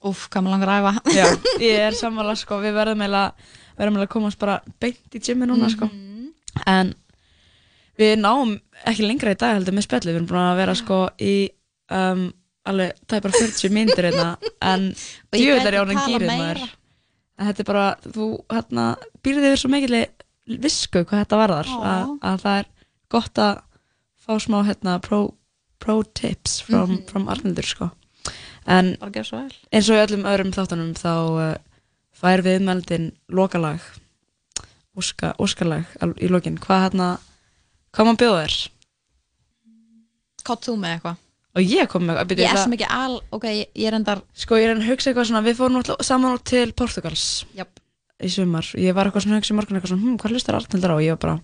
[0.03, 0.93] úf, hvað maður langar að æfa.
[1.15, 1.25] Já,
[1.63, 3.33] ég er sammála sko, við verðum eiginlega
[3.77, 5.89] verðum eiginlega að komast bara beint í gymmi núna sko.
[6.67, 6.93] En
[7.99, 8.55] við náum
[8.89, 11.35] ekki lengra í dag heldur með spjalli, við erum búin að vera sko í
[11.93, 12.23] um,
[12.65, 14.29] alveg, það er bara 40 myndir hérna
[14.71, 14.87] en
[15.35, 16.63] djöfull er talað gýrið maður.
[17.39, 18.87] En þetta er bara, þú hérna
[19.25, 20.03] býrði yfir svo mikil
[20.63, 22.67] visku hvað þetta varðar að, að það er
[23.13, 23.53] gott að
[24.23, 25.21] fá smá hérna pro,
[25.83, 27.03] pro tips from, Mhm.
[27.09, 27.89] from Arnildur sko.
[28.65, 31.55] En eins og í öllum öðrum þáttunum þá uh,
[32.15, 33.81] fær viðmeldin lokalag.
[34.95, 36.55] Óska, óskalag al- í lokin.
[36.61, 37.07] Hvað hérna
[37.93, 38.55] hvað maður bjóða þér
[40.43, 41.19] Kott þú með eitthvað?
[41.53, 43.43] og ég kom með Ég er svo mikið al, ok,
[43.77, 46.43] ég er endar sko ég er að hugsa eitthvað svona við fórum alltaf saman út
[46.49, 47.77] til Portugals Japp.
[48.23, 50.57] í sumar ég var eitthvað svona að hugsa í morgun eitthvað svona hm, hvað hlustar
[50.57, 51.35] Arnaldur á og ég var bara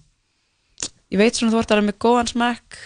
[1.13, 2.79] ég veit svona þú ert að vera með góðan smekk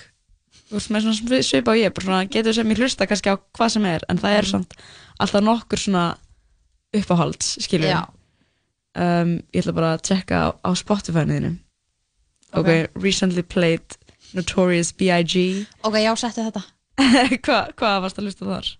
[0.67, 3.35] þú ert með svona svipa og ég bara svona getur sem ég hlusta kannski á
[3.39, 4.51] hvað sem er en það er Mhm.
[4.51, 4.75] samt
[5.23, 6.03] alltaf nokkur svona
[6.93, 8.01] uppáhalds skilur Já.
[8.99, 11.55] um, ég ætla bara að tjekka á, á Spotify-niðinu
[12.53, 13.03] ok, Ok.
[13.03, 13.97] recently played
[14.33, 15.65] Notorious B.I.G.
[15.85, 16.63] Ok, já, settu þetta
[17.45, 18.71] Hva, hvað varst að hlusta þar?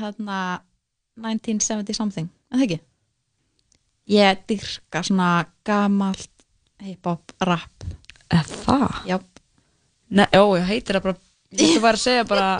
[0.00, 0.38] Hérna
[1.20, 2.80] 1970 something, en það ekki
[4.10, 5.30] Ég dyrka svona
[5.68, 6.30] gamalt
[6.82, 7.84] hip-hop rap
[8.30, 9.02] það?
[9.08, 9.18] Já
[10.10, 11.16] Nei, ó, ég heitir það bara
[11.50, 12.50] Ég ætla bara að segja bara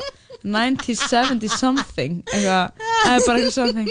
[0.40, 2.72] 1970 something eitthvað,
[3.04, 3.88] það er bara eitthvað something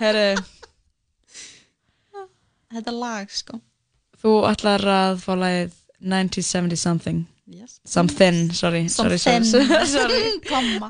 [0.00, 0.26] Herri,
[2.74, 3.60] Þetta lag, sko
[4.24, 5.72] þú ætlar að fá lagið
[6.04, 7.22] 1970 something.
[7.46, 7.74] Yes.
[7.84, 9.86] Something, sorry sorry, sorry, Something.
[9.86, 10.20] sorry.
[10.48, 10.88] Komma.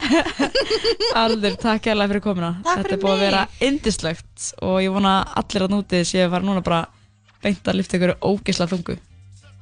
[1.18, 2.52] Aldur, takk hérlega fyrir komuna.
[2.62, 6.36] Takk Þetta er búið að vera indislegt og ég vona allir að núti séu að
[6.36, 6.84] fara núna bara
[7.42, 8.96] beint að lyfta ykkur ógisla þungu.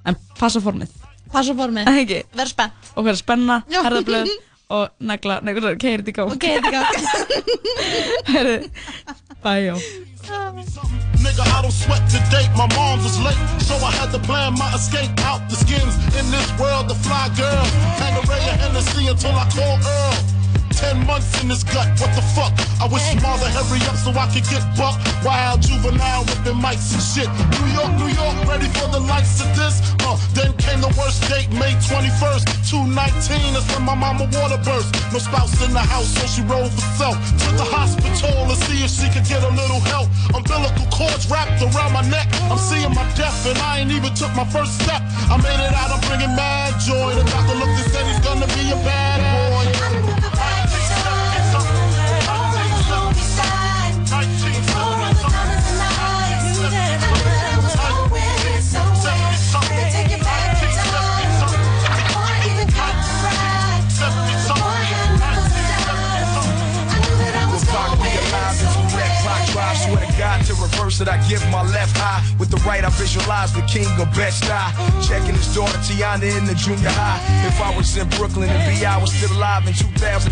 [0.04, 0.92] En passa formið.
[1.32, 1.88] Passa formið,
[2.36, 2.92] verð spennt.
[2.92, 4.34] Og hverja spenna, herðablöð
[4.72, 6.88] og negla, negla, keirið í gang Ok, þetta er gang
[8.32, 8.56] Herri,
[9.44, 9.76] bæjó
[11.22, 12.50] nigga, I don't sweat to date.
[12.56, 15.94] My mom's was late, so I had to plan my escape out the skins.
[16.18, 17.64] In this world, the fly girl.
[18.02, 20.41] Hang a ray of Hennessy until I call Earl.
[20.72, 22.52] Ten months in this gut, what the fuck?
[22.80, 24.96] I wish mother hurry up so I could get buck.
[25.20, 27.28] Wild juvenile ripping mics and shit.
[27.28, 29.84] New York, New York, ready for the likes of this.
[30.00, 33.52] Uh, then came the worst date, May 21st, 219.
[33.52, 34.96] That's when my mama water burst.
[35.12, 37.20] No spouse in the house, so she rolled for self.
[37.20, 40.08] To the hospital to see if she could get a little help.
[40.32, 42.32] Umbilical cords wrapped around my neck.
[42.48, 45.04] I'm seeing my death, and I ain't even took my first step.
[45.28, 47.12] I made it out, I'm bringing mad joy.
[47.12, 49.41] The doctor looked and said he's gonna be a bad boy.
[70.22, 72.22] God, to reverse it, I give my left eye.
[72.38, 74.70] With the right, I visualize the king of best eye.
[75.02, 77.18] Checking his daughter Tiana in the junior high.
[77.42, 79.02] If I was in Brooklyn and B.I.
[79.02, 80.30] was still alive in 2006,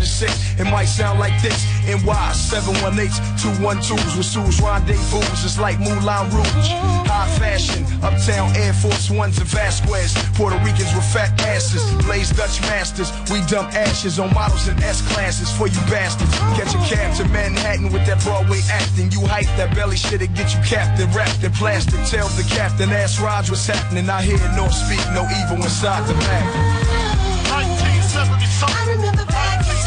[0.61, 1.59] it might sound like this.
[1.83, 5.19] NY 718s, 212s with Sue's rendezvous.
[5.43, 6.71] It's like Moulin Rouge.
[7.11, 10.15] High fashion, uptown Air Force Ones and Vasquez.
[10.39, 11.83] Puerto Ricans with fat asses.
[12.05, 13.11] Blaze Dutch masters.
[13.27, 16.31] We dump ashes on models in S classes for you bastards.
[16.55, 19.11] Catch a cab to Manhattan with that Broadway acting.
[19.11, 21.99] You hype that belly shit and get you captain wrapped in plastic.
[22.05, 24.07] Tell the captain, ask Raj what's happening.
[24.09, 26.45] I hear nor speak, no evil inside the back.
[27.49, 28.77] 1970 something.
[28.77, 29.81] I remember back in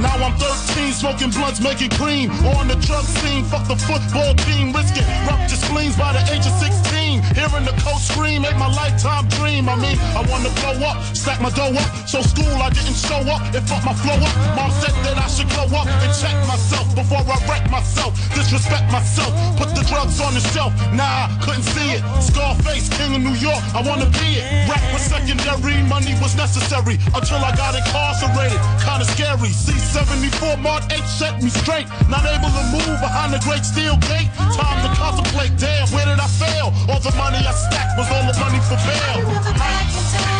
[0.00, 2.30] Now I'm 13, smoking blunts, making cream.
[2.56, 5.04] On the drug scene, fuck the football team, risk it.
[5.28, 6.93] Rupture spleens by the age of 16.
[7.34, 9.68] Hearing the coach scream ain't my lifetime dream.
[9.68, 11.90] I mean, I wanna blow up, stack my dough up.
[12.08, 14.34] So school, I didn't show up and fuck my flow up.
[14.56, 18.14] Mom said that I should grow up and check myself before I wreck myself.
[18.34, 20.72] Disrespect myself, put the drugs on the shelf.
[20.92, 22.02] Nah, couldn't see it.
[22.22, 24.44] Scarface, king of New York, I wanna be it.
[24.68, 28.60] Rap was secondary, money was necessary until I got incarcerated.
[28.80, 29.50] Kinda scary.
[29.50, 31.86] C74 Mark 8 set me straight.
[32.08, 34.28] Not able to move behind the great steel gate.
[34.56, 36.72] Time to contemplate, damn, where did I fail?
[36.88, 40.33] All the money I stacked was all the money for bail.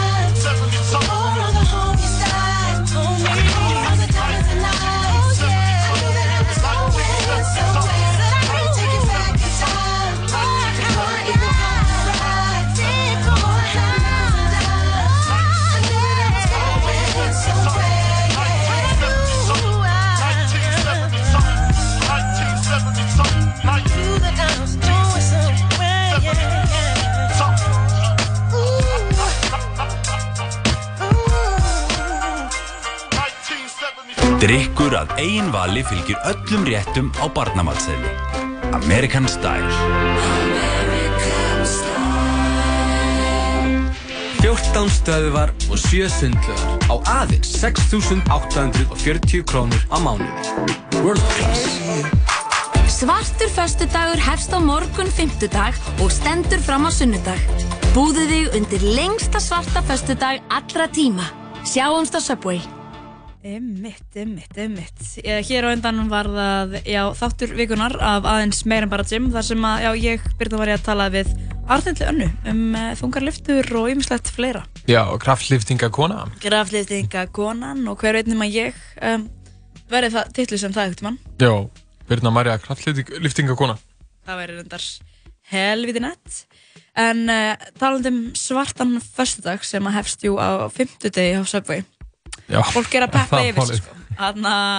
[34.45, 38.11] Drykkur að eigin vali fylgir öllum réttum á barnamatseðli.
[38.77, 39.71] American Style.
[44.43, 50.45] 14 stöðvar og 7 sundlögar á aðeins 6.840 krónur á mánuði.
[51.01, 51.65] World Class.
[52.99, 55.73] Svartur föstudagur hefst á morgun fimmtudag
[56.05, 57.41] og stendur fram á sunnudag.
[57.97, 61.33] Búðu þig undir lengsta svarta föstudag allra tíma.
[61.65, 62.61] Sjáumst á Subway.
[63.45, 65.01] Emmitt, emmitt, emmitt.
[65.21, 69.27] Eh, Hér á undan var það, já, þáttur vikunar af aðeins meir en bara gym,
[69.35, 71.35] þar sem að, já, ég byrði að var ég að tala við
[71.75, 74.65] Arnildi Önnu um uh, þungar lyftur og ymmislegt fleira.
[74.89, 76.25] Já, kraftliftinga kona.
[76.41, 79.29] Graflýftinga konan og hver veitnum að ég um,
[79.93, 81.23] verði það titlu sem það ekkert mann.
[81.37, 81.53] Já,
[82.09, 83.77] Birna Marja, kraftliftinga kona.
[84.25, 84.89] Það væri reyndar
[85.53, 86.45] helviti nett.
[86.97, 91.85] En uh, talandi um svartan föstudag sem að hefst jú á fimmtudegi á Subway.
[92.51, 93.97] Já, Fólk er að peppa yfir sig, sko.
[94.19, 94.77] Þannig að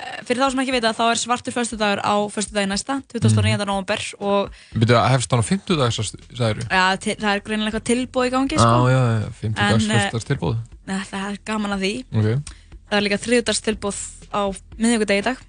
[0.00, 3.52] eh, fyrir þá sem ekki vita þá er svartur föstudagur á föstudagi næsta, 29.
[3.54, 3.66] Mm.
[3.70, 6.00] november og Byrju að hefst hann á 50 dags,
[6.34, 8.88] sagður ja, til, það er greinilega eitthvað tilbúð í gangi Já, sko.
[8.90, 10.58] já, já, 50 dags En, eh, fyrstast tilbúð.
[10.90, 11.92] Nei, það er gaman að því.
[12.10, 12.56] Ok.
[12.90, 14.02] Það er líka þriðdags tilbúð
[14.34, 14.42] á
[14.80, 15.46] miðjögudegi í dag.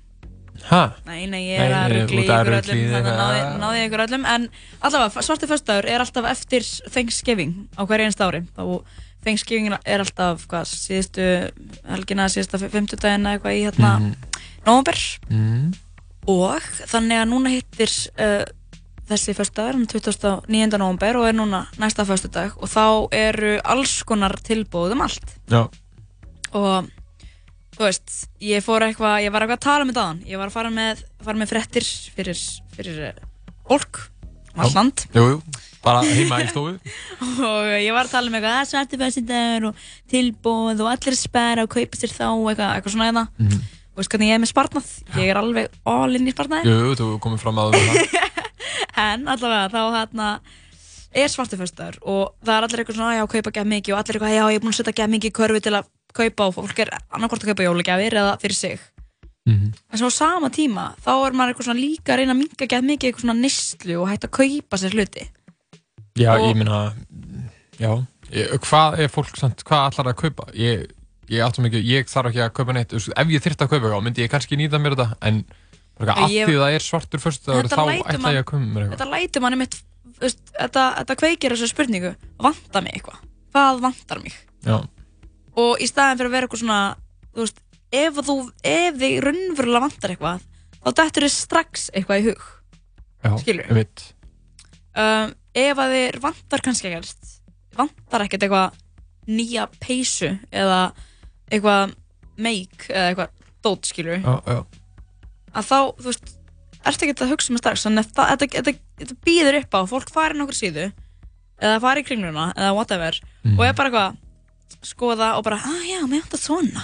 [0.62, 0.82] Hæ?
[1.08, 4.28] Nei, nei, ég er að ruggli ykkur öllum, þannig að náði, náði ykkur öllum.
[4.30, 4.44] En
[4.86, 8.44] allavega, svartur föstudagur er alltaf eftir Thanksgiving á hverju einst ári.
[8.54, 8.62] Þá
[9.24, 11.26] Thanksgiving er alltaf, hvað, síðustu
[11.90, 14.16] helgina, síðustu fimmtudagina eitthvað í hérna Mhm.
[14.66, 14.98] november.
[15.30, 15.74] Mm.
[16.28, 17.90] Og þannig að núna hittir
[18.22, 18.46] uh,
[19.10, 20.78] þessi föstudagur, hann 29.
[20.78, 25.34] november og er núna næsta föstudag og þá eru alls konar tilbúð um allt.
[25.50, 25.66] Já.
[26.54, 26.90] Og
[27.76, 30.24] þú veist, ég fór eitthvað, ég var eitthvað að tala með dagann.
[30.30, 32.42] Ég var að fara með, fara með frettir fyrir,
[32.76, 33.22] fyrir eh,
[33.68, 34.02] fólk,
[34.54, 35.06] um allt land.
[35.16, 35.42] Jú, jú.
[35.84, 36.74] Bara heima í stofu.
[37.50, 41.66] Og ég var að tala um eitthvað að svartu föstudagur og tilbúð og allir spara
[41.66, 43.28] og kaupa sér þá eitthvað, eitthvað svona hérna.
[43.42, 43.62] Mhm.
[43.92, 44.90] og veist hvernig ég er með sparnað.
[45.20, 46.72] Ég er alveg all in í sparnaði.
[46.72, 48.20] Jú, þú komið fram að það
[49.12, 50.28] en allavega þá hérna
[51.12, 54.18] er svartu föstudagur og það er allir eitthvað svona já, kaupa gæð mikið og allir
[54.20, 56.56] eitthvað já, ég er búin að setja gæð mikið í körfi til að kaupa og
[56.56, 58.80] fólk er annarkvort að kaupa jólagjafir eða fyrir sig.
[59.50, 59.72] Mhm.
[59.92, 62.66] en svo á sama tíma þá er maður eitthvað svona líka að reyna að minga
[62.70, 65.24] gæð mikið eitthvað svona nýstlu og hægt að kaupa sér hluti
[66.20, 66.94] Já, Og- ég meina
[67.80, 67.92] Já,
[68.32, 70.48] ég, hvað er fólk samt, hvað allar að kaupa?
[70.54, 70.92] Ég,
[71.32, 72.94] ég áttum ekki, ég þarf ekki að kaupa neitt.
[72.94, 75.46] Ef ég þyrfti að kaupa eitthvað, myndi ég kannski nýta mér þetta en
[75.98, 78.98] bara Ég- því það er svartur Þetta þá ætla ég að kaupa mér eitthvað.
[78.98, 79.82] þetta lætur manni mitt
[80.22, 82.16] veist, þetta, þetta kveikir þessu spurningu.
[82.40, 83.20] Vantar mig eitthvað,
[83.54, 84.34] hvað vantar mig?
[84.66, 84.78] Já,
[85.58, 86.96] og í staðin fyrir að vera eitthvað svona
[87.34, 87.62] þú veist,
[87.92, 90.42] ef þú ef þig raunverulega vantar eitthvað
[90.82, 92.42] þá dættur þið strax eitthvað í hug.
[93.24, 93.70] Já, Skilurðu?
[93.70, 94.14] ég veit
[94.96, 97.32] um, ef að þið vantar kannski ekkert
[97.78, 98.78] vantar ekkert eitthvað
[99.32, 100.82] nýja peysu eða
[101.52, 101.96] eitthvað
[102.42, 103.30] make eða eitthvað
[103.62, 104.64] dót skilur Já,
[105.52, 106.32] að þá, þú veist,
[106.88, 108.74] ertu ekki að hugsa um það strax þannig að þetta, þetta,
[109.04, 110.88] þetta býður upp á fólk fari nokkur síðu
[111.62, 113.58] eða fari í kringluna eða whatever Mhm.
[113.60, 114.18] og er bara eitthvað
[114.88, 116.84] skoða og bara, ah já, mér vantar svona.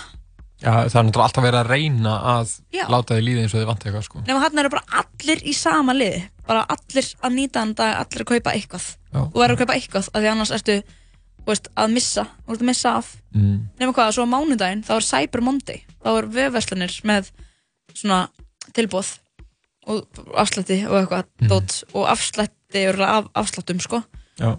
[0.61, 2.83] Já, það er náttúrulega alltaf verið að reyna að Já.
[2.89, 4.21] láta þið líða eins og þið vant eitthvað sko.
[4.27, 8.23] Nema hann eru bara allir í sama liði bara allir að nýta hann dag allir
[8.23, 9.19] að kaupa eitthvað Já.
[9.33, 10.77] þú verður að kaupa eitthvað af því annars ertu
[11.47, 13.57] veist, að missa, þú veist að missa af mm.
[13.79, 17.29] nema hvað, svo á mánudaginn þá er Cyber Monday, þá er vefverslanir með
[17.95, 18.19] svona
[18.75, 19.13] tilbúð
[19.87, 21.47] og afslætti og eitthvað Mhm.
[21.51, 24.01] dót og afslætti örugglega af afsláttum sko,
[24.39, 24.57] Já,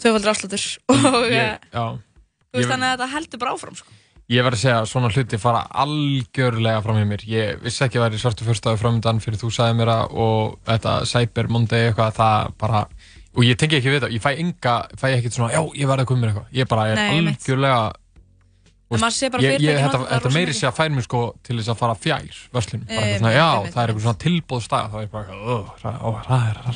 [0.00, 3.88] tvöfaldur afsláttur og já þú veist þannig að þetta heldur bara áfram sko.
[4.32, 7.24] Ég verð að segja að svona hluti fara algjörlega fram hjá mér.
[7.28, 10.94] Ég vissi ekki að væri svartu fyrstaðu framöndan fyrir þú sagði mér það og þetta
[11.10, 12.80] Cyber Monday eitthvað, það bara,
[13.34, 16.06] og ég tengi ekki við það, ég fæ enga, fæ ekkert svona, já, ég verði
[16.06, 16.48] að koma mér eitthvað.
[16.56, 17.82] Ég bara er Nei, algjörlega,
[19.12, 21.72] sé bara ég, ég, þetta, það þetta meiri sé að fær mér sko til þess
[21.74, 22.88] að fara fjær verslunum.
[22.88, 26.00] Bara eitthvað svona, já, það er eitthvað svona tilbóðstæð, það er bara eitthvað, það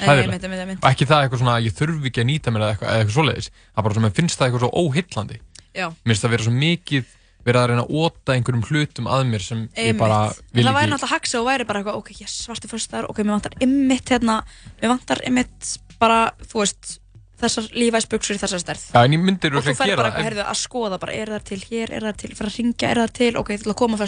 [0.04, 0.82] það er einmitt.
[0.82, 3.52] Og ekki það eitthvað svona, ég þurfi ekki að nýta mér eða eitthvað, eitthvað svoleiðis.
[3.54, 5.40] Það er bara svona, mér finnst það eitthvað svo óhillandi.
[5.78, 7.14] Mér finnst það vera svo mikið
[7.46, 10.00] verið að reyna að óta einhverjum hlutum að mér sem ég Einmitt.
[10.02, 12.70] bara En vil það væri ekki náttúrulega haxa og væri bara eitthvað, ok, yes, svarti
[12.70, 14.40] fyrstaðar, ok, mér vantar ymmit hérna,
[14.82, 16.98] mér vantar ymmit bara, þú veist,
[17.38, 18.84] þessar lífæsbuksur í þessar stærð.
[18.98, 22.06] Ég myndir og þú gera bara eitthvað, að skoða bara, er það til hér, er
[22.08, 23.98] það til, fyrir að ringja, er það til, ok, ég ætla að koma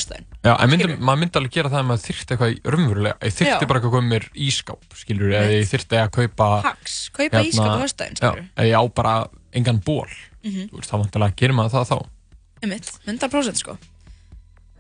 [0.51, 3.69] en myndi, maður myndi alveg gera það ef maður þyrfti eitthvað raunverulega Ég þyrfti Já.
[3.71, 7.83] bara eitthvað að mér ískáp, skilur eða ég þyrfti að kaupa Hax, kaupa ísskáp á
[7.85, 8.49] föstudaginn, Já, skilurðu.
[8.57, 9.15] eða ég á bara
[9.61, 10.09] engan ból.
[10.41, 11.99] Þú veist, þá vantilega gerir maður það þá
[12.65, 13.77] Ymmit, 100% sko.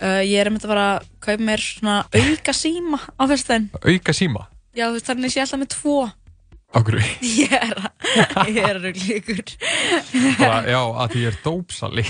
[0.01, 3.67] Uh, ég er einmitt að fara að kaupa mér svona auka síma á fyrstæðin.
[3.85, 4.47] Auka síma,
[4.77, 5.95] Já, þú veist, þannig að ég sé alltaf með tvo.
[6.79, 6.97] okkur
[7.41, 9.41] Ég er að, ég er að líkur.
[10.39, 12.05] bara, Já, að því ég er dópsali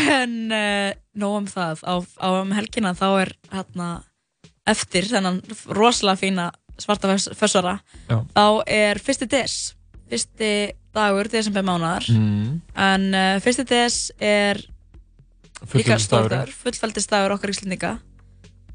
[0.00, 3.88] En uh, nóg um það, á, á um helgina þá er hérna
[4.70, 5.40] eftir þennan
[5.74, 7.10] rosalega fína svarta
[8.08, 8.18] Já.
[8.36, 9.56] þá er fyrsti des,
[10.10, 10.50] fyrsti
[10.96, 12.60] dagur, desember mánaðar, mm.
[12.86, 14.60] en uh, fyrsti des er
[15.60, 16.06] Fullveldisdagurinn.
[16.06, 17.92] stórdagur, fullfældistagur okkar íslendinga,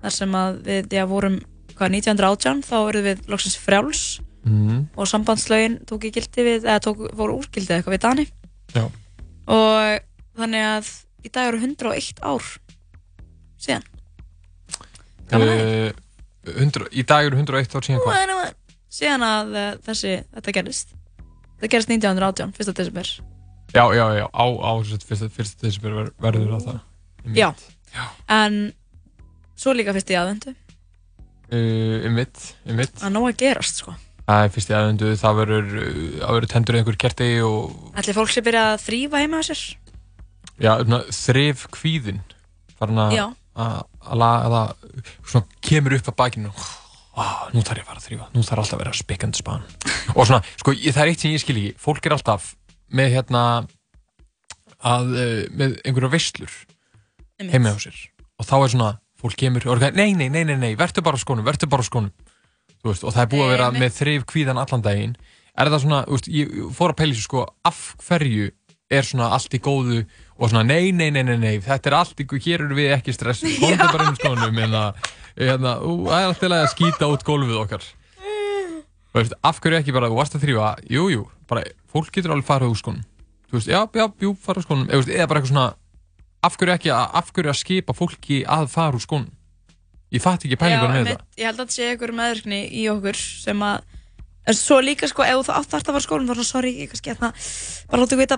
[0.04, 1.40] þar sem að við, já, vorum,
[1.74, 4.04] hvað, 1918, þá erum við loksins frjáls
[4.46, 4.82] mm.
[4.96, 8.28] og sambandslögin tók í gildi við, eða tók, voru úr gildi eitthvað við Dani
[8.76, 8.86] Já.
[9.52, 10.06] og
[10.38, 10.92] þannig að
[11.26, 12.52] í dag eru 101 ár
[13.66, 13.88] síðan
[15.34, 15.90] uh,
[16.46, 18.54] 100, Í dag eru 101 ár síðan hvað?
[18.96, 20.94] Síðan að uh, þessi, þetta gerist
[21.60, 22.76] þetta gerist 1918, 1.
[22.80, 23.12] desember.
[23.76, 26.82] Já, já, já, á, á fyrst, fyrst, fyrst desember ver, verður það það.
[27.26, 27.38] Einmitt.
[27.96, 28.06] já,
[28.36, 28.60] en
[29.58, 33.00] svo líka fyrst í aðvendu uh, Einmitt, einmitt.
[33.02, 33.96] Að nóg að gerast sko.
[34.26, 35.74] Það er fyrst í aðvendu, það verður
[36.22, 39.66] það tendur einhver kerti og ætli fólk sé byrja að þrýfa heima á sér?
[40.62, 40.72] Já,
[41.12, 42.24] þrif kvíðin
[42.80, 43.26] farin að Já.
[43.60, 44.64] að að laga
[45.26, 46.52] svona kemur upp að bakinu
[47.16, 47.24] Ó,
[47.56, 49.66] nú þarf ég að fara að þrýfa, nú þarf alltaf að vera spikkandi span.
[50.16, 52.50] Og svona, sko, það er eitt sem ég skil ekki fólk er alltaf
[52.92, 53.44] með hérna
[54.84, 56.12] að, uh, með einhverja
[57.40, 57.54] Einmitt.
[57.54, 57.96] heima á sér.
[58.40, 58.90] Og þá er svona,
[59.20, 61.84] fólk kemur og er nei, nei, nei, nei, nei, verður bara á skónum, verður bara
[61.84, 62.12] á skónum.
[62.84, 65.16] Þú veist, og það er búið að vera með þrif kvíðan allan daginn.
[65.56, 68.52] Er það svona, þú veist, ég fór að í þessu sko, af hverju
[68.92, 70.04] er svona allt í góðu
[70.36, 73.16] og svona, nei, nei, nei, nei, nei þetta er allt góðu, hér eru við ekki
[73.16, 74.82] stressu komdu bara inn á skónum hérna,
[75.40, 77.88] hérna, það er alltaf að skýta út gólfið okkar.
[79.16, 82.36] Og veist, af hverju ekki bara, þú varst að þrýfa jú, jú, bara, fólk getur
[82.36, 83.08] alveg farið úr skónum.
[83.48, 84.90] Þú veist, já, já, jú, fara úr skónum.
[84.92, 85.68] Eða, eða bara eitthvað svona,
[86.44, 89.32] af hverju ekki að, af hverju að skipa fólki að fara úr skónum?
[90.14, 93.18] Ég fatt ekki pælingunum með einmitt, ég held að þetta sé einhver meðvirkni í okkur
[93.20, 93.88] sem að
[94.46, 96.74] en svo líka sko, ef þú átt að fara á skólanum þá er svona, sorry,
[96.84, 97.32] ég kannski hérna
[97.90, 98.38] bara láttu vita,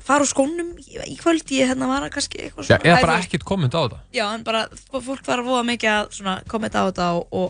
[0.00, 3.16] fara á skólanum í, kvöld, ég hérna var að kannski eitthvað Já, svona eða bara
[3.20, 6.88] ekkert komment á þetta Já, en bara, fólk var að voða mikið að kommenta á
[6.88, 7.48] þetta og, og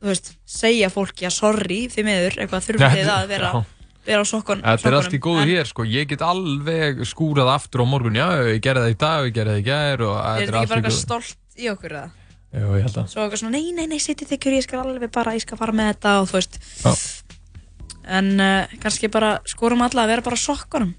[0.00, 3.90] þú veist, segja fólki að sorry því miður, eitthvað Já, þurfið þið að vera, já.
[4.10, 7.84] vera á sokkun Þetta er allt í góðu hér, sko, ég get alveg skúrað aftur
[7.84, 10.62] á morgun, já, ég gerði það í dag, ég gerði það í og Er þetta
[10.62, 12.08] ekki bara eitthvað stolt í okkur eða?
[12.56, 13.08] Jú, ég held að.
[13.10, 15.74] Svo eitthvað svona, nei, nei, nei, sitið þykkur, ég skal alveg bara, ég skal fara
[15.76, 16.92] með þetta og þú veist Já.
[18.06, 20.92] En uh, kannski bara skorum alla að vera bara sokkunum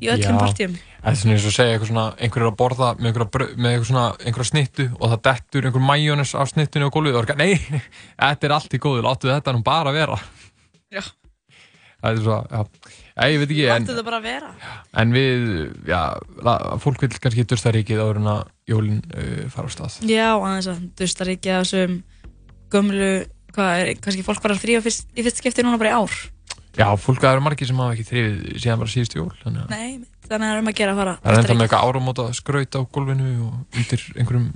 [0.00, 0.40] í öllum Já.
[0.40, 3.84] partíum Það er svona eins og segja eitthvað svona, einhver er að borða með einhverja,
[3.88, 7.80] svona, einhverja snittu og það dettur einhver majónes af snittunni á og það er nei,
[8.20, 10.18] þetta er allt í góðu, láttu þetta nú bara vera.
[10.92, 11.02] Já.
[12.00, 12.60] Það er svo, já,
[13.28, 14.50] ég veit ekki, en, Láttu þetta bara vera
[15.02, 15.42] en við,
[15.88, 16.00] já,
[16.44, 18.40] la, fólk vil kannski dursta ríkið áður en að
[18.72, 19.98] jólinn uh, fara á stað.
[20.08, 21.98] Já, aðeins að dustar ekki að þessum
[22.72, 23.10] gömlu,
[23.52, 26.16] hvað er, kannski fólk bara að þrýfa fyrst, í fyrst skipti núna bara í ár
[26.78, 29.72] Já, fólk, það eru margir sem hafa ekki þrifið síðan bara síðustu jól, þannig að
[29.74, 29.94] Nei,
[30.28, 32.26] þannig að það er um að gera að fara það er enda með eitthvað áramóta
[32.38, 34.46] skraut á gólfinu og undir einhverjum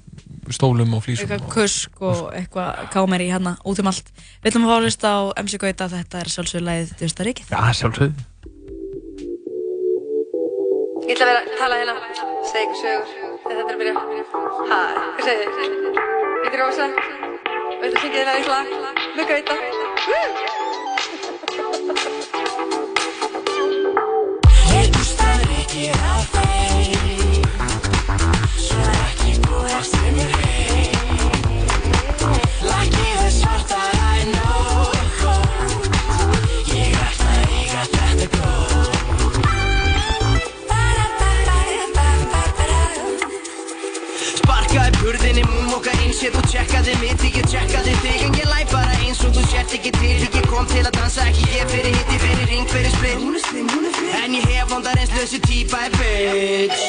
[0.54, 1.32] stólum og flýsum.
[1.34, 5.10] eitthvað kusk og eitthvað kámeri hérna út um allt Við ætlum að fá að hlusta
[5.10, 8.24] á MC Gauta þetta er Dustar ekki Já, sjálfsögð.
[11.04, 11.94] Ég ætla að vera að tala hérna,
[12.48, 13.08] segja ykkur sögur
[13.44, 13.94] þetta er að byrja.
[14.70, 14.78] Hæ,
[15.18, 15.72] hvað segir þið?
[16.44, 18.66] Ég er Rósa og ég ætla að syngja þér aðeins lag
[19.18, 20.63] með Gauta.
[25.74, 26.94] Ekki á þig
[28.62, 31.00] Svo ekki búast við mér heim
[32.68, 34.94] Lakið er svartara en nóg
[36.70, 38.86] Ég ætla að eiga þetta góð
[44.30, 48.43] Sparkaði burðinni, múmoka eins Ég þú tjekkaði mitt, ég tjekkaði þig En ég
[49.44, 52.66] þú sért ekki til Ég kom til að dansa, ekki ég fyrir hitti Fyrir ring,
[52.72, 55.78] fyrir spil Hún er spil, hún er spil En ég hef vondar eins lausi típa
[55.86, 56.84] er bitch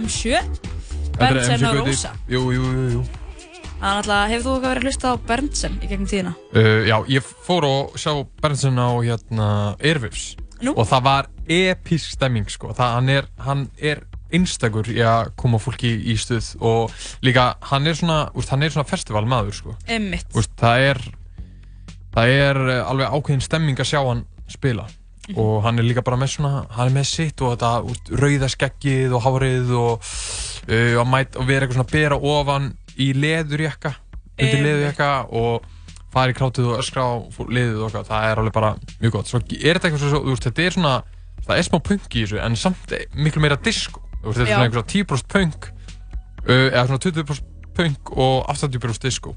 [0.00, 0.40] M7
[1.14, 1.78] Þetta er Berntsen og.
[1.82, 3.04] Rósa Jú, jú, jú, jú.
[3.84, 6.32] Þannig alltaf, hefur þú eitthvað verið að hlusta á Berntsen í gegnum tíðina?
[6.54, 9.48] Uh, já, ég fór og sjá Berntsen á hérna
[9.82, 10.26] Airwaves
[10.64, 10.72] Nú?
[10.72, 12.72] og það var episk stemming sko.
[12.72, 14.04] það, hann, er, hann er
[14.34, 16.94] einstakur í að koma fólki í stuð og
[17.26, 19.76] líka hann er svona, úst, hann er svona festivalmaður sko.
[19.86, 20.26] Einmitt.
[20.34, 21.02] Úst, það er
[22.14, 24.86] það er eh, alveg ákveðin stemming að sjá hann spila
[25.28, 25.38] Mhm.
[25.40, 28.48] og hann er líka bara með svona hann er með sitt og þetta úst, rauða
[28.52, 30.08] skeggið og hárið og,
[30.68, 32.66] uh, og, mæt, og vera eitthvað svona að bera ofan
[32.98, 34.66] í leðurjakka undir Einmitt.
[34.66, 35.64] leðurjakka og
[36.14, 37.12] fara í krátið og öskra á
[37.50, 39.26] liðið og eitthvað, það er alveg bara mjög gott.
[39.30, 40.94] Svo er þetta eitthvað svo, þú veist, þetta er svona
[41.44, 44.86] það er smá punk í þessu, en samt miklu meira disco, þetta er svona eitthvað
[44.94, 45.66] 10% punk
[46.48, 49.32] uh, eða svona 20% punk og 80% disco.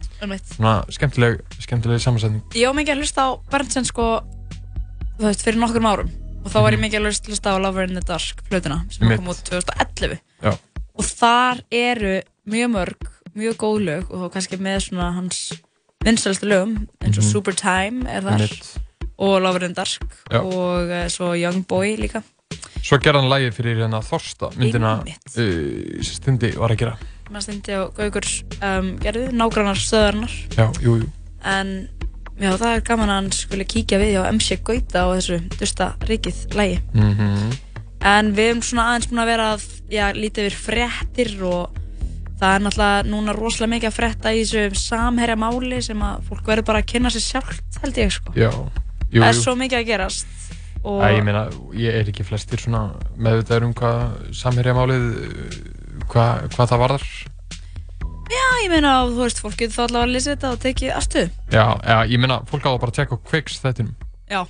[0.54, 4.06] Svona skemmtileg, skemmtileg samansetning Ég mikið að hlusta á Berntsen sko,
[5.18, 6.10] þú veist, fyrir nokkrum árum.
[6.46, 9.26] Og þá var ég mikið að hlusta- á Lover in the Dark flutuna sem kom
[9.28, 10.54] út 2011 Já.
[10.96, 15.54] og þar eru mjög mörg, mjög góð lög og þá kannski með svona hans
[16.06, 17.32] vinsælstu lögum eins og Mhm.
[17.32, 18.78] Super Time er þar Einmitt.
[19.20, 20.40] og Lover in the Dark Já.
[20.42, 22.24] og uh, svo Young Boy líka.
[22.82, 26.98] Svo gerði hann lægið fyrir hérna Þorsta myndina uh, Stundi var að gera.
[27.30, 28.24] Maður stendi á Gaugur
[28.64, 31.10] um, gerði, nágrannar stöðarnar já, jú, jú.
[31.44, 31.90] En
[32.38, 35.94] já, það er gaman að hann skuli kíkja við hjá MC Gauta á þessu dusta
[36.10, 37.56] rikið lægi mm
[38.08, 41.80] En við erum svona aðeins búin að vera að já, lítið yfir fréttir og
[42.38, 46.52] það er náttúrulega núna rosalega mikið að frétta í þessu samherja máli sem að fólk
[46.52, 48.34] verður bara að kynna sér sjálft held ég sko.
[48.38, 49.42] já, jú, það er jú.
[49.42, 50.36] svo mikið að gerast
[50.84, 52.84] og Æ, ég meina, ég er ekki flestir svona
[53.18, 54.04] meðvitaður um hvað
[54.38, 55.08] samherjamálið
[56.06, 57.08] hvað, hvað það varðar
[58.32, 61.30] já, ég meina þú veist, fólk getur þá allavega að lesa þetta og tekið afstöðu.
[61.54, 63.96] já, já, ég meina, fólk á að bara tjekka Quicks þettinum
[64.28, 64.42] Já,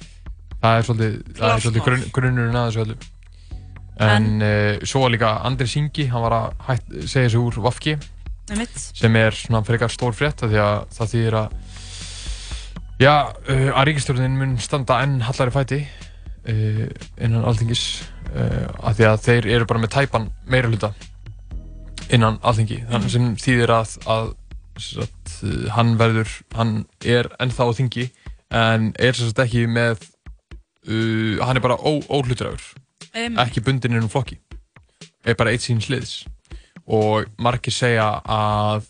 [0.64, 1.88] það er svolítið, það er svolítið mál.
[1.88, 2.98] grunn, grunnurinn að þessu öllu
[4.08, 7.96] en, uh, svo var líka Andri Singi hann var að hætt, segja sig úr Vafki
[8.50, 8.78] með mitt.
[8.98, 11.56] sem er svona frekar stór frétt af því að það þýðir að
[13.02, 13.14] já,
[13.50, 16.86] uh, að ríkistjórnin mun standa enn hallari fæti uh,
[17.22, 17.84] innan alþingis
[18.34, 20.94] uh, af því að þeir eru bara með tæpan meira hluta
[22.14, 24.30] innan alþingi þannig sem þýðir að, að
[24.82, 25.38] sagt,
[25.76, 26.74] hann verður hann
[27.06, 28.08] er ennþá á þingi
[28.54, 30.04] en er sagt ekki með
[30.88, 32.64] uh, hann er bara ó, óhlutræður
[33.14, 33.40] Einmitt.
[33.42, 34.40] ekki bundin innum flokki.
[35.28, 36.22] Er bara eitt síns liðs
[36.88, 38.86] og margir segja að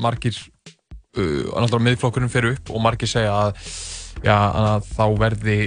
[0.00, 0.36] margir
[1.18, 3.58] uh, náttúrulega miðflokkurinn fer upp og margir segja að,
[4.24, 5.58] já, að þá verði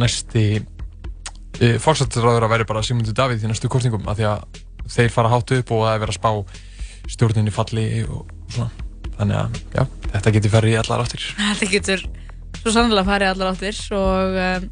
[0.00, 4.60] næsti uh, fórsættisráður að verði bara Sigmundur Davíð í næstu kostningum af því að
[4.90, 8.70] þeir fara hátt upp og það er verið að spá stjórninni falli og svona.
[9.20, 9.82] Þannig að já,
[10.14, 11.24] þetta getur farið í allar áttir.
[11.38, 12.04] Þetta getur
[12.60, 14.68] svo sannlega farið allar áttir og um,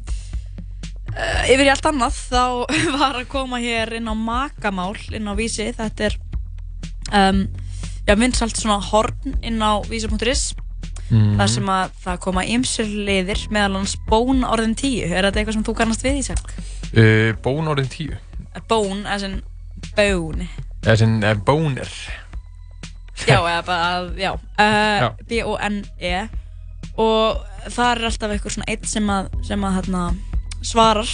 [1.13, 2.43] uh, yfir í allt annað þá
[3.01, 5.69] var að koma hér inn á makamál inn á vísi.
[5.77, 6.17] Þetta er
[7.13, 7.43] um,
[8.07, 10.49] já, vinsalt svona horn inn á vísi.is
[11.09, 11.39] Mhm.
[11.39, 15.07] þar sem að það koma ymsir liðir meðal hans bón orðin tíu.
[15.09, 16.51] Er þetta eitthvað sem þú kannast við Ísak?
[16.93, 18.17] uh, Bón orðin tíu.
[18.69, 19.39] Bón, as in
[19.97, 20.47] bón
[20.83, 21.89] eða bónir
[23.27, 25.09] já, eða bara, að- já, uh, Já.
[25.27, 26.29] B-O-N-E
[26.99, 30.03] og það er alltaf eitthvað svona eitt sem að, sem að hérna,
[30.61, 31.09] svarar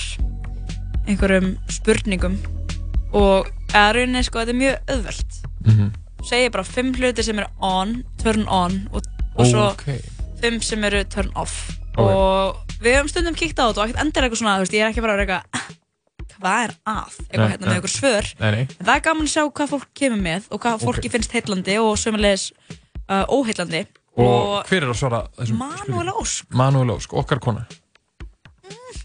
[1.07, 2.37] einhverjum spurningum
[3.15, 5.91] og eða rauninni sko, þetta er mjög auðvelt Mhm.
[6.25, 9.01] segir bara fimm hluti sem eru on, turn on og,
[9.35, 9.85] og svo Ok.
[10.41, 12.05] fimm sem eru turn off Ok.
[12.05, 14.81] og við höfum stundum kíkt á þetta og ekkert endur eitthvað svona, þú veist, ég
[14.85, 15.75] er ekki bara að vera eitthvað
[16.37, 18.29] hvað er að, eitthvað hérna með eitthvað svör.
[18.39, 18.63] Nei, nei.
[18.79, 21.93] það er gaman að sjá hvað fólk kemur með og hvað fólki finnst heillandi og
[22.01, 22.45] sömulegis
[23.09, 23.83] uh, óheillandi.
[24.15, 25.63] Og, hver er að svara þessum
[26.15, 26.49] Ósk.
[26.55, 27.65] Manuel Ósk, okkar kona.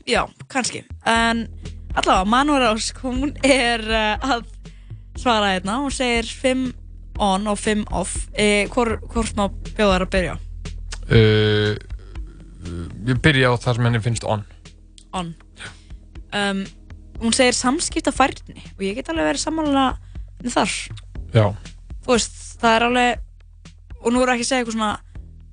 [0.06, 0.84] Já, kannski.
[1.08, 1.46] En
[1.98, 4.46] allavega, Manuel Ósk hún er uh, að
[5.18, 6.68] svara hérna, hún segir 5
[7.20, 8.16] on og 5 off.
[8.32, 10.36] E, hvor, hvort má bjóðar að byrja?
[11.10, 11.74] Uh,
[13.08, 14.42] Ég byrja á það sem henni finnst on.
[15.16, 15.32] On.
[16.36, 16.64] Um,
[17.20, 19.86] hún segir samskipta færni og ég get alveg verið sammála
[20.50, 20.76] þar.
[21.34, 21.46] Já,
[22.04, 24.92] þú veist, það er alveg og nú er ekki að segja eitthvað svona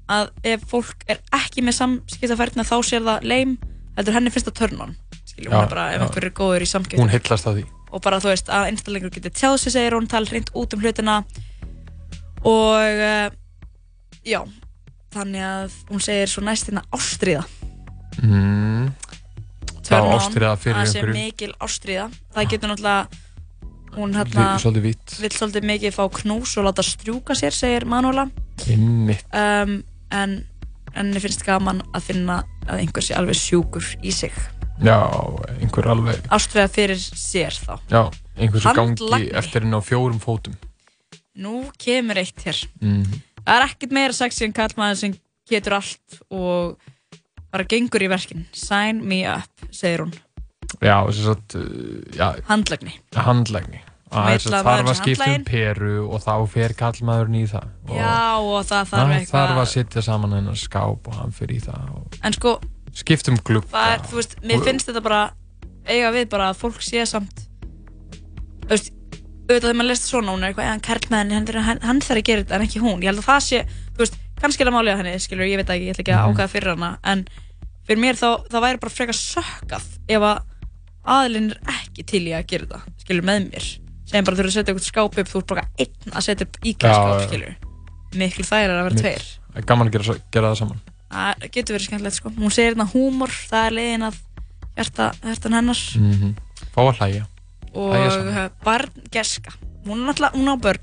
[0.08, 3.58] að ef fólk er ekki með samskiptafærni þá sér það leim
[3.98, 4.96] heldur henni finnst það turn on
[5.38, 7.04] skilju, hún er bara ef einhver er góður í samskiptum.
[7.04, 7.66] Hún heillast af því.
[7.88, 10.82] Og bara þú veist að einstaklingur getur tjáð sig segir hún tala hreint út um
[10.84, 11.18] hlutina.
[12.48, 13.28] Og uh,
[14.26, 14.42] já
[15.16, 17.46] þannig að hún segir svo næst hérna ástríða.
[18.24, 18.90] Mm.
[19.96, 21.16] Ástriða fyrir það sé einhverju.
[21.16, 22.10] mikil ástríða.
[22.36, 23.08] Það getur náttúrulega
[23.98, 24.48] hún hérna
[24.84, 28.28] vill svolítið mikið fá knús og láta strjúka sér segir Manuela
[28.68, 29.24] Einmitt.
[29.34, 30.38] Um, en
[30.98, 34.34] henni finnst gaman að finna að einhver sé alveg sjúkur í sig.
[34.84, 34.98] Já,
[35.62, 37.78] einhver alveg ástríða fyrir sér þá.
[37.90, 38.02] Já,
[38.38, 39.32] einhversu gangi Handlagni.
[39.40, 40.58] eftir henni á fjórum fótum.
[41.38, 42.60] Nú kemur eitt hér.
[42.82, 43.24] mm.
[43.48, 45.14] Það er ekkert meira sexy en kallmaður sem
[45.48, 46.78] getur allt og
[47.54, 48.48] bara gengur í verkin.
[48.56, 50.16] Sign me up, segir hún.
[50.84, 51.68] Já, þess að uh,
[52.18, 52.98] já, Handlagni.
[53.16, 56.74] handlægni Sem að vill þess að að þarf að skipta um peru og þá fer
[56.80, 59.34] kallmaðurinn í það og Já, og það þarf það eitthvað.
[59.38, 62.54] þarf að setja saman hennar skáp og hann fer í það og En sko,
[63.32, 65.24] um það er, þú veist, mér finnst þetta bara
[65.88, 67.44] eiga við bara að fólk sé samt
[68.68, 68.94] þú veist,
[69.48, 72.44] auðvitað þegar maður lest svona hún er eitthvað, eða hann karlmaðurinn, hann, þarf að gera
[72.46, 73.62] þetta en ekki hún, ég held að það sé
[74.42, 76.36] kannski er það málið að henni, skilur, ég veit ekki ég ætla ekki að Mhm.
[76.36, 77.26] ákvæða fyrir hana, en
[77.88, 80.42] fyrir mér þá, það væri bara frekar sökkað ef að
[81.08, 83.68] aðilinn er ekki til í að gera þetta, skilur, með mér.
[84.08, 86.46] Segjum bara þú eru að setja eitthvað skáp upp, þú ert bara einn að setja
[86.48, 87.56] upp íkvæða skáp, skilur
[88.18, 89.24] miklu þær að vera tveir.
[89.58, 90.80] er gaman að gera, gera það saman.
[91.12, 92.30] Það getur verið skemmtilegt sko.
[92.30, 94.16] Hún segir hérna húmor, það er leiðin að
[94.78, 95.82] hjartan hennar.
[95.98, 96.36] Mm
[96.76, 97.26] Fá að hlæja.
[97.74, 98.38] Og saman.
[98.38, 99.52] uh, barngeska
[99.88, 100.80] hún er hún á börn.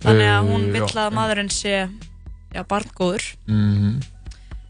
[0.00, 1.88] Þannig að hún Uh, vill að maðurinn sé
[2.56, 3.96] já, barngóður mm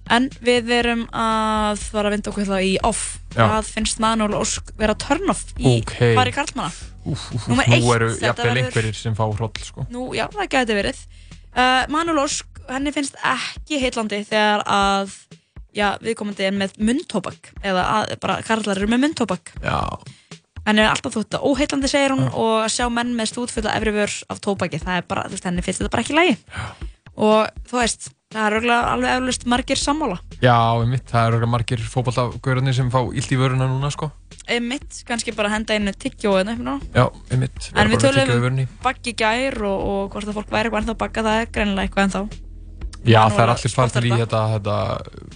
[0.07, 3.01] en við erum að fara að vinda okkur þá í off
[3.35, 5.97] hvað finnst Manuel Ósk vera turn off í Ok.
[6.15, 6.71] pari karlmanna
[7.07, 9.85] Númer nú eitt, eru þetta jafnvel verður- einhverjir sem fá hroll sko.
[9.95, 11.03] Nú, já, það gæti verið.
[11.55, 15.13] Uh, Manuel Ósk, henni finnst ekki heitlandi þegar að,
[15.75, 19.55] já, viðkomandi er með munntóbak, eða að, bara karlar eru með munntóbak.
[19.63, 19.79] Já,
[20.67, 23.93] Henni er alltaf þótt að óheitlandi, segir hún, og að sjá menn með stútfulla efri
[23.95, 26.37] vör af tóbaki, það er bara, þú veist, henni finnst þetta bara ekki í lagi.
[27.17, 30.19] Og þú veist, það er örugglega alveg eflust margir sammála.
[30.43, 34.11] já, einmitt, það eru örugglega margir fótballtagörðarnir sem fá illt í vöruna núna sko.
[34.47, 36.83] Einmitt, kannski bara henda einu tyggjó eða eitthvað.
[36.95, 40.83] Já, einmitt En við tölum um baggi gær og, og hvort að fólk væri eitthvað
[40.83, 42.23] ennþá bagga, það er greinilega eitthvað ennþá.
[43.07, 44.77] Já, það er allir farnir í þetta, þetta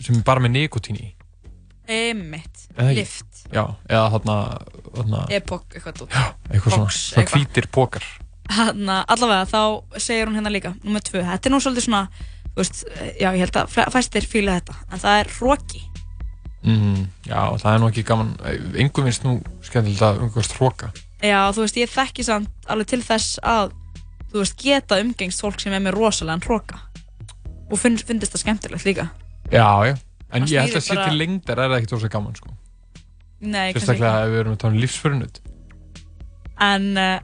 [0.04, 1.08] sem er bara með nikotín í
[1.90, 4.36] Einmitt, lift, Já, eða þarna,
[5.34, 6.12] epok, eitthvað tótt.
[6.52, 8.04] eitthvað svona, svona hvítir pókar
[8.50, 12.02] Hanna, allavega, þá segir hún hérna líka Númer tvö, þetta er nú svolítið svona
[12.56, 12.82] veist,
[13.20, 15.82] Já, ég held að fæstir fíla þetta En það er hróki
[16.66, 18.32] mm, Já, það er nú ekki gaman
[18.74, 19.36] Engum finnst nú
[19.66, 20.90] skemmtilegt að umgast hróka
[21.22, 23.74] Já, þú veist, ég þekki samt alveg til þess að
[24.30, 26.78] Þú veist, geta umgengst fólk sem er með rosalega hróka
[27.70, 29.04] Og finn, finnst það skemmtilegt líka.
[29.52, 29.94] Já, já
[30.30, 32.52] En ég held að sé bara- til lengdar er það ekki tósa gaman sko.
[33.40, 34.26] Nei, kannski Sérstaklega ekki.
[34.26, 35.40] ef við erum að tala um lífsförunut
[36.60, 37.18] En uh,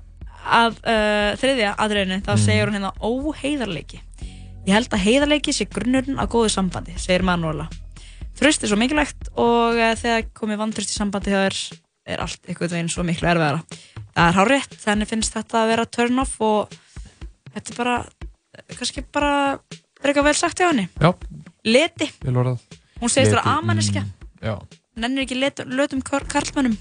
[0.46, 2.44] að uh, þriðja aðriðinu Þá Mm.
[2.44, 4.00] segir hún hérna óheiðarleiki
[4.66, 7.68] Ég held að heiðarleiki sé grunnurinn að góðu sambandi Segir Manuela
[8.36, 11.60] Þröst er svo mikilvægt og uh, þegar komið vantröst í sambandi hjá þér
[12.06, 13.62] er allt einhvern veginn svo miklu erfiðara.
[14.14, 16.76] Það er hár rétt, þannig finnst þetta að vera turn off og
[17.54, 17.94] þetta er bara,
[18.76, 19.32] kannski bara
[20.04, 20.84] frekar vel sagt hjá henni.
[21.02, 21.10] Já.
[21.66, 24.04] Leti, hún segist vera Leti, amanniska,
[24.44, 26.76] mm, nennir ekki let, lötum kar- karlmönnum.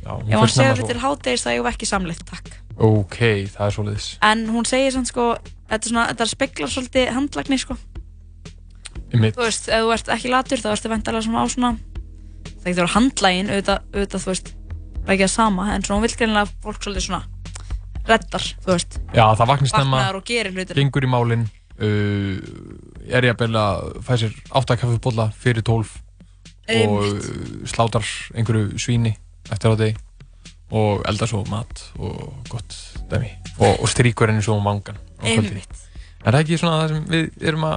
[0.00, 0.86] já Ef hann segir svo.
[0.94, 2.48] til hádegis það ég ekki samleitt, takk.
[2.80, 3.18] Ok,
[3.52, 5.34] það er svoleiðis En hún segir samt sko,
[5.68, 7.76] þetta, svona, þetta speklar svolítið handlagni sko.
[9.10, 9.36] Einmitt.
[9.36, 11.70] Þú veist, ef þú ert ekki latur þá ertu vendalega svona á svona,
[12.46, 14.52] það getur verið handlægin, auðvitað, auðvitað, þú veist,
[15.04, 17.22] ekki það sama, en svona hún vil greinilega að fólk svolítið svona
[18.10, 19.00] reddar, þú veist.
[19.12, 20.78] Já, það vaknar hlutina.
[20.80, 21.48] Gengur í málinn
[21.80, 22.36] uh,
[23.10, 25.96] Er ég að beila að fæ sér átta kaffibólla fyrir tólf
[26.70, 29.16] Og slátar einhverju svíni
[29.50, 29.96] eftir á degi
[30.70, 32.76] Og eldar svo mat og gott
[33.10, 34.98] dæmi Og, og stríkur henni svo um vangan.
[35.22, 35.86] Einmitt.
[36.20, 37.76] Er það ekki svona það sem við erum að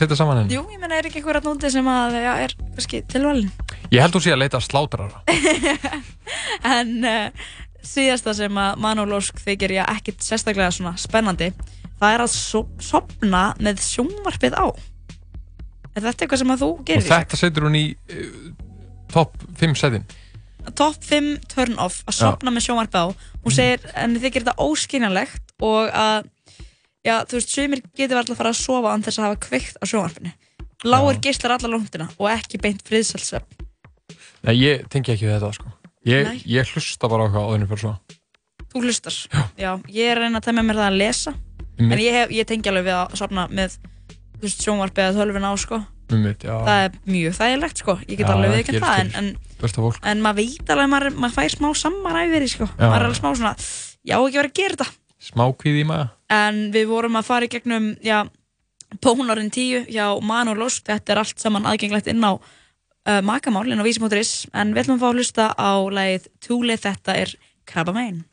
[0.00, 0.54] setja saman henni?
[0.56, 3.50] Jú, ég menna, er ekki einhver að núti sem að, já, er kannski tilvalin.
[3.92, 5.20] Ég held þú sé að leita að slátrara
[6.74, 7.44] En uh,
[7.84, 11.50] síðasta sem að Manuel Ósk þykir ég ekkit sérstaklega svona spennandi,
[12.00, 14.66] það er að so sopna með sjónvarpið á.
[15.94, 17.08] Er þetta eitthvað sem að þú Og gerir?
[17.10, 18.52] þetta setur hún í uh,
[19.12, 20.08] top 5 setin
[20.72, 23.06] Top 5 turn off að sopna með sjónvarpið á.
[23.44, 26.30] Hún segir, en þykir þetta óskynjanlegt og að,
[27.04, 29.78] já, þú veist, sumir getur alltaf að fara að sofa án þess að hafa kveikt
[29.80, 30.34] á sjónvarpinu.
[30.84, 33.64] Láir geislar alla lóndina og ekki beint friðsælsöfn.
[34.44, 35.70] Nei, ég tengi ekki við þetta sko
[36.04, 36.40] Ég, Nei.
[36.44, 37.94] ég hlusta bara á hvað áðurinn fyrir svo
[38.74, 39.16] Þú hlustar.
[39.56, 39.70] Já.
[39.88, 41.32] ég er að reyna að temja mér það að lesa.
[41.78, 41.92] Einmitt.
[41.94, 43.76] En ég, hef, ég tengi alveg við að sopna með
[44.50, 45.78] sjónvarpið eða tölvin á, sko.
[46.10, 46.56] Já.
[46.66, 47.94] Það er mjög þægilegt, sko.
[48.02, 50.90] Ég get Já, alveg viðkjönd gerist það, en, en, Besta fólk en maður veit alveg,
[50.92, 52.68] maður, maður fær smá sammaræfiri, sko.
[52.76, 53.54] Maður er alveg smá svona,
[54.04, 54.90] já, ekki verið að gera þetta.
[55.24, 58.24] Smá kvíði í maga En við vorum að fara í gegnum, já,
[59.04, 60.86] tónarinn 10 hjá Manu Losk.
[60.88, 64.34] Þetta er allt saman aðgengilegt inn á uh, makamál, inn á vísi.is.
[64.54, 67.36] En við ætlum að fá að hlusta á lagið Túli þetta er
[67.68, 68.24] Krabba Mein.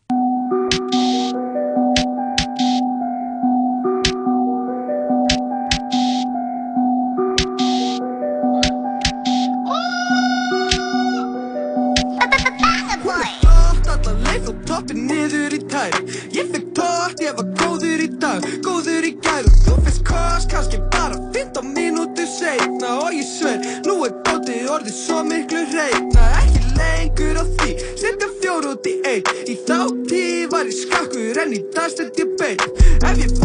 [30.86, 32.68] Skakkur en í dag stend ég beint
[33.02, 33.41] Ef ég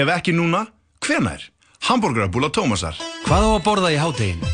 [0.00, 0.62] Ef ekki núna,
[1.04, 1.42] hvenær?
[1.88, 2.96] Hamburgerabúla Tómasar.
[3.26, 4.48] Hvað á að borða í hádeginu?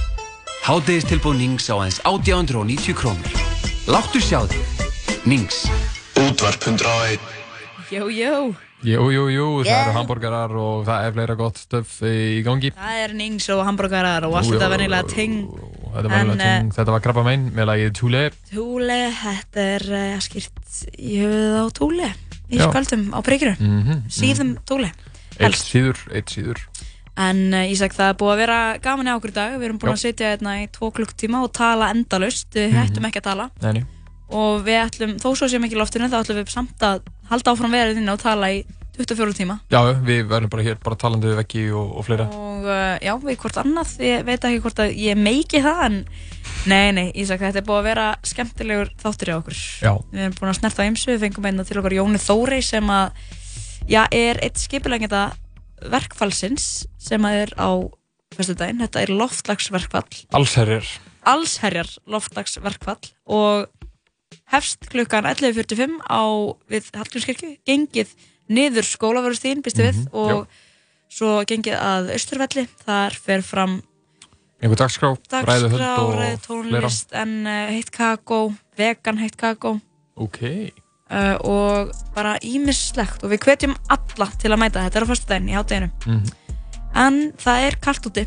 [0.66, 3.36] Hádegistilbúð Nings á aðeins 890 krónur.
[3.86, 4.82] Láttu sjá þig.
[5.28, 5.60] Nings.
[6.18, 7.23] Útvarp 101.
[7.94, 8.32] Jó, jó.
[8.86, 9.86] Jú, jú, jú, það Yeah.
[9.86, 12.73] eru hambúrgarar og það er fleira gott stöf í gangi.
[12.74, 15.36] Það er nings og hambúrgarar og allt þetta venjulega ting.
[15.94, 18.31] Þetta en, ting, þetta var krabba megin með lagið Tule.
[18.52, 22.10] Túli, þetta er uh, skýrt í höfuð á túli
[22.51, 23.55] í skvöldum á prikinu.
[23.59, 24.90] Mhm, Síðum túli.
[25.41, 26.63] Eitt síður, eitt síður.
[27.17, 29.55] En uh, Ísak, það er búið að vera gaman í okkur í dag.
[29.57, 29.97] Við erum búin Já.
[29.97, 32.49] að sitja hérna í tvo klukktíma og tala endalust.
[32.53, 32.81] Við Mhm.
[32.83, 33.51] hættum ekki að tala.
[33.63, 33.85] Nei.
[34.29, 37.01] Og við ætlum, þó svo sem ekki loftinu, þá ætlum við samt að
[37.31, 38.65] halda áfram verið inn og tala í
[38.99, 39.61] 24 tíma.
[39.71, 42.27] Já, við verðum bara hér bara talandi við veggi og, og fleira.
[42.33, 45.99] Og uh, já, við hvort annað, ég veit ekki hvort að ég meiki það, en
[46.67, 49.59] nei, nei, Ísak, þetta er búið að vera skemmtilegur þáttur í okkur.
[49.85, 49.93] Já.
[50.13, 52.89] Við erum búin að snerta á ymsu, við fengum einna til okkar Jóni Þórey sem
[52.89, 53.13] að,
[53.89, 55.29] já, er eitt skipulegenda
[55.93, 57.71] verkfallsins sem er á
[58.37, 58.81] fyrstudaginn.
[58.83, 60.87] Þetta er loftlagsverkfall, Allsherjar.
[61.27, 63.67] allsherjar loftlagsverkfall og
[64.53, 66.23] hefst klukkan 11.45 á
[66.71, 68.15] við Hallgrímskirkju, gengið
[68.49, 70.49] niður skólaverðustíðin, býstu við, Mhm, og
[71.11, 73.83] svo gengið að Austurvelli, þar fer fram
[74.63, 79.81] Einhver dagskrá, dagskrá, og ræðu tónlist, en uh, heitt kakó, vegan heitt kakó
[80.17, 80.73] Ok.
[81.11, 84.87] Uh, og bara ímislegt og við hvetjum alla til að mæta.
[84.87, 86.33] Þetta er á fyrstu daginn í hátteginu Mhm.
[86.95, 88.27] en það er kalt úti.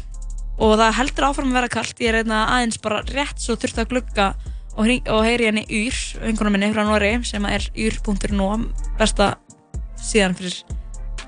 [0.60, 1.99] Og það heldur áfram að vera kalt.
[1.99, 4.34] Ég er einna aðeins bara rétt svo þurft að glugga
[4.76, 5.95] og, og heyri henni Yr,
[6.27, 8.49] einhvern minni frá Nóri sem er yr.no
[8.99, 9.38] besta
[9.99, 10.60] síðan fyrir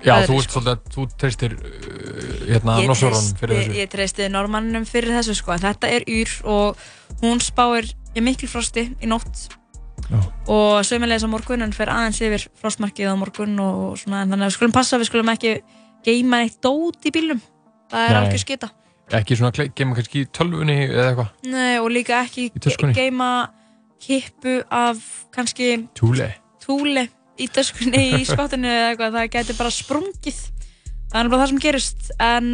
[0.02, 3.74] Já, veðrið, þú ert svolítið þú treystir uh, hérna Nossorunum fyrir þessu.
[3.78, 6.80] Ég treysti normanninum fyrir þessu sko, þetta er yr og
[7.22, 9.46] hún spáir mikil frosti í nótt
[10.52, 14.48] og sömulegis á morgun en fer aðeins yfir frostmarkið á morgun og svona, en þannig
[14.48, 15.56] að við skulum passa, við skulum ekki
[16.06, 17.42] geima neitt dót í bílum
[17.92, 18.72] það er algjör skita.
[19.12, 21.32] Ekki svona geima kannski í tölvunni eða eitthvað.
[21.52, 22.50] Nei, og líka ekki
[22.96, 23.32] geima
[24.02, 25.02] kippu af
[25.36, 26.30] kannski Túli.
[26.64, 27.06] túli
[27.42, 30.42] í töskunni í skottinu eða eitthvað, það gæti bara sprungið.
[31.12, 32.54] Það er bara það sem gerist en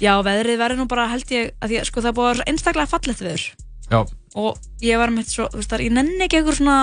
[0.00, 3.44] já, veðrið verður nú bara held ég að því sko það búið einstaklega fallegt veður
[3.90, 4.00] Já.
[4.34, 6.78] og ég var með svo, þú veist það, ég nenni ekki einhver svona,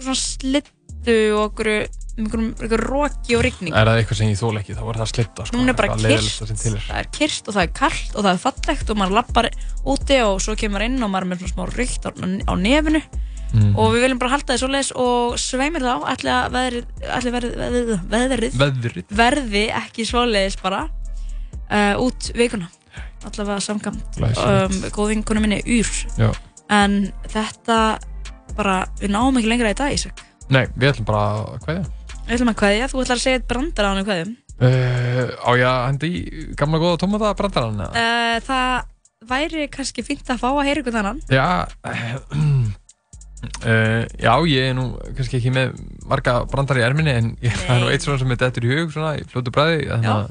[0.00, 1.84] svona slittu og einhverju
[2.14, 5.08] einhverjum, einhverjum roki og rigning Er það eitthvað sem ég þól ekki, þá er það
[5.10, 5.56] slitta sko.
[5.58, 6.78] hún er bara Það kyrst, er.
[6.86, 9.48] það er kyrst og það er kallt og það er fallegt og maður lappar
[9.94, 13.02] úti og svo kemur inn og maður er með svona smá rykt á, á nefinu
[13.54, 13.76] Mhm.
[13.78, 16.86] og við viljum bara halda því svoleiðis og sveimir þá ætli að veðrið,
[18.10, 20.80] veðrið, veðrið, verði ekki svoleiðis bara
[21.70, 22.66] uh, út vikuna
[23.28, 25.90] allavega samkvæmt um, góð vinkonu minni Úr
[26.20, 26.30] Já.
[26.70, 26.96] en
[27.32, 27.78] þetta
[28.56, 30.20] bara, við náum ekki lengra í dag Ísak.
[30.54, 31.84] Nei, við ætlum bara að kveðja.
[32.26, 34.34] við ætlum að kveðja, þú ætlar að segja brandar á hann kveðjum.
[34.54, 36.10] Uh, á ég að hendi
[36.54, 38.04] gamla góða tómata brandarann eða?
[38.04, 41.46] uh, það væri kannski fínt að fá að heyra ykkur þannan Já,
[41.82, 42.68] uh,
[44.24, 44.84] já, ég er nú
[45.16, 45.74] kannski ekki með
[46.06, 48.72] marga brandar í erminni en ég það er nú eitt svona sem er dettur í
[48.76, 50.30] hug svona í fljótu bræði þannig að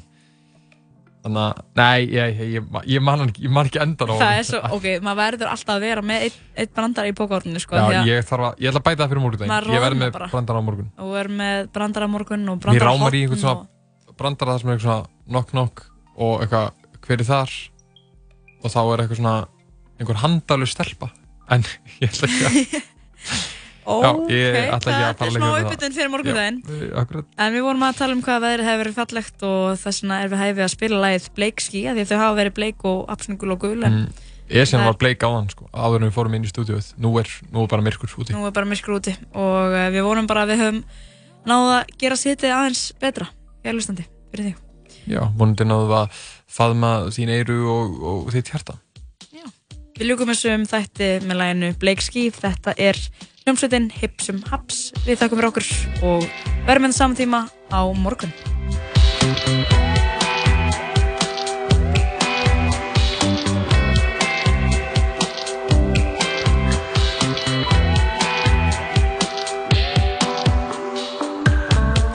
[1.24, 4.48] þannig að, nei, ég, ég, ég, ég, man, ég man ekki endan á það er
[4.48, 7.84] svo, ok, maður verður alltaf að vera með eitt, eitt brandar í bókórninu sko, Já,
[8.02, 10.34] að ég þarf að, ég ætla að bæta það fyrir morgun Ég verð roðnar með
[10.34, 10.90] brandar á morgun.
[11.00, 13.44] Og er með brandar á morgun og brandar á rámar í einhvern og...
[13.46, 15.86] svona brandar það sem er eitthvað svona knock knock
[16.20, 16.68] og eitthvað
[17.08, 17.58] hver er þar?
[18.60, 19.38] Og þá er eitthvað svona
[20.00, 21.12] einhver handalu stelpa.
[21.52, 21.64] En
[22.04, 22.80] ég ætla ekki að
[23.84, 25.64] Já, ég ætla ekki að þetta fara er smá það.
[25.68, 27.26] uppbytun fyrir morgundaginn Já, eh, akkurat.
[27.38, 30.30] En við vorum að tala um hvað veðrið hefur verið fallegt og þess vegna er
[30.34, 33.52] við hæfið að spila lagið Bleikski af því að þau hafa verið bleik og apsningul
[33.56, 34.08] og gul Mm.
[34.54, 36.50] Ég sem það var er- bleik á hann sko, áður en við fórum inn í
[36.52, 36.88] stúdíóið.
[37.00, 38.34] Nú er, nú er bara myrkur úti.
[38.36, 40.84] Nú er bara myrkur úti og uh, við vorum bara að við höfum
[41.48, 43.30] náða að gera sitið aðeins betra.
[43.64, 44.58] Í alvegstandi fyrir þig.
[45.08, 48.76] Já, vonandi náðu að faðma þín eyru og, og þitt hjarta.
[49.94, 52.98] Við ljúkum þessu um þætti með laginu Bleikski þetta er
[53.44, 55.66] hljómsveitin Hipsum Haps við þakkum fyrir okkur
[56.08, 56.28] og
[56.64, 57.42] verðum með saman tíma
[57.76, 58.32] á morgun.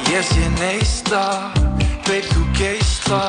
[0.08, 1.22] Ég sé neista,
[2.08, 3.20] beir þú geisla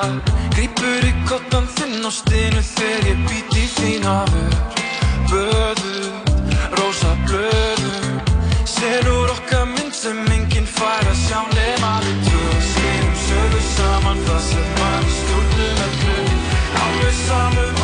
[0.56, 4.56] Grípur í kottan þinn á stinu þegar ég být í þín afur
[5.30, 6.14] Böðu,
[6.80, 7.69] rosa blöðu
[8.80, 12.44] Selur okkar mynd sem enginn fær að sjá nema við tvö.
[12.68, 16.24] Skrifum sögu saman það sem mann stjórnum öllu
[16.86, 17.79] Alveg samum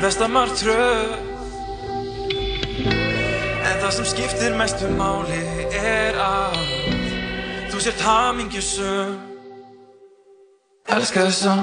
[0.00, 1.12] mín besta martröð.
[3.64, 5.40] En það sem skiptir mestu máli
[5.76, 6.56] er að
[7.70, 9.12] Þú sért hamingjusum
[10.90, 11.60] Elska þess að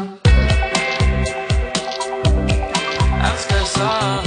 [3.28, 4.27] Elska þess að